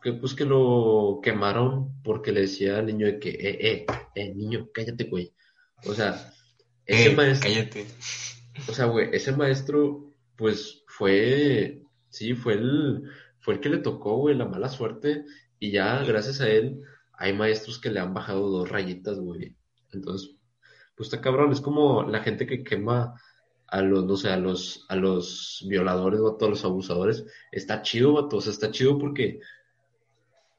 que 0.03 0.15
pues 0.15 0.35
que 0.35 0.45
lo 0.45 1.21
quemaron 1.23 2.03
porque 2.03 2.33
le 2.33 2.43
decía 2.43 2.79
al 2.79 2.87
niño 2.87 3.07
de 3.07 3.19
que, 3.19 3.31
eh, 3.31 3.59
eh, 3.61 3.87
eh, 4.15 4.35
niño, 4.35 4.69
cállate, 4.73 5.05
güey. 5.05 5.33
O 5.85 5.95
sea, 5.95 6.33
ese 6.87 7.11
eh, 7.11 7.17
maestro. 7.17 7.51
Cállate. 7.51 7.87
O 8.69 8.73
sea, 8.73 8.87
güey, 8.87 9.09
ese 9.13 9.33
maestro, 9.33 10.13
pues 10.37 10.83
fue, 10.87 11.83
sí, 12.09 12.35
fue 12.35 12.55
el, 12.55 13.03
fue 13.41 13.55
el 13.55 13.61
que 13.61 13.69
le 13.69 13.79
tocó, 13.79 14.17
güey, 14.17 14.37
la 14.37 14.47
mala 14.47 14.69
suerte. 14.69 15.25
Y 15.59 15.71
ya, 15.71 16.03
gracias 16.03 16.41
a 16.41 16.49
él, 16.49 16.81
hay 17.13 17.33
maestros 17.33 17.79
que 17.79 17.91
le 17.91 18.01
han 18.01 18.15
bajado 18.15 18.49
dos 18.49 18.69
rayitas, 18.69 19.19
güey. 19.19 19.57
Entonces, 19.93 20.37
pues 20.97 21.09
está 21.09 21.21
cabrón, 21.21 21.53
es 21.53 21.61
como 21.61 22.03
la 22.05 22.21
gente 22.21 22.47
que 22.47 22.65
quema 22.65 23.15
a 23.67 23.83
los, 23.83 24.05
no 24.05 24.17
sé, 24.17 24.31
a 24.31 24.37
los, 24.37 24.85
a 24.89 24.97
los 24.97 25.65
violadores 25.69 26.21
o 26.21 26.29
a 26.29 26.39
todos 26.39 26.51
los 26.51 26.65
abusadores. 26.65 27.25
Está 27.53 27.83
chido, 27.83 28.15
vato, 28.15 28.39
o 28.39 28.41
sea, 28.41 28.53
está 28.53 28.71
chido 28.71 28.99
porque 28.99 29.41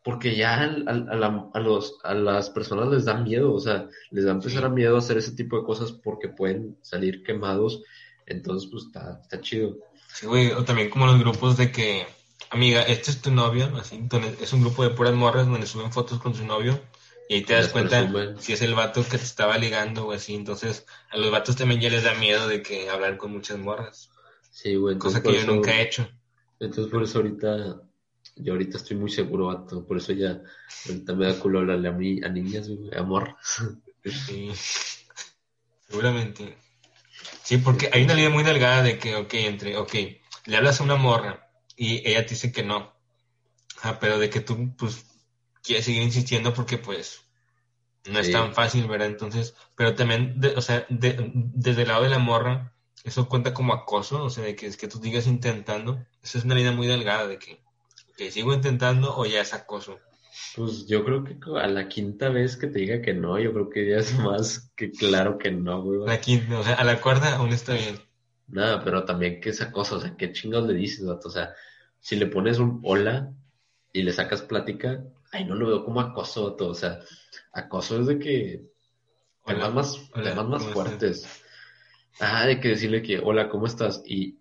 porque 0.03 0.35
ya 0.35 0.61
a, 0.61 1.59
los, 1.59 1.99
a 2.03 2.13
las 2.13 2.49
personas 2.49 2.89
les 2.89 3.05
da 3.05 3.15
miedo, 3.15 3.53
o 3.53 3.59
sea, 3.59 3.87
les 4.09 4.25
da 4.25 4.31
empezar 4.31 4.65
a 4.65 4.69
miedo 4.69 4.97
hacer 4.97 5.17
ese 5.17 5.33
tipo 5.33 5.57
de 5.57 5.63
cosas 5.63 5.91
porque 5.91 6.29
pueden 6.29 6.77
salir 6.81 7.23
quemados, 7.23 7.83
entonces 8.25 8.69
pues 8.71 8.85
está, 8.85 9.19
está 9.21 9.41
chido. 9.41 9.77
Sí, 10.13 10.25
güey, 10.25 10.51
o 10.51 10.63
también 10.63 10.89
como 10.89 11.05
los 11.05 11.19
grupos 11.19 11.55
de 11.57 11.71
que, 11.71 12.07
amiga, 12.49 12.81
este 12.81 13.11
es 13.11 13.21
tu 13.21 13.31
novio, 13.31 13.71
así, 13.79 14.03
es 14.41 14.53
un 14.53 14.61
grupo 14.61 14.83
de 14.83 14.89
puras 14.89 15.13
morras 15.13 15.47
donde 15.47 15.67
suben 15.67 15.91
fotos 15.91 16.19
con 16.19 16.33
su 16.33 16.45
novio 16.45 16.79
y 17.29 17.35
ahí 17.35 17.41
te 17.43 17.53
das 17.53 17.69
cuenta 17.69 18.09
si 18.39 18.53
es 18.53 18.61
el 18.61 18.73
vato 18.73 19.03
que 19.03 19.17
te 19.17 19.23
estaba 19.23 19.57
ligando 19.57 20.07
o 20.07 20.11
así, 20.11 20.33
entonces 20.33 20.85
a 21.11 21.17
los 21.17 21.31
vatos 21.31 21.55
también 21.55 21.79
ya 21.79 21.89
les 21.89 22.03
da 22.03 22.15
miedo 22.15 22.47
de 22.47 22.61
que 22.61 22.89
hablar 22.89 23.17
con 23.17 23.31
muchas 23.31 23.59
morras. 23.59 24.09
Sí, 24.49 24.75
güey. 24.75 24.97
Cosa 24.97 25.21
que 25.23 25.33
yo 25.33 25.45
nunca 25.45 25.71
he 25.71 25.83
hecho. 25.83 26.09
Entonces 26.59 26.91
por 26.91 27.03
eso 27.03 27.19
ahorita 27.19 27.81
yo 28.41 28.53
ahorita 28.53 28.77
estoy 28.77 28.97
muy 28.97 29.09
seguro, 29.09 29.47
vato, 29.47 29.85
por 29.85 29.97
eso 29.97 30.13
ya 30.13 30.41
ahorita 30.87 31.13
me 31.13 31.25
da 31.25 31.39
culo 31.39 31.59
hablarle 31.59 31.87
a 31.87 31.91
mí, 31.91 32.21
a 32.23 32.29
niñas, 32.29 32.69
amor. 32.97 33.35
Sí, 34.03 34.51
seguramente. 35.87 36.57
Sí, 37.43 37.57
porque 37.57 37.89
hay 37.93 38.03
una 38.03 38.13
línea 38.13 38.29
muy 38.29 38.43
delgada 38.43 38.81
de 38.81 38.97
que, 38.97 39.15
ok, 39.15 39.33
entre, 39.33 39.77
ok, 39.77 39.93
le 40.45 40.57
hablas 40.57 40.79
a 40.79 40.83
una 40.83 40.95
morra 40.95 41.49
y 41.75 42.07
ella 42.07 42.25
te 42.25 42.35
dice 42.35 42.51
que 42.51 42.63
no. 42.63 42.93
Ah, 43.83 43.99
pero 43.99 44.19
de 44.19 44.29
que 44.29 44.41
tú, 44.41 44.75
pues, 44.77 45.05
quieres 45.63 45.85
seguir 45.85 46.01
insistiendo 46.01 46.53
porque, 46.53 46.77
pues, 46.77 47.21
no 48.09 48.19
es 48.19 48.31
tan 48.31 48.53
fácil, 48.53 48.87
¿verdad? 48.87 49.07
Entonces, 49.07 49.53
pero 49.75 49.95
también, 49.95 50.39
o 50.55 50.61
sea, 50.61 50.85
desde 50.89 51.81
el 51.81 51.87
lado 51.87 52.03
de 52.03 52.09
la 52.09 52.19
morra, 52.19 52.73
eso 53.03 53.27
cuenta 53.27 53.53
como 53.53 53.73
acoso, 53.73 54.23
o 54.23 54.29
sea, 54.29 54.43
de 54.43 54.55
que 54.55 54.67
es 54.67 54.77
que 54.77 54.87
tú 54.87 54.99
sigas 54.99 55.27
intentando. 55.27 56.05
Esa 56.21 56.37
es 56.37 56.43
una 56.43 56.55
línea 56.55 56.71
muy 56.71 56.87
delgada 56.87 57.27
de 57.27 57.37
que 57.37 57.60
que 58.21 58.29
sigo 58.29 58.53
intentando 58.53 59.17
o 59.17 59.25
ya 59.25 59.41
es 59.41 59.51
acoso? 59.51 59.99
Pues 60.55 60.85
yo 60.85 61.03
creo 61.03 61.23
que 61.23 61.37
a 61.59 61.65
la 61.65 61.87
quinta 61.87 62.29
vez 62.29 62.55
que 62.55 62.67
te 62.67 62.77
diga 62.77 63.01
que 63.01 63.15
no, 63.15 63.39
yo 63.39 63.51
creo 63.51 63.69
que 63.69 63.89
ya 63.89 63.97
es 63.97 64.13
más 64.19 64.71
que 64.75 64.91
claro 64.91 65.39
que 65.39 65.49
no, 65.49 65.81
güey. 65.81 66.05
La 66.05 66.21
quinta, 66.21 66.59
o 66.59 66.63
sea, 66.63 66.75
a 66.75 66.83
la 66.83 67.01
cuarta 67.01 67.35
aún 67.35 67.51
está 67.51 67.73
bien. 67.73 67.99
Nada, 68.47 68.83
pero 68.83 69.05
también 69.05 69.41
que 69.41 69.49
es 69.49 69.61
acoso, 69.61 69.95
o 69.95 69.99
sea, 69.99 70.15
qué 70.15 70.31
chingados 70.33 70.67
le 70.67 70.75
dices, 70.75 71.03
vato? 71.03 71.29
O 71.29 71.31
sea, 71.31 71.55
si 71.99 72.15
le 72.15 72.27
pones 72.27 72.59
un 72.59 72.79
hola 72.83 73.33
y 73.91 74.03
le 74.03 74.13
sacas 74.13 74.43
plática, 74.43 75.03
ay, 75.31 75.45
no 75.45 75.55
lo 75.55 75.67
veo 75.67 75.83
como 75.83 75.99
acoso, 75.99 76.51
vato. 76.51 76.67
O 76.67 76.75
sea, 76.75 76.99
acoso 77.53 77.99
es 78.01 78.05
de 78.05 78.19
que 78.19 78.61
temas 79.47 79.73
más, 79.73 80.11
temas 80.13 80.47
más 80.47 80.63
fuertes. 80.65 81.41
Ah, 82.19 82.45
de 82.45 82.59
que 82.59 82.69
decirle 82.69 83.01
que, 83.01 83.17
hola, 83.17 83.49
¿cómo 83.49 83.65
estás? 83.65 84.03
Y, 84.05 84.37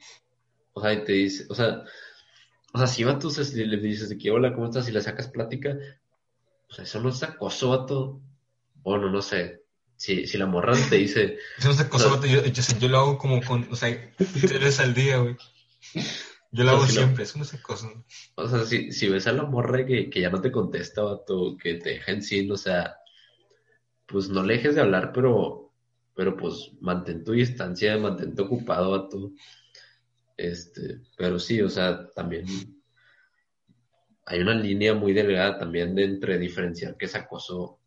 o 0.75 0.83
sea, 0.83 0.93
y 0.93 1.03
te 1.03 1.13
dice, 1.13 1.47
o 1.49 1.55
sea, 1.55 1.83
o 2.73 2.79
sea, 2.79 2.87
si 2.87 3.05
tú 3.19 3.33
le 3.55 3.77
dices 3.79 4.09
de 4.09 4.19
que 4.19 4.31
hola, 4.31 4.53
¿cómo 4.53 4.67
estás? 4.67 4.89
Y 4.89 4.93
le 4.93 5.01
sacas 5.01 5.29
plática, 5.29 5.77
o 6.69 6.73
sea, 6.73 6.85
eso 6.85 7.01
no 7.01 7.09
es 7.09 7.23
acoso, 7.23 7.71
vato. 7.71 8.21
Bueno, 8.83 9.11
no 9.11 9.21
sé. 9.23 9.65
Si, 9.97 10.27
si 10.27 10.39
la 10.39 10.47
morra 10.47 10.75
te 10.89 10.97
dice. 10.97 11.37
Eso 11.59 11.69
no 11.69 11.75
es 11.75 11.81
acoso, 11.81 12.11
vato. 12.11 12.27
Yo, 12.27 12.43
yo, 12.45 12.89
lo 12.89 12.99
hago 12.99 13.19
como 13.19 13.43
con, 13.43 13.67
o 13.71 13.77
sea, 13.77 14.15
tres 14.17 14.53
veces 14.53 14.81
al 14.81 14.95
día, 14.95 15.19
güey. 15.19 15.37
Yo 16.53 16.65
lo 16.65 16.71
hago 16.71 16.87
siempre, 16.87 17.25
eso 17.25 17.39
no 17.39 17.45
es 17.45 17.55
acoso. 17.55 18.05
O 18.37 18.49
sea, 18.49 18.65
si, 18.65 18.93
si 18.93 19.09
ves 19.09 19.27
a 19.27 19.33
la 19.33 19.43
morra 19.43 19.85
que, 19.85 20.09
que 20.09 20.21
ya 20.21 20.31
no 20.31 20.41
te 20.41 20.51
contesta, 20.51 21.03
vato, 21.03 21.57
que 21.57 21.75
te 21.75 21.91
deja 21.91 22.13
en 22.13 22.23
sí, 22.23 22.51
o 22.51 22.57
sea, 22.57 22.97
pues 24.07 24.29
no 24.29 24.43
le 24.43 24.55
dejes 24.55 24.75
de 24.75 24.81
hablar, 24.81 25.13
pero, 25.13 25.73
pero 26.15 26.37
pues 26.37 26.73
mantén 26.81 27.23
tu 27.25 27.33
distancia, 27.33 27.99
mantente 27.99 28.43
ocupado, 28.43 28.91
vato. 28.93 29.33
Este, 30.41 31.03
pero 31.19 31.39
sí, 31.39 31.61
o 31.61 31.69
sea, 31.69 32.09
también 32.15 32.47
hay 34.25 34.41
una 34.41 34.55
línea 34.55 34.95
muy 34.95 35.13
delgada 35.13 35.59
también 35.59 35.95
de 35.95 36.05
entre 36.05 36.39
diferenciar 36.39 36.97
qué 36.97 37.05
es 37.05 37.15
acoso 37.15 37.79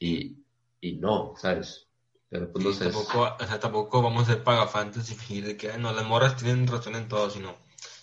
y, 0.00 0.38
y 0.80 0.96
no, 0.96 1.34
¿sabes? 1.36 1.86
Pero 2.28 2.50
pues 2.50 2.64
no 2.64 2.72
sé. 2.72 2.84
Tampoco, 2.84 3.36
o 3.38 3.46
sea, 3.46 3.60
tampoco 3.60 4.02
vamos 4.02 4.28
a 4.28 4.32
ser 4.34 4.42
pagafantes 4.42 5.12
y 5.12 5.14
fingir 5.14 5.46
de 5.46 5.56
que, 5.56 5.70
"Ay, 5.70 5.80
no, 5.80 5.92
las 5.92 6.04
morras 6.04 6.36
tienen 6.36 6.66
razón 6.66 6.96
en 6.96 7.06
todo, 7.06 7.30
sino 7.30 7.54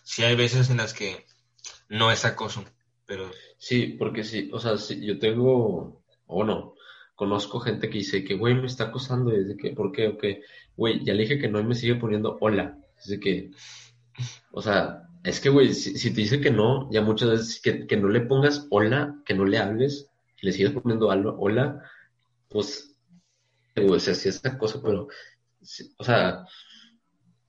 sí 0.03 0.23
hay 0.23 0.37
veces 0.37 0.69
en 0.69 0.77
las 0.77 0.93
que 0.93 1.25
no 1.89 2.09
es 2.09 2.23
acoso, 2.23 2.63
pero 3.05 3.29
Sí, 3.57 3.97
porque 3.99 4.23
sí, 4.23 4.49
o 4.53 4.59
sea, 4.59 4.77
sí, 4.77 5.05
yo 5.05 5.19
tengo, 5.19 6.03
o 6.27 6.43
no, 6.45 6.75
conozco 7.15 7.59
gente 7.59 7.89
que 7.89 7.97
dice 7.97 8.23
que, 8.23 8.35
güey, 8.35 8.55
me 8.55 8.67
está 8.67 8.85
acosando, 8.85 9.33
y 9.35 9.41
es 9.41 9.47
de 9.49 9.57
que, 9.57 9.71
¿por 9.71 9.91
qué? 9.91 10.07
O 10.07 10.17
que, 10.17 10.41
güey, 10.77 11.03
ya 11.03 11.13
le 11.13 11.23
dije 11.23 11.37
que 11.39 11.49
no 11.49 11.59
y 11.59 11.65
me 11.65 11.75
sigue 11.75 11.95
poniendo 11.95 12.37
hola. 12.39 12.77
De 13.05 13.19
que, 13.19 13.51
o 14.51 14.61
sea, 14.61 15.07
es 15.23 15.39
que, 15.39 15.49
güey, 15.49 15.73
si, 15.73 15.93
te 16.13 16.21
dice 16.21 16.41
que 16.41 16.51
no, 16.51 16.89
ya 16.91 17.01
muchas 17.01 17.29
veces 17.29 17.61
que, 17.61 17.87
que 17.87 17.97
no 17.97 18.09
le 18.09 18.21
pongas 18.21 18.67
hola, 18.69 19.21
que 19.25 19.33
no 19.33 19.45
le 19.45 19.57
hables, 19.57 20.09
y 20.41 20.45
le 20.45 20.53
sigues 20.53 20.71
poniendo 20.71 21.11
algo, 21.11 21.35
hola, 21.39 21.83
pues, 22.49 22.95
güey, 23.75 23.89
o 23.89 23.99
sea, 23.99 24.13
es 24.13 24.41
cosa, 24.59 24.81
pero, 24.81 25.07
o 25.97 26.03
sea, 26.03 26.45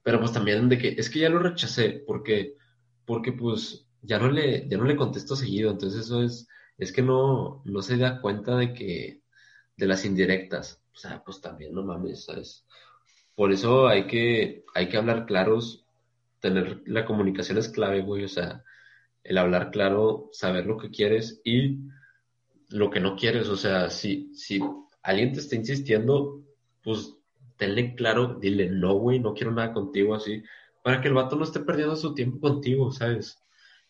pero 0.03 0.21
pues 0.21 0.33
también 0.33 0.69
de 0.69 0.79
que, 0.79 0.89
es 0.99 1.11
que 1.11 1.21
ya 1.21 1.29
lo 1.29 1.39
rechacé, 1.39 2.03
porque, 2.07 2.57
porque 3.05 3.33
pues, 3.33 3.87
ya 4.03 4.19
no 4.19 4.31
le, 4.31 4.69
ya 4.69 4.79
no 4.79 4.85
le 4.85 4.97
contesto 4.97 5.37
seguido, 5.37 5.71
entonces 5.71 6.07
eso 6.07 6.23
es, 6.23 6.49
es 6.79 6.93
que 6.93 7.03
no, 7.03 7.63
no 7.65 7.83
se 7.83 7.97
da 7.97 8.21
cuenta 8.21 8.57
de 8.57 8.73
que, 8.73 9.23
de 9.77 9.87
las 9.87 10.05
indirectas, 10.05 10.83
o 10.93 10.97
sea, 10.97 11.23
pues 11.25 11.41
también 11.41 11.75
no 11.75 11.85
mames, 11.85 12.25
¿sabes? 12.25 12.67
Por 13.39 13.53
eso 13.53 13.87
hay 13.87 14.09
que, 14.09 14.65
hay 14.75 14.89
que 14.89 14.97
hablar 14.97 15.25
claros, 15.25 15.85
tener 16.41 16.83
la 16.87 17.05
comunicación 17.05 17.57
es 17.57 17.69
clave, 17.69 18.01
güey, 18.01 18.25
o 18.25 18.29
sea, 18.29 18.65
el 19.23 19.39
hablar 19.39 19.71
claro, 19.71 20.29
saber 20.33 20.67
lo 20.67 20.77
que 20.77 20.91
quieres 20.91 21.41
y 21.45 21.79
lo 22.69 22.91
que 22.91 22.99
no 22.99 23.15
quieres, 23.15 23.47
o 23.47 23.57
sea, 23.57 23.91
si, 23.91 24.35
si 24.35 24.61
alguien 25.05 25.33
te 25.33 25.39
está 25.39 25.55
insistiendo, 25.55 26.43
pues 26.83 27.15
tenle 27.57 27.95
claro, 27.95 28.41
dile, 28.41 28.71
no, 28.71 28.95
güey, 28.95 29.21
no 29.21 29.35
quiero 29.35 29.53
nada 29.53 29.73
contigo 29.73 30.17
así, 30.17 30.43
para 30.83 31.01
que 31.01 31.07
el 31.07 31.15
vato 31.15 31.37
no 31.37 31.45
esté 31.45 31.61
perdiendo 31.61 31.95
su 31.95 32.15
tiempo 32.15 32.41
contigo, 32.41 32.91
¿sabes? 32.91 33.39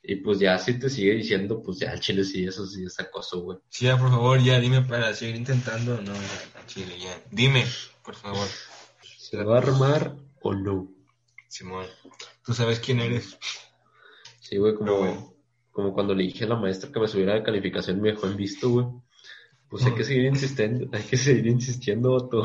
Y 0.02 0.16
pues 0.16 0.40
ya 0.40 0.58
si 0.58 0.78
te 0.78 0.90
sigue 0.90 1.14
diciendo, 1.14 1.62
pues 1.62 1.78
ya 1.78 1.92
el 1.92 2.00
chile 2.00 2.22
sí, 2.24 2.44
eso 2.44 2.66
sí 2.66 2.84
es 2.84 3.00
acoso, 3.00 3.40
güey. 3.40 3.56
sí, 3.70 3.86
ya, 3.86 3.96
por 3.96 4.10
favor, 4.10 4.42
ya 4.42 4.60
dime 4.60 4.82
para 4.82 5.14
seguir 5.14 5.36
intentando, 5.36 5.98
no, 6.02 6.12
ya, 6.12 6.66
Chile, 6.66 6.98
ya, 6.98 7.18
dime, 7.30 7.64
por 8.04 8.14
favor, 8.14 8.46
¿Se 9.30 9.42
va 9.44 9.56
a 9.56 9.58
armar 9.58 10.16
o 10.42 10.54
no? 10.54 10.88
Simón, 11.48 11.86
tú 12.44 12.52
sabes 12.54 12.78
quién 12.80 13.00
eres, 13.00 13.38
Sí, 14.40 14.56
güey, 14.56 14.74
como, 14.74 14.90
No, 14.90 14.96
güey. 14.98 15.14
como 15.70 15.92
cuando 15.92 16.14
le 16.14 16.24
dije 16.24 16.44
a 16.44 16.48
la 16.48 16.56
maestra 16.56 16.90
que 16.90 17.00
me 17.00 17.08
subiera 17.08 17.34
de 17.34 17.42
calificación 17.42 18.00
me 18.00 18.10
dejó 18.12 18.26
en 18.26 18.36
visto, 18.36 18.70
güey. 18.70 18.86
Pues 19.68 19.84
hay 19.84 19.92
que 19.94 20.04
seguir 20.04 20.24
insistiendo, 20.24 20.88
hay 20.96 21.02
que 21.02 21.16
seguir 21.18 21.46
insistiendo, 21.48 22.12
Otto. 22.14 22.44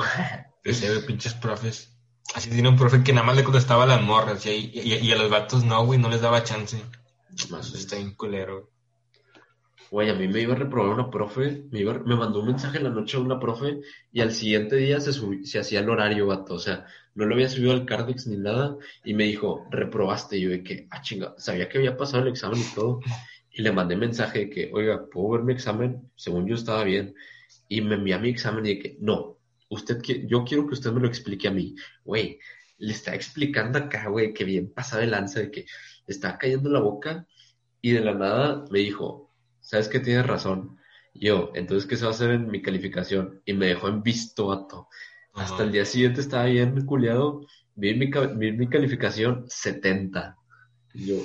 ese 0.64 0.90
güey, 0.94 1.06
pinches 1.06 1.34
profes, 1.36 1.96
así 2.36 2.50
tiene 2.50 2.68
un 2.70 2.76
profe 2.76 3.02
que 3.04 3.14
nada 3.14 3.26
más 3.26 3.38
le 3.38 3.44
contestaba 3.46 3.84
a 3.84 3.88
las 3.88 4.02
morras, 4.02 4.46
y, 4.46 4.50
ahí- 4.50 4.72
y, 4.74 4.94
y 4.96 5.12
a 5.12 5.16
los 5.16 5.30
vatos 5.30 5.64
no, 5.64 5.86
güey, 5.86 5.98
no 6.00 6.10
les 6.10 6.20
daba 6.22 6.44
chance, 6.44 6.82
Más 7.50 7.74
está 7.74 7.96
bien 7.96 8.14
culero, 8.16 8.72
Güey, 9.94 10.10
a 10.10 10.16
mí 10.16 10.28
me 10.28 10.41
iba 10.41 10.54
a 10.54 10.58
reprobar 10.58 10.91
una 10.91 11.12
profe, 11.12 11.66
me, 11.70 11.82
iba, 11.82 11.94
me 12.00 12.16
mandó 12.16 12.39
un 12.39 12.48
mensaje 12.48 12.80
en 12.80 12.86
la 12.86 12.89
noche 12.89 13.16
a 13.16 13.20
una 13.20 13.39
profe 13.39 13.80
y 14.12 14.22
al 14.22 14.32
siguiente 14.32 14.76
día 14.78 15.00
se, 15.00 15.14
se 15.46 15.60
hacía 15.60 15.82
el 15.82 15.89
horario, 15.89 16.26
vato. 16.26 16.56
O 16.56 16.60
sea, 16.60 16.88
no 17.14 17.26
lo 17.28 17.36
había 17.36 17.48
subido 17.48 17.74
al 17.74 17.86
Cardex 17.86 18.26
ni 18.26 18.38
nada 18.38 18.76
y 19.06 19.14
me 19.14 19.26
dijo, 19.26 19.68
reprobaste. 19.70 20.38
Y 20.38 20.41
yo 20.41 20.50
de 20.50 20.64
que, 20.64 20.88
ah, 20.89 21.02
chinga, 21.02 21.36
sabía 21.38 21.70
que 21.70 21.78
había 21.78 21.96
pasado 21.96 22.24
el 22.24 22.30
examen 22.30 22.60
y 22.60 22.74
todo. 22.76 23.02
Y 23.52 23.62
le 23.62 23.72
mandé 23.72 23.96
mensaje 23.96 24.39
de 24.39 24.50
que, 24.50 24.72
oiga, 24.74 25.06
¿puedo 25.12 25.30
ver 25.30 25.44
mi 25.44 25.54
examen? 25.54 26.10
Según 26.16 26.48
yo 26.48 26.56
estaba 26.56 26.84
bien. 26.84 27.14
Y 27.68 27.82
me 27.82 27.94
envía 27.96 28.18
mi 28.18 28.30
examen 28.30 28.66
y 28.66 28.70
de 28.76 28.80
que, 28.80 28.98
no, 29.00 29.38
usted, 29.70 30.00
qui- 30.02 30.26
yo 30.28 30.44
quiero 30.44 30.66
que 30.66 30.74
usted 30.74 30.91
me 30.91 31.02
lo 31.02 31.08
explique 31.08 31.48
a 31.48 31.52
mí. 31.52 31.76
Güey, 32.04 32.39
le 32.80 32.94
está 32.94 33.14
explicando 33.14 33.78
acá, 33.78 34.08
güey, 34.10 34.34
que 34.34 34.44
bien 34.44 34.74
pasaba 34.74 35.04
el 35.04 35.12
lanza 35.12 35.39
de 35.41 35.52
que 35.52 35.66
estaba 36.08 36.39
cayendo 36.39 36.70
la 36.72 36.80
boca 36.80 37.28
y 37.82 37.91
de 37.91 38.02
la 38.02 38.14
nada 38.16 38.66
me 38.72 38.80
dijo, 38.80 39.22
¿sabes 39.74 39.88
que 39.88 39.99
tienes 39.99 40.28
razón? 40.28 40.78
Y 41.15 41.26
Yo, 41.28 41.49
entonces, 41.55 41.89
¿qué 41.89 41.97
se 41.97 42.03
va 42.03 42.11
a 42.11 42.13
hacer 42.13 42.30
en 42.30 42.47
mi 42.47 42.61
calificación? 42.61 43.41
Y 43.43 43.53
me 43.53 43.65
dejó 43.65 43.88
en 43.88 44.03
visto, 44.03 44.47
vato. 44.47 44.88
Hasta 45.34 45.55
Ajá. 45.55 45.63
el 45.63 45.71
día 45.71 45.84
siguiente 45.84 46.21
estaba 46.21 46.45
bien 46.45 46.86
culiado. 46.86 47.41
Vi 47.74 47.95
mi, 47.95 48.11
vi 48.36 48.51
mi 48.51 48.69
calificación 48.69 49.45
70. 49.47 50.38
Y 50.93 51.07
yo, 51.07 51.15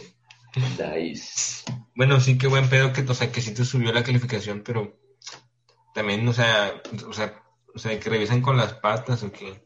nice. 0.79 1.63
Bueno, 1.95 2.21
sí, 2.21 2.39
qué 2.39 2.47
buen 2.47 2.71
pedo 2.71 2.91
que, 2.91 3.03
o 3.03 3.13
sea, 3.13 3.31
que 3.31 3.43
sí 3.43 3.53
te 3.53 3.67
subió 3.67 3.93
la 3.93 4.03
calificación, 4.03 4.63
pero 4.65 4.99
también, 5.93 6.27
o 6.27 6.33
sea, 6.33 6.73
o 7.07 7.13
sea, 7.13 7.43
o 7.75 7.79
sea, 7.79 8.01
que 8.01 8.09
revisan 8.09 8.41
con 8.41 8.57
las 8.57 8.73
patas 8.73 9.23
o 9.25 9.31
que, 9.31 9.63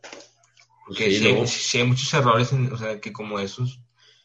porque 0.89 1.05
Sí, 1.05 1.19
sí, 1.19 1.27
hay, 1.29 1.47
sí 1.47 1.79
hay 1.79 1.87
muchos 1.87 2.13
errores, 2.15 2.53
en, 2.53 2.73
o 2.73 2.77
sea, 2.77 3.01
que 3.01 3.13
como 3.13 3.39
esos. 3.39 3.81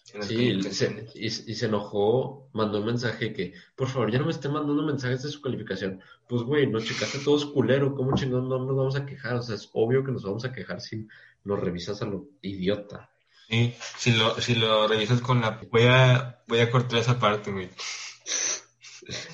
Sí, 0.07 0.35
calificaciones. 0.35 1.11
se- 1.11 1.19
y, 1.19 1.25
y 1.51 1.55
se 1.55 1.65
enojó, 1.65 2.49
mandó 2.53 2.79
un 2.79 2.85
mensaje 2.85 3.33
que, 3.33 3.53
por 3.75 3.87
favor, 3.89 4.09
ya 4.11 4.19
no 4.19 4.25
me 4.25 4.31
esté 4.31 4.47
mandando 4.49 4.81
mensajes 4.83 5.23
de 5.23 5.29
su 5.29 5.41
calificación. 5.41 6.01
Pues, 6.29 6.43
güey, 6.43 6.65
nos 6.67 6.85
checaste 6.85 7.19
todos 7.19 7.45
culero, 7.45 7.93
¿cómo 7.93 8.15
chingón 8.15 8.47
no 8.47 8.57
nos 8.59 8.75
vamos 8.75 8.95
a 8.95 9.05
quejar? 9.05 9.35
O 9.35 9.41
sea, 9.41 9.55
es 9.55 9.69
obvio 9.73 10.03
que 10.03 10.11
nos 10.13 10.23
vamos 10.23 10.45
a 10.45 10.53
quejar 10.53 10.79
si 10.81 11.07
nos 11.43 11.59
revisas 11.59 12.01
a 12.01 12.05
lo 12.05 12.25
idiota. 12.41 13.09
Sí, 13.49 13.73
si 13.97 14.11
lo, 14.13 14.35
si 14.41 14.55
lo 14.55 14.87
revisas 14.87 15.21
con 15.21 15.41
la, 15.41 15.61
voy 15.71 15.83
a, 15.83 16.41
voy 16.47 16.59
a 16.59 16.71
cortar 16.71 16.99
esa 16.99 17.19
parte, 17.19 17.51
güey. 17.51 17.69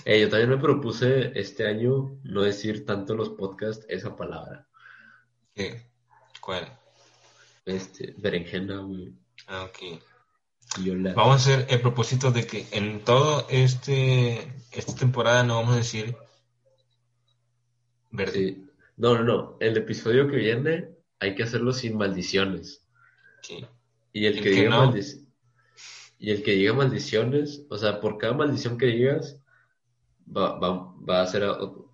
Eh, 0.06 0.22
yo 0.22 0.30
también 0.30 0.50
me 0.52 0.58
propuse 0.58 1.32
este 1.40 1.68
año 1.68 2.20
no 2.24 2.42
decir 2.44 2.86
tanto 2.86 3.14
en 3.14 3.20
los 3.20 3.30
podcasts 3.30 3.86
esa 3.90 4.16
palabra. 4.16 4.68
¿Qué? 5.56 5.88
¿Cuál? 6.42 6.78
Este, 7.66 8.14
berenjena, 8.18 8.80
güey. 8.82 9.14
Ah, 9.48 9.64
ok. 9.64 10.00
Vamos 11.16 11.32
a 11.34 11.36
hacer 11.36 11.68
el 11.70 11.82
propósito 11.82 12.32
de 12.32 12.46
que 12.48 12.66
en 12.72 13.04
todo 13.04 13.46
este, 13.50 14.52
esta 14.72 14.96
temporada 14.96 15.44
no 15.44 15.56
vamos 15.56 15.74
a 15.74 15.78
decir 15.78 16.16
verde. 18.12 18.34
Sí. 18.34 18.66
No, 18.98 19.16
no, 19.16 19.24
no. 19.24 19.58
El 19.60 19.78
episodio 19.78 20.28
que 20.28 20.38
viene 20.38 20.90
hay 21.20 21.36
que 21.36 21.44
hacerlo 21.44 21.74
sin 21.74 21.98
maldiciones. 21.98 22.86
Sí. 23.42 23.66
Y 24.14 24.26
el 24.26 24.38
El 24.38 24.44
que, 24.44 24.50
que 24.50 24.56
diga 24.56 24.70
no. 24.70 24.92
maldic- 24.92 25.20
y 26.20 26.32
el 26.32 26.42
que 26.44 26.52
diga 26.54 26.74
maldiciones, 26.74 27.64
o 27.70 27.78
sea, 27.78 28.00
por 28.00 28.18
cada 28.18 28.34
maldición 28.34 28.78
que 28.78 28.86
digas, 28.86 29.40
va, 30.26 30.58
va, 30.58 30.94
va 31.08 31.22
a 31.22 31.28
ser 31.28 31.44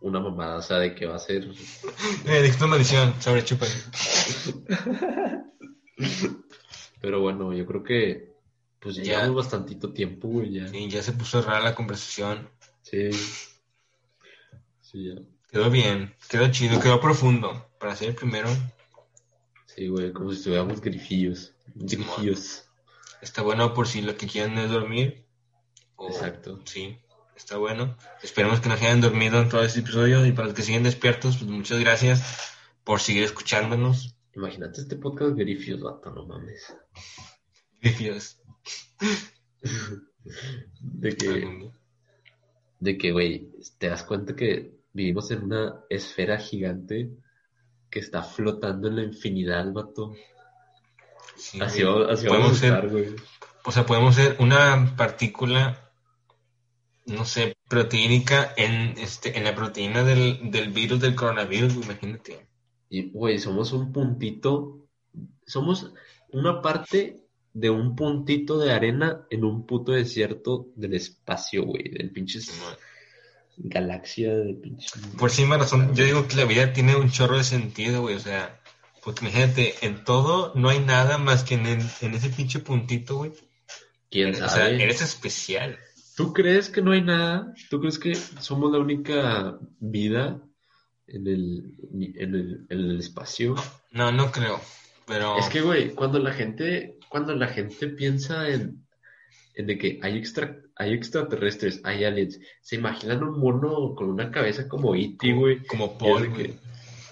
una 0.01 0.19
mamada, 0.19 0.57
o 0.57 0.61
sea, 0.61 0.77
de 0.77 0.93
que 0.93 1.05
va 1.07 1.15
a 1.15 1.19
ser... 1.19 1.47
Eh, 2.25 2.41
dijiste 2.41 2.63
una 2.63 2.71
maldición 2.71 3.13
sobre 3.21 3.43
chupa. 3.43 3.65
Pero 7.01 7.21
bueno, 7.21 7.53
yo 7.53 7.65
creo 7.65 7.83
que 7.83 8.28
pues 8.79 8.95
ya 8.95 9.03
llevamos 9.03 9.35
bastantito 9.35 9.91
tiempo, 9.93 10.27
güey, 10.27 10.51
ya. 10.53 10.67
Sí, 10.67 10.89
ya 10.89 11.03
se 11.03 11.11
puso 11.13 11.41
rara 11.41 11.59
la 11.61 11.75
conversación. 11.75 12.49
Sí. 12.81 13.11
Sí, 14.81 15.05
ya. 15.13 15.21
Quedó 15.51 15.69
bien, 15.69 16.15
quedó 16.29 16.49
chido, 16.51 16.79
quedó 16.79 16.99
profundo. 16.99 17.67
Para 17.79 17.95
ser 17.95 18.09
el 18.09 18.15
primero, 18.15 18.49
Sí, 19.65 19.87
güey, 19.87 20.11
como 20.11 20.31
si 20.31 20.37
estuviéramos 20.39 20.81
grifillos. 20.81 21.53
Grifillos. 21.75 22.65
está 23.21 23.41
bueno 23.41 23.73
por 23.73 23.87
si 23.87 24.01
lo 24.01 24.15
que 24.17 24.27
quieren 24.27 24.57
es 24.57 24.69
dormir. 24.69 25.25
O- 25.95 26.07
Exacto. 26.09 26.59
Sí, 26.65 26.97
está 27.35 27.57
bueno. 27.57 27.95
Esperemos 28.21 28.59
que 28.59 28.69
nos 28.69 28.81
hayan 28.81 28.99
dormido 29.01 29.39
en 29.41 29.49
todo 29.49 29.63
este 29.63 29.79
episodio 29.79 30.25
y 30.25 30.31
para 30.33 30.47
los 30.47 30.55
que 30.55 30.63
siguen 30.63 30.83
despiertos, 30.83 31.37
pues 31.37 31.49
muchas 31.49 31.79
gracias 31.79 32.21
por 32.83 32.99
seguir 32.99 33.23
escuchándonos. 33.23 34.15
Imagínate 34.35 34.81
este 34.81 34.95
podcast 34.97 35.35
grifios, 35.35 35.79
vato, 35.81 36.11
no 36.11 36.25
mames. 36.25 36.73
Gracias. 37.81 38.41
De 40.81 41.15
que, 41.15 41.71
de 42.79 42.97
que, 42.97 43.11
güey, 43.11 43.49
te 43.77 43.89
das 43.89 44.03
cuenta 44.03 44.35
que 44.35 44.73
vivimos 44.93 45.31
en 45.31 45.43
una 45.45 45.83
esfera 45.89 46.37
gigante 46.37 47.11
que 47.89 47.99
está 47.99 48.21
flotando 48.21 48.87
en 48.87 48.95
la 48.97 49.03
infinidad, 49.03 49.71
vato. 49.71 50.13
Sí, 51.35 51.59
Así, 51.61 51.81
así 51.81 52.27
podemos 52.27 52.27
vamos 52.27 52.51
a 52.51 52.59
ser, 52.59 52.73
estar, 52.73 52.89
güey. 52.89 53.15
o 53.65 53.71
sea, 53.71 53.85
podemos 53.85 54.15
ser 54.15 54.35
una 54.39 54.93
partícula, 54.95 55.91
no 57.05 57.25
sé, 57.25 57.55
proteínica 57.67 58.53
en 58.57 58.97
este, 58.97 59.37
en 59.37 59.45
la 59.45 59.55
proteína 59.55 60.03
del, 60.03 60.51
del 60.51 60.69
virus 60.71 60.99
del 60.99 61.15
coronavirus, 61.15 61.75
imagínate. 61.75 62.47
Y, 62.89 63.09
güey, 63.11 63.39
somos 63.39 63.71
un 63.71 63.91
puntito, 63.91 64.87
somos 65.45 65.93
una 66.31 66.61
parte 66.61 67.28
de 67.53 67.69
un 67.69 67.95
puntito 67.95 68.57
de 68.59 68.71
arena 68.71 69.25
en 69.29 69.43
un 69.43 69.65
puto 69.65 69.91
desierto 69.91 70.67
del 70.75 70.93
espacio, 70.93 71.63
güey, 71.65 71.89
del 71.89 72.11
pinche 72.11 72.39
galaxia, 73.57 74.33
del 74.35 74.55
pinche... 74.57 74.89
Por 75.17 75.29
sí, 75.31 75.45
razón, 75.45 75.93
yo 75.95 76.05
digo 76.05 76.27
que 76.27 76.35
la 76.37 76.45
vida 76.45 76.71
tiene 76.73 76.95
un 76.95 77.09
chorro 77.11 77.37
de 77.37 77.43
sentido, 77.43 78.01
güey, 78.01 78.15
o 78.15 78.19
sea, 78.19 78.59
porque 79.03 79.25
imagínate, 79.25 79.75
en 79.81 80.03
todo 80.03 80.53
no 80.55 80.69
hay 80.69 80.79
nada 80.79 81.17
más 81.17 81.43
que 81.43 81.55
en, 81.55 81.65
el- 81.65 81.85
en 82.01 82.13
ese 82.13 82.29
pinche 82.29 82.59
puntito, 82.59 83.17
güey. 83.17 83.31
¿Quién 84.09 84.31
O 84.33 84.37
sea, 84.37 84.49
sabe? 84.49 84.81
eres 84.81 85.01
especial. 85.01 85.77
¿Tú 86.15 86.33
crees 86.33 86.69
que 86.69 86.81
no 86.81 86.91
hay 86.91 87.01
nada? 87.01 87.53
¿Tú 87.69 87.79
crees 87.79 87.99
que 87.99 88.15
somos 88.15 88.71
la 88.71 88.79
única 88.79 89.57
vida 89.79 90.41
en 91.07 91.27
el, 91.27 91.63
en 92.17 92.35
el, 92.35 92.65
en 92.69 92.79
el 92.79 92.99
espacio. 92.99 93.55
No, 93.91 94.11
no 94.11 94.31
creo. 94.31 94.59
Pero. 95.07 95.37
Es 95.39 95.47
que, 95.49 95.61
güey, 95.61 95.91
cuando 95.95 96.19
la 96.19 96.33
gente, 96.33 96.98
cuando 97.09 97.35
la 97.35 97.47
gente 97.47 97.87
piensa 97.89 98.47
en, 98.49 98.85
en 99.55 99.67
de 99.67 99.77
que 99.77 99.99
hay 100.01 100.17
extra, 100.17 100.57
hay 100.75 100.93
extraterrestres, 100.93 101.81
hay 101.83 102.05
aliens, 102.05 102.39
se 102.61 102.75
imaginan 102.77 103.23
un 103.23 103.39
mono 103.39 103.93
con 103.95 104.09
una 104.09 104.31
cabeza 104.31 104.67
como 104.69 104.95
E.T., 104.95 105.33
güey. 105.33 105.65
Como 105.65 105.97
Paul, 105.97 106.29
güey. 106.29 106.47
que, 106.47 106.53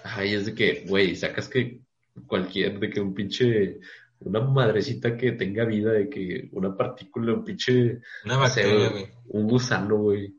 ajá, 0.04 0.24
y 0.24 0.34
es 0.34 0.46
de 0.46 0.54
que, 0.54 0.84
güey, 0.86 1.14
sacas 1.16 1.48
que 1.48 1.80
cualquier, 2.26 2.78
de 2.78 2.88
que 2.90 3.00
un 3.00 3.12
pinche, 3.12 3.80
una 4.20 4.40
madrecita 4.40 5.16
que 5.16 5.32
tenga 5.32 5.64
vida, 5.64 5.92
de 5.92 6.08
que 6.08 6.48
una 6.52 6.76
partícula, 6.76 7.34
un 7.34 7.44
pinche, 7.44 8.00
Una 8.24 8.36
bacteria, 8.38 8.88
güey, 8.88 9.08
un 9.28 9.46
gusano, 9.48 9.96
güey. 9.96 10.34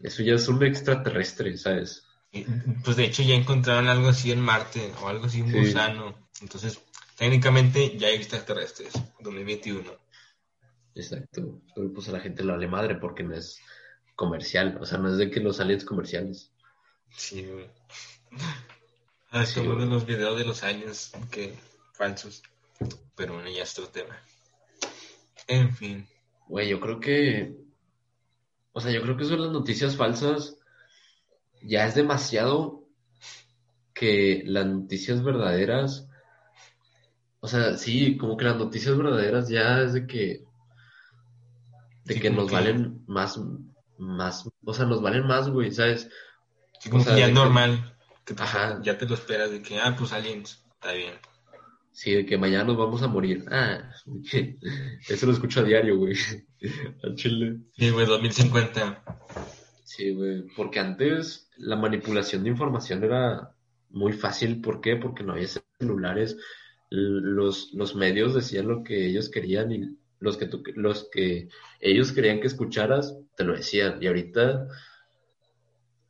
Eso 0.00 0.22
ya 0.22 0.34
es 0.34 0.48
un 0.48 0.62
extraterrestre, 0.64 1.56
¿sabes? 1.56 2.02
Pues 2.84 2.96
de 2.96 3.04
hecho 3.04 3.22
ya 3.22 3.34
encontraron 3.34 3.86
algo 3.88 4.08
así 4.08 4.32
en 4.32 4.40
Marte 4.40 4.90
o 5.02 5.08
algo 5.08 5.26
así, 5.26 5.40
un 5.40 5.52
Sí. 5.52 5.58
gusano. 5.58 6.28
Entonces, 6.42 6.80
técnicamente 7.16 7.96
ya 7.96 8.08
hay 8.08 8.16
extraterrestres. 8.16 8.92
2021. 9.20 9.90
Exacto. 10.94 11.60
Pero 11.74 11.92
pues 11.92 12.08
a 12.08 12.12
la 12.12 12.20
gente 12.20 12.44
le 12.44 12.52
vale 12.52 12.68
madre 12.68 12.96
porque 12.96 13.22
no 13.22 13.34
es 13.34 13.60
comercial, 14.14 14.78
o 14.80 14.86
sea, 14.86 14.98
no 14.98 15.10
es 15.10 15.18
de 15.18 15.30
que 15.30 15.40
los 15.40 15.60
aliens 15.60 15.84
comerciales. 15.84 16.52
Sí, 17.10 17.44
güey. 17.44 17.68
Ah, 19.30 19.44
Sí, 19.44 19.60
como 19.60 19.74
de 19.76 19.86
los 19.86 20.06
videos 20.06 20.38
de 20.38 20.44
los 20.44 20.62
aliens 20.62 21.12
que 21.30 21.54
falsos. 21.92 22.42
Pero 23.16 23.34
bueno, 23.34 23.50
ya 23.50 23.62
es 23.64 23.78
otro 23.78 23.90
tema. 23.90 24.16
En 25.46 25.74
fin. 25.74 26.06
Güey, 26.46 26.68
yo 26.68 26.80
creo 26.80 27.00
que, 27.00 27.56
o 28.72 28.80
sea, 28.80 28.92
yo 28.92 29.02
creo 29.02 29.16
que 29.16 29.24
de 29.24 29.36
las 29.36 29.50
noticias 29.50 29.96
falsas 29.96 30.56
ya 31.62 31.86
es 31.86 31.94
demasiado 31.94 32.86
que 33.92 34.42
las 34.44 34.66
noticias 34.66 35.22
verdaderas, 35.22 36.08
o 37.44 37.46
sea, 37.46 37.76
sí, 37.76 38.16
como 38.16 38.38
que 38.38 38.46
las 38.46 38.56
noticias 38.56 38.96
verdaderas 38.96 39.50
ya 39.50 39.82
es 39.82 39.92
de 39.92 40.06
que, 40.06 40.44
de 42.06 42.14
Sí, 42.14 42.20
que 42.20 42.30
nos 42.30 42.48
que- 42.48 42.54
valen 42.54 43.02
más, 43.06 43.38
más, 43.98 44.48
o 44.64 44.72
sea, 44.72 44.86
nos 44.86 45.02
valen 45.02 45.26
más, 45.26 45.50
güey, 45.50 45.70
¿sabes? 45.70 46.08
Sí, 46.80 46.88
como 46.88 47.02
O 47.02 47.04
sea, 47.04 47.14
que 47.14 47.20
ya 47.20 47.26
es 47.26 47.34
normal. 47.34 47.94
Que, 48.24 48.32
pues, 48.32 48.48
Ajá. 48.48 48.80
Ya 48.82 48.96
te 48.96 49.04
lo 49.04 49.14
esperas 49.14 49.50
de 49.50 49.60
que, 49.60 49.78
ah, 49.78 49.94
pues 49.98 50.12
aliens. 50.14 50.64
Está 50.72 50.92
bien. 50.92 51.12
Sí, 51.92 52.12
de 52.14 52.24
que 52.24 52.38
mañana 52.38 52.64
nos 52.64 52.78
vamos 52.78 53.02
a 53.02 53.08
morir. 53.08 53.44
Ah, 53.50 53.90
eso 55.08 55.26
lo 55.26 55.32
escucho 55.32 55.60
a 55.60 55.64
diario, 55.64 55.98
güey. 55.98 56.14
Al 57.02 57.14
chile. 57.14 57.58
Sí, 57.76 57.90
güey, 57.90 58.06
2050. 58.06 59.04
Sí, 59.84 60.14
güey, 60.14 60.46
porque 60.56 60.80
antes 60.80 61.50
la 61.58 61.76
manipulación 61.76 62.42
de 62.42 62.48
información 62.50 63.04
era 63.04 63.54
muy 63.90 64.14
fácil. 64.14 64.62
¿Por 64.62 64.80
qué? 64.80 64.96
Porque 64.96 65.22
no 65.22 65.34
había 65.34 65.46
celulares. 65.78 66.38
Los, 66.94 67.72
los 67.74 67.94
medios 67.94 68.34
decían 68.34 68.68
lo 68.68 68.84
que 68.84 69.06
ellos 69.06 69.28
querían 69.28 69.72
y 69.72 69.96
los 70.20 70.36
que, 70.36 70.46
tú, 70.46 70.62
los 70.74 71.08
que 71.10 71.48
ellos 71.80 72.12
querían 72.12 72.40
que 72.40 72.46
escucharas, 72.46 73.16
te 73.36 73.44
lo 73.44 73.54
decían. 73.54 74.02
Y 74.02 74.06
ahorita, 74.06 74.68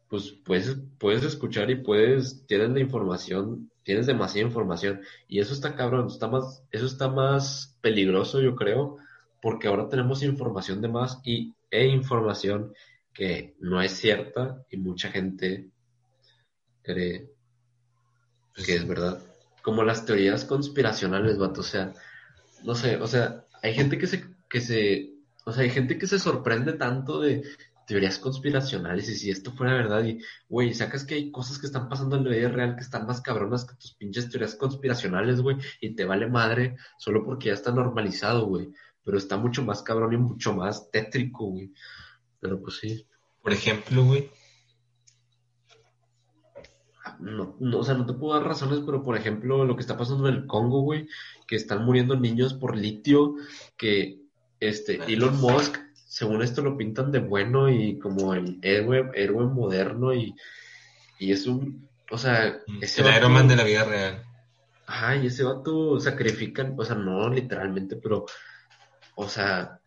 pues 0.08 0.32
puedes, 0.44 0.76
puedes 0.98 1.24
escuchar 1.24 1.70
y 1.70 1.76
puedes, 1.76 2.46
tienes 2.46 2.70
la 2.70 2.80
información, 2.80 3.70
tienes 3.82 4.06
demasiada 4.06 4.48
información. 4.48 5.00
Y 5.28 5.40
eso 5.40 5.52
está 5.54 5.74
cabrón, 5.74 6.08
está 6.08 6.28
más, 6.28 6.62
eso 6.70 6.86
está 6.86 7.08
más 7.08 7.76
peligroso, 7.80 8.40
yo 8.40 8.54
creo, 8.54 8.98
porque 9.40 9.68
ahora 9.68 9.88
tenemos 9.88 10.22
información 10.22 10.80
de 10.80 10.88
más 10.88 11.20
y, 11.24 11.54
e 11.70 11.86
información 11.86 12.72
que 13.12 13.54
no 13.60 13.82
es 13.82 13.92
cierta 13.92 14.64
y 14.70 14.76
mucha 14.76 15.10
gente 15.10 15.70
cree 16.82 17.30
Pues, 18.54 18.66
que 18.66 18.76
es 18.76 18.86
verdad. 18.86 19.33
Como 19.64 19.82
las 19.82 20.04
teorías 20.06 20.44
conspiracionales, 20.44 21.38
vato, 21.38 21.62
o 21.62 21.64
sea, 21.64 21.92
no 22.62 22.76
sé, 22.76 22.96
o 22.96 23.06
sea, 23.08 23.44
hay 23.62 23.74
gente 23.74 23.98
que 23.98 24.06
se, 24.06 24.24
que 24.48 24.60
se, 24.60 25.10
o 25.44 25.52
sea, 25.52 25.64
hay 25.64 25.70
gente 25.70 25.98
que 25.98 26.06
se 26.06 26.20
sorprende 26.20 26.74
tanto 26.74 27.20
de 27.20 27.42
teorías 27.86 28.18
conspiracionales 28.18 29.08
y 29.08 29.16
si 29.16 29.30
esto 29.30 29.52
fuera 29.52 29.74
verdad 29.74 30.04
y, 30.04 30.18
güey, 30.48 30.72
sacas 30.74 31.04
que 31.04 31.14
hay 31.14 31.30
cosas 31.30 31.58
que 31.58 31.66
están 31.66 31.88
pasando 31.88 32.16
en 32.16 32.24
la 32.24 32.30
vida 32.30 32.48
real 32.48 32.76
que 32.76 32.82
están 32.82 33.06
más 33.06 33.20
cabronas 33.20 33.64
que 33.64 33.74
tus 33.74 33.94
pinches 33.94 34.30
teorías 34.30 34.54
conspiracionales, 34.54 35.40
güey, 35.40 35.56
y 35.80 35.94
te 35.94 36.04
vale 36.04 36.28
madre 36.28 36.76
solo 36.98 37.24
porque 37.24 37.48
ya 37.48 37.54
está 37.54 37.72
normalizado, 37.72 38.46
güey, 38.46 38.70
pero 39.02 39.18
está 39.18 39.36
mucho 39.36 39.62
más 39.62 39.82
cabrón 39.82 40.12
y 40.12 40.16
mucho 40.18 40.54
más 40.54 40.90
tétrico, 40.90 41.46
güey. 41.46 41.72
Pero 42.40 42.60
pues 42.60 42.76
sí. 42.78 43.06
Por 43.42 43.52
ejemplo, 43.52 44.04
güey. 44.04 44.30
No, 47.20 47.56
no, 47.60 47.78
o 47.78 47.84
sea, 47.84 47.94
no 47.94 48.06
te 48.06 48.12
puedo 48.14 48.34
dar 48.34 48.46
razones, 48.46 48.80
pero 48.84 49.02
por 49.02 49.16
ejemplo, 49.16 49.64
lo 49.64 49.74
que 49.76 49.82
está 49.82 49.96
pasando 49.96 50.28
en 50.28 50.34
el 50.34 50.46
Congo, 50.46 50.80
güey, 50.80 51.08
que 51.46 51.56
están 51.56 51.84
muriendo 51.84 52.16
niños 52.16 52.54
por 52.54 52.76
litio, 52.76 53.34
que 53.76 54.20
este 54.60 55.00
Elon 55.12 55.40
Musk, 55.40 55.76
según 55.94 56.42
esto 56.42 56.62
lo 56.62 56.76
pintan 56.76 57.10
de 57.12 57.18
bueno 57.20 57.68
y 57.70 57.98
como 57.98 58.34
el 58.34 58.58
héroe, 58.62 59.10
héroe 59.14 59.46
moderno 59.46 60.14
y, 60.14 60.34
y 61.18 61.32
es 61.32 61.46
un, 61.46 61.88
o 62.10 62.18
sea, 62.18 62.60
ese 62.80 63.00
El 63.02 63.08
vato- 63.08 63.18
Iron 63.18 63.32
Man 63.32 63.48
de 63.48 63.56
la 63.56 63.64
vida 63.64 63.84
real. 63.84 64.24
Ajá, 64.86 65.16
y 65.16 65.26
ese 65.26 65.44
vato 65.44 65.98
sacrifican, 65.98 66.74
o 66.78 66.84
sea, 66.84 66.94
no 66.96 67.28
literalmente, 67.30 67.96
pero, 67.96 68.26
o 69.14 69.28
sea, 69.28 69.80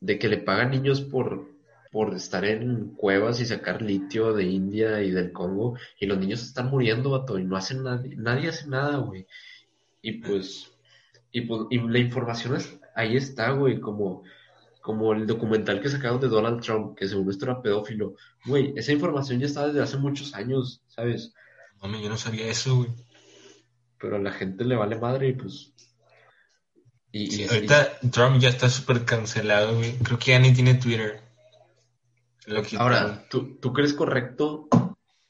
de 0.00 0.18
que 0.18 0.28
le 0.28 0.36
pagan 0.38 0.70
niños 0.70 1.00
por, 1.00 1.48
por 1.94 2.12
estar 2.12 2.44
en 2.44 2.88
cuevas 2.96 3.40
y 3.40 3.46
sacar 3.46 3.80
litio 3.80 4.32
de 4.32 4.42
India 4.42 5.00
y 5.00 5.12
del 5.12 5.30
Congo, 5.30 5.78
y 6.00 6.06
los 6.06 6.18
niños 6.18 6.42
están 6.42 6.68
muriendo, 6.68 7.10
vato, 7.10 7.38
y 7.38 7.44
no 7.44 7.56
hacen 7.56 7.84
nadie, 7.84 8.16
nadie 8.16 8.48
hace 8.48 8.66
nada, 8.66 8.96
güey. 8.96 9.28
Y 10.02 10.14
pues, 10.14 10.72
y 11.30 11.42
pues, 11.42 11.68
y 11.70 11.78
la 11.78 12.00
información 12.00 12.56
es, 12.56 12.76
ahí 12.96 13.16
está, 13.16 13.52
güey, 13.52 13.78
como, 13.78 14.24
como 14.80 15.12
el 15.12 15.24
documental 15.24 15.80
que 15.80 15.88
sacaron 15.88 16.20
de 16.20 16.26
Donald 16.26 16.60
Trump, 16.62 16.98
que 16.98 17.06
según 17.06 17.30
esto 17.30 17.44
era 17.44 17.62
pedófilo. 17.62 18.16
Güey, 18.44 18.72
esa 18.74 18.90
información 18.90 19.38
ya 19.38 19.46
está 19.46 19.68
desde 19.68 19.80
hace 19.80 19.96
muchos 19.96 20.34
años, 20.34 20.82
¿sabes? 20.88 21.32
Mami, 21.80 22.02
yo 22.02 22.08
no 22.08 22.16
sabía 22.16 22.48
eso, 22.48 22.74
güey. 22.78 22.90
Pero 24.00 24.16
a 24.16 24.18
la 24.18 24.32
gente 24.32 24.64
le 24.64 24.74
vale 24.74 24.98
madre 24.98 25.28
y 25.28 25.32
pues... 25.34 25.72
Y, 27.12 27.30
Sí, 27.30 27.42
y- 27.42 27.48
ahorita 27.48 28.00
Trump 28.10 28.40
ya 28.40 28.48
está 28.48 28.68
súper 28.68 29.04
cancelado, 29.04 29.76
güey. 29.76 29.92
Creo 29.98 30.18
que 30.18 30.32
ya 30.32 30.40
ni 30.40 30.52
tiene 30.52 30.74
Twitter. 30.74 31.23
Lo 32.46 32.62
ahora, 32.78 33.26
¿tú, 33.30 33.58
¿tú 33.60 33.72
crees 33.72 33.94
correcto 33.94 34.68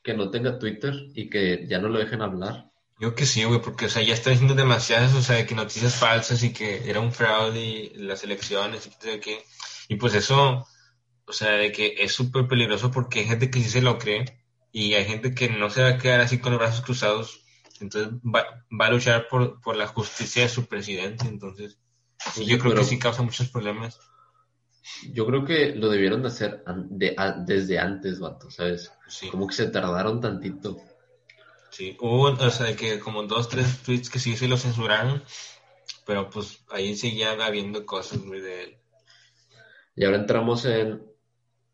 que 0.03 0.15
no 0.15 0.31
tenga 0.31 0.59
Twitter 0.59 0.95
y 1.15 1.31
que 1.31 1.67
ya 1.69 1.79
no 1.79 1.89
lo 1.89 1.99
dejen 1.99 2.23
hablar? 2.23 2.71
Yo 3.01 3.15
que 3.15 3.27
sí, 3.27 3.43
güey, 3.45 3.61
porque, 3.61 3.87
o 3.87 3.89
sea, 3.89 4.03
ya 4.03 4.15
está 4.15 4.31
diciendo 4.31 4.55
demasiadas, 4.55 5.15
o 5.15 5.23
sea, 5.23 5.37
de 5.37 5.47
que 5.47 5.55
noticias 5.55 5.97
falsas 5.97 6.43
y 6.43 6.53
que 6.53 6.89
era 6.89 7.01
un 7.01 7.13
fraude 7.13 7.61
y 7.61 7.95
las 7.97 8.23
elecciones 8.23 8.87
y 8.87 9.21
qué. 9.21 9.45
Y 9.89 9.97
pues 9.97 10.15
eso, 10.15 10.67
o 11.27 11.33
sea, 11.33 11.53
de 11.53 11.73
que 11.73 11.97
es 11.99 12.13
súper 12.13 12.47
peligroso 12.47 12.91
porque 12.91 13.21
hay 13.21 13.27
gente 13.27 13.51
que 13.51 13.61
sí 13.61 13.69
se 13.69 13.83
lo 13.83 13.99
cree 13.99 14.45
y 14.71 14.95
hay 14.95 15.05
gente 15.05 15.35
que 15.35 15.49
no 15.49 15.71
se 15.71 15.83
va 15.83 15.89
a 15.91 15.99
quedar 15.99 16.21
así 16.21 16.39
con 16.39 16.53
los 16.53 16.61
brazos 16.61 16.85
cruzados. 16.85 17.45
Entonces 17.81 18.13
va, 18.23 18.65
va 18.71 18.87
a 18.87 18.91
luchar 18.91 19.27
por, 19.29 19.61
por 19.61 19.77
la 19.77 19.89
justicia 19.89 20.43
de 20.43 20.49
su 20.49 20.67
presidente. 20.67 21.27
Entonces, 21.27 21.79
sí, 22.33 22.45
yo 22.45 22.59
creo 22.59 22.73
Pero 22.73 22.83
que 22.83 22.89
sí 22.89 22.99
causa 22.99 23.23
muchos 23.23 23.49
problemas. 23.49 23.99
Yo 25.13 25.27
creo 25.27 25.45
que 25.45 25.75
lo 25.75 25.89
debieron 25.89 26.23
de 26.23 26.29
hacer 26.29 26.63
an- 26.67 26.89
de- 26.91 27.15
a- 27.17 27.33
desde 27.33 27.79
antes, 27.79 28.21
vato, 28.21 28.51
¿sabes? 28.51 28.93
Sí, 29.09 29.29
Como 29.29 29.47
que 29.47 29.55
se 29.55 29.69
tardaron 29.69 30.21
tantito. 30.21 30.77
sí. 31.71 31.97
Hubo, 32.01 32.31
o 32.31 32.51
sea, 32.51 32.77
que 32.77 32.99
como 33.01 33.23
dos, 33.25 33.49
tres 33.49 33.83
tweets 33.83 34.11
que 34.11 34.19
sí 34.19 34.37
se 34.37 34.49
lo 34.49 34.57
censuraron, 34.57 35.23
pero 36.07 36.29
pues 36.31 36.65
ahí 36.71 36.95
seguía 36.97 37.33
habiendo 37.33 37.85
cosas, 37.87 38.21
güey, 38.21 38.41
de 38.41 38.63
él. 38.65 38.77
Y 39.97 40.05
ahora 40.05 40.19
entramos 40.19 40.65
en 40.67 41.03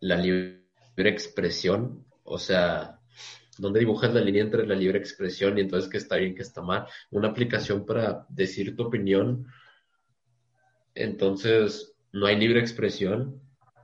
la 0.00 0.16
libre 0.16 0.60
expresión, 0.96 2.06
o 2.22 2.38
sea, 2.38 3.00
¿dónde 3.58 3.80
dibujas 3.80 4.12
la 4.14 4.20
línea 4.20 4.42
entre 4.42 4.66
la 4.66 4.74
libre 4.74 4.98
expresión 4.98 5.58
y 5.58 5.62
entonces 5.62 5.90
qué 5.90 5.98
está 5.98 6.16
bien, 6.16 6.34
qué 6.34 6.42
está 6.42 6.62
mal? 6.62 6.86
Una 7.10 7.28
aplicación 7.28 7.84
para 7.84 8.26
decir 8.28 8.76
tu 8.76 8.84
opinión, 8.84 9.46
entonces 10.94 11.94
no 12.12 12.26
hay 12.26 12.36
libre 12.36 12.60
expresión. 12.60 13.40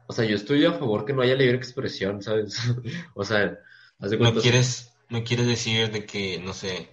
O 0.08 0.12
sea, 0.12 0.24
yo 0.24 0.36
estoy 0.36 0.64
a 0.64 0.72
favor 0.72 1.04
que 1.04 1.12
no 1.12 1.22
haya 1.22 1.34
libre 1.34 1.56
expresión, 1.56 2.22
¿sabes? 2.22 2.58
o 3.14 3.24
sea, 3.24 3.58
no 4.00 4.34
quieres 4.34 4.92
no 5.08 5.22
quieres 5.24 5.46
decir 5.46 5.90
de 5.90 6.04
que 6.04 6.38
no 6.40 6.52
sé 6.52 6.88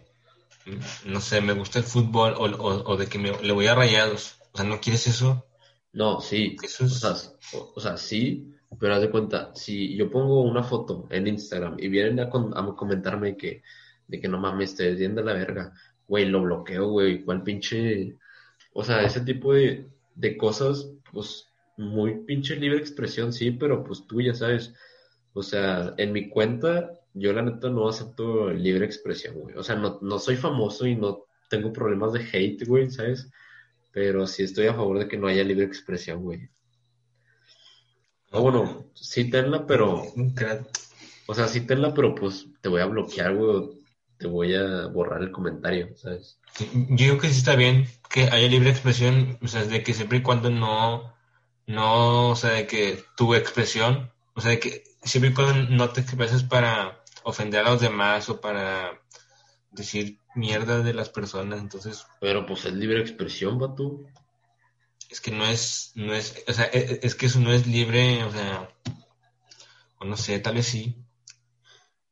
no 1.05 1.19
sé 1.19 1.41
me 1.41 1.53
gusta 1.53 1.79
el 1.79 1.86
fútbol 1.86 2.34
o, 2.38 2.43
o- 2.45 2.91
o 2.93 2.97
de 2.97 3.07
que 3.07 3.19
me, 3.19 3.31
le 3.41 3.51
voy 3.53 3.67
a 3.67 3.75
rayados 3.75 4.36
o 4.53 4.57
sea 4.57 4.65
no 4.65 4.79
quieres 4.79 5.07
eso 5.07 5.45
No, 5.91 6.19
sí, 6.21 6.55
Eso 6.63 6.84
o 6.86 6.88
es- 6.88 6.99
sea, 6.99 7.13
o, 7.75 7.79
sea, 7.79 7.97
sí, 7.97 8.51
pero 8.79 8.95
haz 8.95 9.01
de 9.01 9.11
cuenta, 9.11 9.51
si 9.53 9.95
yo 9.95 10.09
pongo 10.09 10.41
una 10.41 10.63
foto 10.63 11.07
en 11.11 11.27
Instagram 11.27 11.75
y 11.79 11.88
vienen 11.88 12.19
a, 12.19 12.29
con- 12.29 12.57
a 12.57 12.75
comentarme 12.75 13.38
que, 13.38 13.61
de 14.07 14.19
que 14.19 14.27
no 14.27 14.39
mames, 14.39 14.75
te 14.75 14.93
bien 14.95 15.13
de 15.15 15.23
la 15.23 15.34
verga, 15.34 15.73
güey, 16.07 16.25
lo 16.25 16.41
bloqueo, 16.41 16.88
güey, 16.89 17.23
cuál 17.23 17.43
pinche, 17.43 18.15
o 18.73 18.84
sea, 18.84 19.03
ese 19.03 19.21
tipo 19.21 19.53
de, 19.53 19.88
de 20.15 20.38
cosas, 20.38 20.88
pues, 21.14 21.47
muy 21.78 22.16
pinche 22.26 22.55
libre 22.55 22.80
expresión, 22.80 23.32
sí, 23.32 23.51
pero 23.51 23.84
pues 23.84 24.05
tú 24.07 24.22
ya 24.22 24.34
sabes, 24.34 24.74
o 25.34 25.41
sea, 25.41 25.93
en 25.97 26.11
mi 26.11 26.30
cuenta 26.30 26.91
yo 27.14 27.32
la 27.34 27.43
neta 27.43 27.70
no 27.70 27.88
acepto 27.88 28.49
libre 28.49 28.86
expresión, 28.86 29.36
güey. 29.39 29.55
O 29.55 29.64
sea, 29.64 29.76
no, 29.76 29.99
no 30.01 30.20
soy 30.20 30.36
famoso 30.36 30.88
y 30.88 30.95
no 30.95 31.26
tengo 31.49 31.72
problemas 31.72 32.14
de 32.14 32.28
hate, 32.32 32.66
güey, 32.66 32.89
¿sabes? 32.89 33.30
Pero 33.91 34.26
sí 34.26 34.43
estoy 34.43 34.68
a 34.68 34.74
favor 34.74 34.99
de 34.99 35.07
que 35.07 35.18
no 35.18 35.28
haya 35.28 35.43
libre 35.43 35.66
expresión, 35.66 36.24
güey. 36.24 36.49
O 38.32 38.41
bueno, 38.41 38.88
sí 38.95 39.30
tenla, 39.30 39.68
pero... 39.68 40.03
O 41.26 41.34
sea, 41.34 41.47
sí 41.47 41.61
tenla, 41.61 41.93
pero 41.93 42.16
pues 42.16 42.47
te 42.61 42.68
voy 42.68 42.82
a 42.82 42.86
bloquear, 42.86 43.36
güey, 43.36 43.70
te 44.24 44.30
voy 44.30 44.55
a 44.55 44.88
borrar 44.88 45.21
el 45.21 45.34
comentario, 45.34 45.97
¿sabes? 45.97 46.39
Yo 46.71 46.95
creo 46.95 47.17
que 47.17 47.28
sí 47.28 47.39
está 47.39 47.57
bien 47.57 47.89
que 48.09 48.30
haya 48.30 48.47
libre 48.47 48.69
expresión, 48.69 49.38
o 49.41 49.49
sea, 49.49 49.65
de 49.65 49.84
que 49.84 49.93
siempre 49.93 50.19
y 50.19 50.21
cuando 50.21 50.49
no, 50.49 51.13
no, 51.67 52.30
o 52.30 52.36
sea, 52.38 52.51
de 52.51 52.65
que 52.65 53.03
tu 53.17 53.36
expresión, 53.36 54.13
o 54.34 54.39
sea, 54.39 54.51
de 54.51 54.59
que 54.61 54.86
siempre 55.03 55.32
y 55.32 55.34
cuando 55.34 55.69
no 55.76 55.89
te 55.89 55.99
expreses 55.99 56.41
para 56.43 57.03
ofender 57.24 57.65
a 57.65 57.71
los 57.71 57.82
demás 57.82 58.30
o 58.30 58.39
para 58.39 58.97
decir 59.71 60.19
mierda 60.36 60.80
de 60.80 60.93
las 60.93 61.09
personas, 61.09 61.59
entonces... 61.59 62.05
Pero 62.21 62.45
pues 62.45 62.63
es 62.63 62.71
libre 62.71 63.01
expresión, 63.01 63.59
tú 63.76 64.07
Es 65.09 65.19
que 65.19 65.32
no 65.32 65.45
es, 65.45 65.91
no 65.95 66.13
es, 66.13 66.45
o 66.47 66.53
sea, 66.53 66.63
es, 66.67 66.91
e, 66.91 66.99
es 67.03 67.15
que 67.15 67.26
eso 67.26 67.41
no 67.41 67.51
es 67.51 67.67
libre, 67.67 68.24
o 68.24 68.32
sea, 68.32 68.69
o 69.99 70.05
no 70.05 70.15
sé, 70.15 70.39
tal 70.39 70.55
vez 70.55 70.67
sí, 70.67 70.95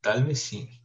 tal 0.02 0.26
vez 0.26 0.42
sí. 0.44 0.81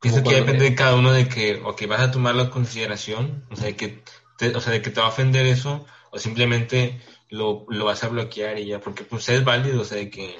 Pienso 0.00 0.22
que 0.22 0.34
depende 0.34 0.64
de 0.64 0.74
cada 0.74 0.94
uno 0.96 1.12
de 1.12 1.28
que, 1.28 1.62
o 1.64 1.74
que 1.74 1.86
vas 1.86 2.00
a 2.00 2.10
tomarlo 2.10 2.42
en 2.42 2.50
consideración, 2.50 3.44
o 3.50 3.56
sea, 3.56 3.66
de 3.66 3.76
que 3.76 4.02
te, 4.38 4.54
o 4.54 4.60
sea, 4.60 4.72
de 4.72 4.82
que 4.82 4.90
te 4.90 5.00
va 5.00 5.06
a 5.06 5.10
ofender 5.10 5.46
eso, 5.46 5.86
o 6.10 6.18
simplemente 6.18 7.00
lo, 7.30 7.64
lo 7.68 7.86
vas 7.86 8.04
a 8.04 8.08
bloquear 8.08 8.58
y 8.58 8.66
ya, 8.66 8.80
porque 8.80 9.04
pues 9.04 9.28
es 9.28 9.44
válido, 9.44 9.80
o 9.80 9.84
sea, 9.84 9.98
de 9.98 10.10
que... 10.10 10.36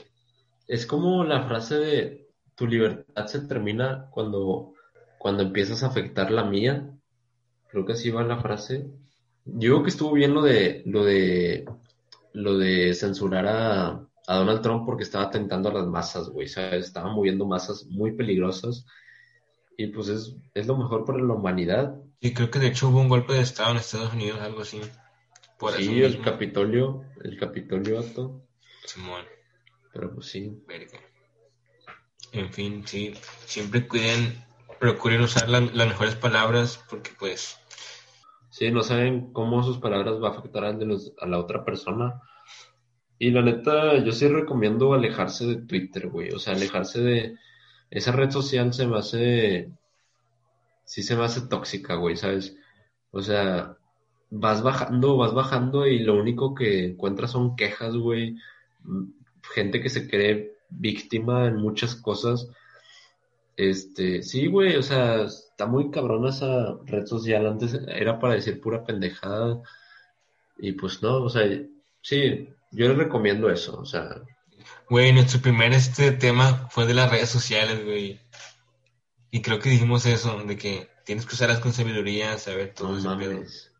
Es 0.69 0.87
como 0.87 1.25
la 1.25 1.47
frase 1.47 1.77
de 1.77 2.29
tu 2.55 2.67
libertad 2.67 3.27
se 3.27 3.41
termina 3.41 4.09
cuando, 4.11 4.73
cuando 5.19 5.43
empiezas 5.43 5.83
a 5.83 5.89
afectar 5.89 6.31
la 6.31 6.45
mía. 6.45 6.91
Creo 7.69 7.85
que 7.85 7.93
así 7.93 8.11
va 8.11 8.25
la 8.25 8.39
frase. 8.39 8.87
Yo 9.45 9.75
creo 9.75 9.83
que 9.85 9.91
estuvo 9.91 10.13
bien 10.13 10.35
lo 10.35 10.43
de, 10.43 10.83
lo 10.87 11.05
de, 11.05 11.65
lo 12.33 12.59
de 12.59 12.95
censurar 12.95 13.47
a, 13.47 14.01
a 14.27 14.37
Donald 14.37 14.61
Trump 14.61 14.85
porque 14.85 15.05
estaba 15.05 15.31
tentando 15.31 15.69
a 15.69 15.75
las 15.75 15.87
masas, 15.87 16.29
güey, 16.31 16.49
¿sabes? 16.49 16.87
Estaba 16.87 17.13
moviendo 17.13 17.47
masas 17.47 17.87
muy 17.87 18.13
peligrosas 18.13 18.87
y 19.77 19.89
pues 19.89 20.09
es, 20.09 20.37
es 20.55 20.67
lo 20.67 20.77
mejor 20.77 21.05
para 21.05 21.19
la 21.19 21.35
humanidad. 21.35 21.97
Y 22.21 22.33
creo 22.33 22.51
que 22.51 22.59
de 22.59 22.69
hecho 22.69 22.89
hubo 22.89 23.01
un 23.01 23.09
golpe 23.09 23.35
de 23.35 23.41
Estado 23.41 23.73
en 23.73 23.77
Estados 23.77 24.15
Unidos, 24.15 24.41
algo 24.41 24.63
así. 24.63 24.81
Por 25.59 25.73
sí, 25.73 26.03
el 26.03 26.21
Capitolio, 26.23 27.05
el 27.23 27.39
Capitolio 27.39 27.99
alto. 27.99 28.43
Simón. 28.85 29.25
Pero 29.93 30.15
pues 30.15 30.27
sí. 30.27 30.63
Verga. 30.67 30.99
En 32.33 32.53
fin, 32.53 32.87
sí, 32.87 33.15
siempre 33.45 33.87
cuiden, 33.87 34.45
procuren 34.79 35.21
usar 35.21 35.49
las 35.49 35.73
mejores 35.73 36.15
palabras 36.17 36.85
porque 36.89 37.11
pues... 37.19 37.59
Sí, 38.51 38.71
no 38.71 38.83
saben 38.83 39.35
cómo 39.35 39.63
sus 39.63 39.77
palabras 39.79 40.15
va 40.15 40.29
a 40.29 40.31
afectar 40.31 40.65
a, 40.65 40.73
los, 40.73 41.13
a 41.21 41.27
la 41.27 41.39
otra 41.39 41.63
persona. 41.63 42.23
Y 43.19 43.31
la 43.31 43.43
neta, 43.43 44.03
yo 44.03 44.13
sí 44.13 44.29
recomiendo 44.29 44.95
alejarse 44.95 45.47
de 45.47 45.57
Twitter, 45.57 46.09
güey. 46.09 46.31
O 46.31 46.39
sea, 46.39 46.55
alejarse 46.55 47.03
de, 47.03 47.37
esa 47.97 48.13
red 48.13 48.31
social 48.31 48.75
se 48.75 48.87
me 48.87 48.99
hace, 48.99 49.71
sí 50.85 51.03
se 51.03 51.17
me 51.17 51.25
hace 51.25 51.49
tóxica, 51.49 51.95
güey, 51.95 52.17
¿sabes? 52.17 52.55
O 53.11 53.23
sea, 53.23 53.77
vas 54.31 54.63
bajando, 54.63 55.17
vas 55.17 55.33
bajando 55.33 55.87
y 55.87 56.01
lo 56.01 56.15
único 56.15 56.55
que 56.55 56.85
encuentras 56.85 57.31
son 57.31 57.57
quejas, 57.57 57.97
güey, 57.97 58.37
gente 59.55 59.81
que 59.81 59.89
se 59.89 60.09
cree 60.09 60.59
víctima 60.69 61.47
en 61.47 61.57
muchas 61.57 61.95
cosas. 61.97 62.49
Este, 63.57 64.23
sí, 64.23 64.47
güey, 64.47 64.77
o 64.77 64.83
sea, 64.83 65.23
está 65.23 65.65
muy 65.67 65.91
cabrona 65.91 66.29
esa 66.29 66.77
red 66.85 67.07
social. 67.07 67.47
Antes 67.47 67.81
era 67.89 68.19
para 68.21 68.35
decir 68.35 68.61
pura 68.61 68.85
pendejada. 68.85 69.63
Y 70.59 70.73
pues 70.73 71.03
no, 71.03 71.23
o 71.23 71.31
sea, 71.31 71.45
sí, 72.03 72.51
yo 72.73 72.89
les 72.89 72.99
recomiendo 72.99 73.49
eso, 73.51 73.81
o 73.81 73.87
sea, 73.87 74.21
Güey, 74.89 75.13
nuestro 75.13 75.41
primer 75.41 75.73
este 75.73 76.13
tema 76.13 76.69
fue 76.71 76.87
de 76.87 76.95
las 76.95 77.11
redes 77.11 77.29
sociales, 77.29 77.85
güey. 77.85 78.21
Y 79.31 79.43
creo 79.43 79.59
que 79.59 79.69
dijimos 79.69 80.07
eso, 80.07 80.43
de 80.45 80.57
que 80.57 80.89
tienes 81.05 81.27
que 81.27 81.35
usarlas 81.35 81.59
con 81.59 81.73
sabiduría, 81.73 82.39
saber 82.39 82.73
todo 82.73 82.97
no 82.99 83.21
eso. 83.21 83.71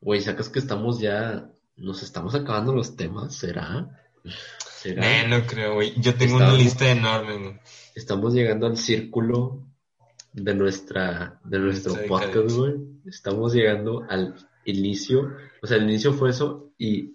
Güey, 0.00 0.20
sacas 0.20 0.48
que 0.48 0.58
estamos 0.58 0.98
ya, 0.98 1.48
nos 1.76 2.02
estamos 2.02 2.34
acabando 2.34 2.72
los 2.72 2.96
temas, 2.96 3.36
¿será? 3.36 4.02
¿Será? 4.80 5.28
no 5.28 5.46
creo, 5.46 5.74
güey. 5.74 5.94
Yo 6.00 6.14
tengo 6.14 6.36
una 6.36 6.54
lista 6.54 6.90
enorme, 6.90 7.36
güey. 7.36 7.60
Estamos 7.94 8.34
llegando 8.34 8.66
al 8.66 8.76
círculo 8.76 9.64
de 10.32 10.54
nuestra, 10.54 11.40
de 11.44 11.58
nuestro 11.60 11.94
podcast, 12.08 12.56
güey. 12.56 12.74
Estamos 13.06 13.54
llegando 13.54 14.04
al 14.08 14.34
inicio. 14.64 15.36
O 15.62 15.66
sea, 15.66 15.76
el 15.76 15.84
inicio 15.84 16.12
fue 16.14 16.30
eso 16.30 16.72
y 16.78 17.14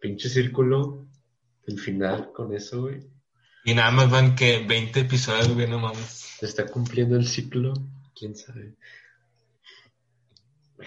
pinche 0.00 0.28
círculo 0.28 1.05
el 1.66 1.78
final 1.78 2.32
con 2.32 2.54
eso, 2.54 2.82
güey. 2.82 3.00
Y 3.64 3.74
nada 3.74 3.90
más 3.90 4.10
van 4.10 4.36
que 4.36 4.64
20 4.66 5.00
episodios, 5.00 5.52
güey, 5.52 5.68
no 5.68 5.78
mames. 5.80 6.06
Se 6.38 6.46
está 6.46 6.66
cumpliendo 6.66 7.16
el 7.16 7.26
ciclo, 7.26 7.74
quién 8.14 8.36
sabe. 8.36 8.76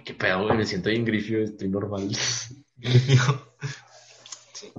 Qué 0.06 0.14
pedo, 0.14 0.44
güey, 0.44 0.58
me 0.58 0.66
siento 0.66 0.90
bien 0.90 1.04
grifio, 1.04 1.44
estoy 1.44 1.68
normal. 1.68 2.16
sí. 4.54 4.72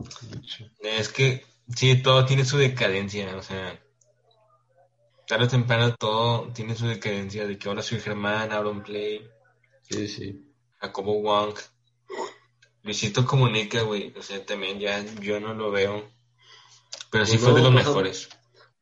Es 0.80 1.08
que, 1.08 1.44
sí, 1.74 2.02
todo 2.02 2.24
tiene 2.24 2.44
su 2.44 2.56
decadencia, 2.56 3.36
o 3.36 3.42
sea, 3.42 3.78
tarde 5.26 5.44
o 5.44 5.48
temprano 5.48 5.94
todo 5.96 6.52
tiene 6.52 6.74
su 6.74 6.86
decadencia, 6.86 7.46
de 7.46 7.58
que 7.58 7.68
ahora 7.68 7.82
soy 7.82 8.00
Germán, 8.00 8.50
Aaron 8.52 8.82
Play. 8.82 9.28
Sí, 9.82 10.08
sí. 10.08 10.46
Jacobo 10.78 11.20
Wong. 11.20 11.54
Luisito 12.82 13.24
Comunica, 13.26 13.82
güey. 13.82 14.12
O 14.16 14.22
sea, 14.22 14.44
también 14.44 14.78
ya 14.78 15.04
yo 15.20 15.40
no 15.40 15.54
lo 15.54 15.70
veo. 15.70 16.08
Pero 17.10 17.26
sí 17.26 17.36
pues 17.38 17.44
fue 17.50 17.54
de 17.54 17.62
los 17.62 17.72
mejores. 17.72 18.28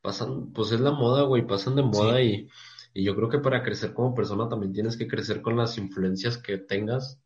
Pasan, 0.01 0.53
pues 0.53 0.73
es 0.73 0.81
la 0.81 0.93
moda, 0.93 1.23
güey. 1.23 1.47
Pasan 1.47 1.77
de 1.77 1.83
moda 1.83 2.23
y, 2.23 2.49
y 2.95 3.05
yo 3.05 3.17
creo 3.17 3.29
que 3.29 3.39
para 3.39 3.63
crecer 3.63 3.93
como 3.95 4.15
persona 4.15 4.49
también 4.49 4.73
tienes 4.73 4.97
que 4.97 5.09
crecer 5.09 5.43
con 5.43 5.57
las 5.57 5.79
influencias 5.79 6.39
que 6.39 6.59
tengas. 6.59 7.21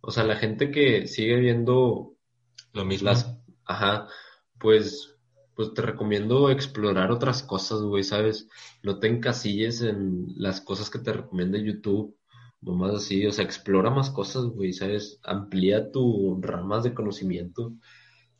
O 0.00 0.10
sea, 0.10 0.24
la 0.24 0.36
gente 0.36 0.70
que 0.70 1.06
sigue 1.06 1.36
viendo 1.36 2.14
lo 2.72 2.84
mismo. 2.84 3.10
ajá, 3.64 4.08
pues, 4.58 5.16
pues 5.54 5.74
te 5.74 5.82
recomiendo 5.82 6.50
explorar 6.50 7.10
otras 7.10 7.42
cosas, 7.42 7.80
güey, 7.80 8.04
¿sabes? 8.04 8.48
No 8.82 8.98
te 8.98 9.08
encasilles 9.08 9.82
en 9.82 10.26
las 10.36 10.60
cosas 10.60 10.88
que 10.88 10.98
te 11.00 11.12
recomienda 11.12 11.58
YouTube 11.58 12.17
más 12.60 12.94
así, 12.94 13.26
o 13.26 13.32
sea, 13.32 13.44
explora 13.44 13.90
más 13.90 14.10
cosas, 14.10 14.44
güey, 14.44 14.72
¿sabes? 14.72 15.20
Amplía 15.22 15.90
tu 15.90 16.38
ramas 16.40 16.84
de 16.84 16.94
conocimiento. 16.94 17.72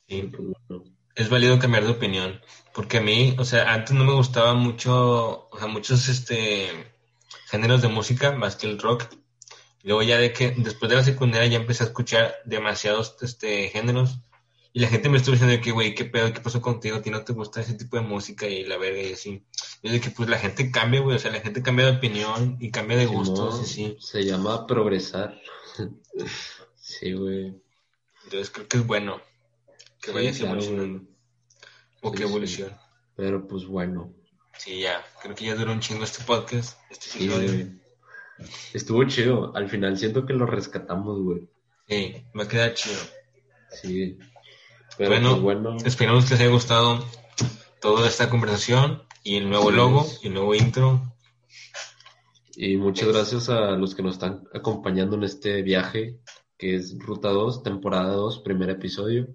Sí. 0.08 0.30
Pues, 0.66 0.82
es 1.14 1.28
válido 1.28 1.58
cambiar 1.58 1.84
de 1.84 1.90
opinión, 1.90 2.40
porque 2.72 2.98
a 2.98 3.00
mí, 3.00 3.34
o 3.38 3.44
sea, 3.44 3.74
antes 3.74 3.92
no 3.94 4.04
me 4.04 4.14
gustaba 4.14 4.54
mucho, 4.54 5.48
o 5.50 5.58
sea, 5.58 5.66
muchos, 5.66 6.08
este, 6.08 6.68
géneros 7.50 7.82
de 7.82 7.88
música, 7.88 8.32
más 8.32 8.54
que 8.56 8.68
el 8.68 8.78
rock. 8.78 9.04
Luego 9.82 10.02
ya 10.02 10.18
de 10.18 10.32
que, 10.32 10.54
después 10.56 10.88
de 10.88 10.96
la 10.96 11.02
secundaria 11.04 11.48
ya 11.48 11.58
empecé 11.58 11.82
a 11.82 11.86
escuchar 11.88 12.36
demasiados, 12.44 13.16
este, 13.22 13.68
géneros 13.68 14.20
y 14.72 14.80
la 14.80 14.88
gente 14.88 15.08
me 15.08 15.16
estuvo 15.16 15.32
diciendo 15.32 15.62
que, 15.62 15.72
güey, 15.72 15.94
¿qué 15.94 16.04
pedo? 16.04 16.32
¿Qué 16.32 16.40
pasó 16.40 16.60
contigo? 16.60 16.98
¿A 16.98 17.02
ti 17.02 17.10
no 17.10 17.24
te 17.24 17.32
gusta 17.32 17.60
ese 17.60 17.74
tipo 17.74 17.96
de 17.96 18.02
música? 18.02 18.46
Y 18.46 18.64
la 18.64 18.76
verga 18.76 19.00
y 19.00 19.12
así. 19.12 19.42
Yo 19.82 19.90
de 19.90 20.00
que, 20.00 20.10
pues, 20.10 20.28
la 20.28 20.38
gente 20.38 20.70
cambia, 20.70 21.00
güey. 21.00 21.16
O 21.16 21.18
sea, 21.18 21.32
la 21.32 21.40
gente 21.40 21.62
cambia 21.62 21.86
de 21.86 21.96
opinión 21.96 22.58
y 22.60 22.70
cambia 22.70 22.96
de 22.96 23.06
gustos. 23.06 23.66
sí. 23.66 23.96
Se 23.98 24.24
llama 24.24 24.66
progresar. 24.66 25.40
sí, 26.76 27.12
güey. 27.12 27.60
Entonces 28.24 28.50
creo 28.50 28.68
que 28.68 28.76
es 28.76 28.86
bueno 28.86 29.22
que 30.02 30.10
vaya 30.10 30.30
vayas 30.30 30.40
evolucionando. 30.40 31.08
O 32.02 32.12
que 32.12 32.24
evolucione. 32.24 32.76
Pero, 33.16 33.48
pues, 33.48 33.64
bueno. 33.64 34.12
Sí, 34.58 34.80
ya. 34.80 35.02
Creo 35.22 35.34
que 35.34 35.46
ya 35.46 35.54
duró 35.54 35.72
un 35.72 35.80
chingo 35.80 36.04
este 36.04 36.22
podcast. 36.24 36.78
Este 36.90 37.08
sí, 37.08 37.80
Estuvo 38.74 39.02
chido. 39.04 39.56
Al 39.56 39.68
final 39.70 39.96
siento 39.96 40.26
que 40.26 40.34
lo 40.34 40.44
rescatamos, 40.44 41.22
güey. 41.22 41.48
Sí, 41.88 42.22
me 42.34 42.42
a 42.42 42.48
quedar 42.48 42.74
chido. 42.74 43.00
Sí 43.70 44.18
bueno, 44.98 45.40
bueno, 45.40 45.76
esperamos 45.84 46.24
que 46.24 46.32
les 46.32 46.40
haya 46.40 46.50
gustado 46.50 47.04
toda 47.80 48.08
esta 48.08 48.28
conversación 48.28 49.02
y 49.22 49.36
el 49.36 49.48
nuevo 49.48 49.70
logo 49.70 50.06
y 50.22 50.28
el 50.28 50.34
nuevo 50.34 50.54
intro. 50.54 51.00
Y 52.56 52.76
muchas 52.76 53.08
gracias 53.08 53.48
a 53.48 53.72
los 53.72 53.94
que 53.94 54.02
nos 54.02 54.14
están 54.14 54.44
acompañando 54.52 55.16
en 55.16 55.24
este 55.24 55.62
viaje 55.62 56.18
que 56.58 56.74
es 56.74 56.98
Ruta 56.98 57.28
2, 57.28 57.62
temporada 57.62 58.12
2, 58.14 58.40
primer 58.40 58.68
episodio. 58.68 59.28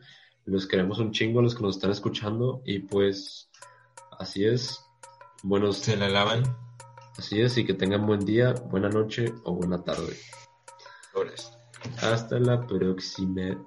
Los 0.46 0.68
queremos 0.68 1.00
un 1.00 1.12
chingo, 1.12 1.42
los 1.42 1.56
que 1.56 1.64
nos 1.64 1.78
están 1.78 1.92
escuchando. 1.92 2.62
Y 2.66 2.80
pues, 2.80 3.50
así 4.20 4.46
es. 4.46 4.84
Buenos. 5.42 5.78
Se 5.78 5.96
la 5.96 6.10
lavan. 6.10 6.44
Así 7.18 7.40
es, 7.40 7.58
y 7.58 7.66
que 7.66 7.74
tengan 7.74 8.06
buen 8.06 8.26
día, 8.26 8.54
buena 8.70 8.90
noche 8.90 9.34
o 9.46 9.54
buena 9.54 9.84
tarde. 9.84 10.18
Hasta 12.02 12.40
la 12.40 12.66
próxima. 12.68 13.64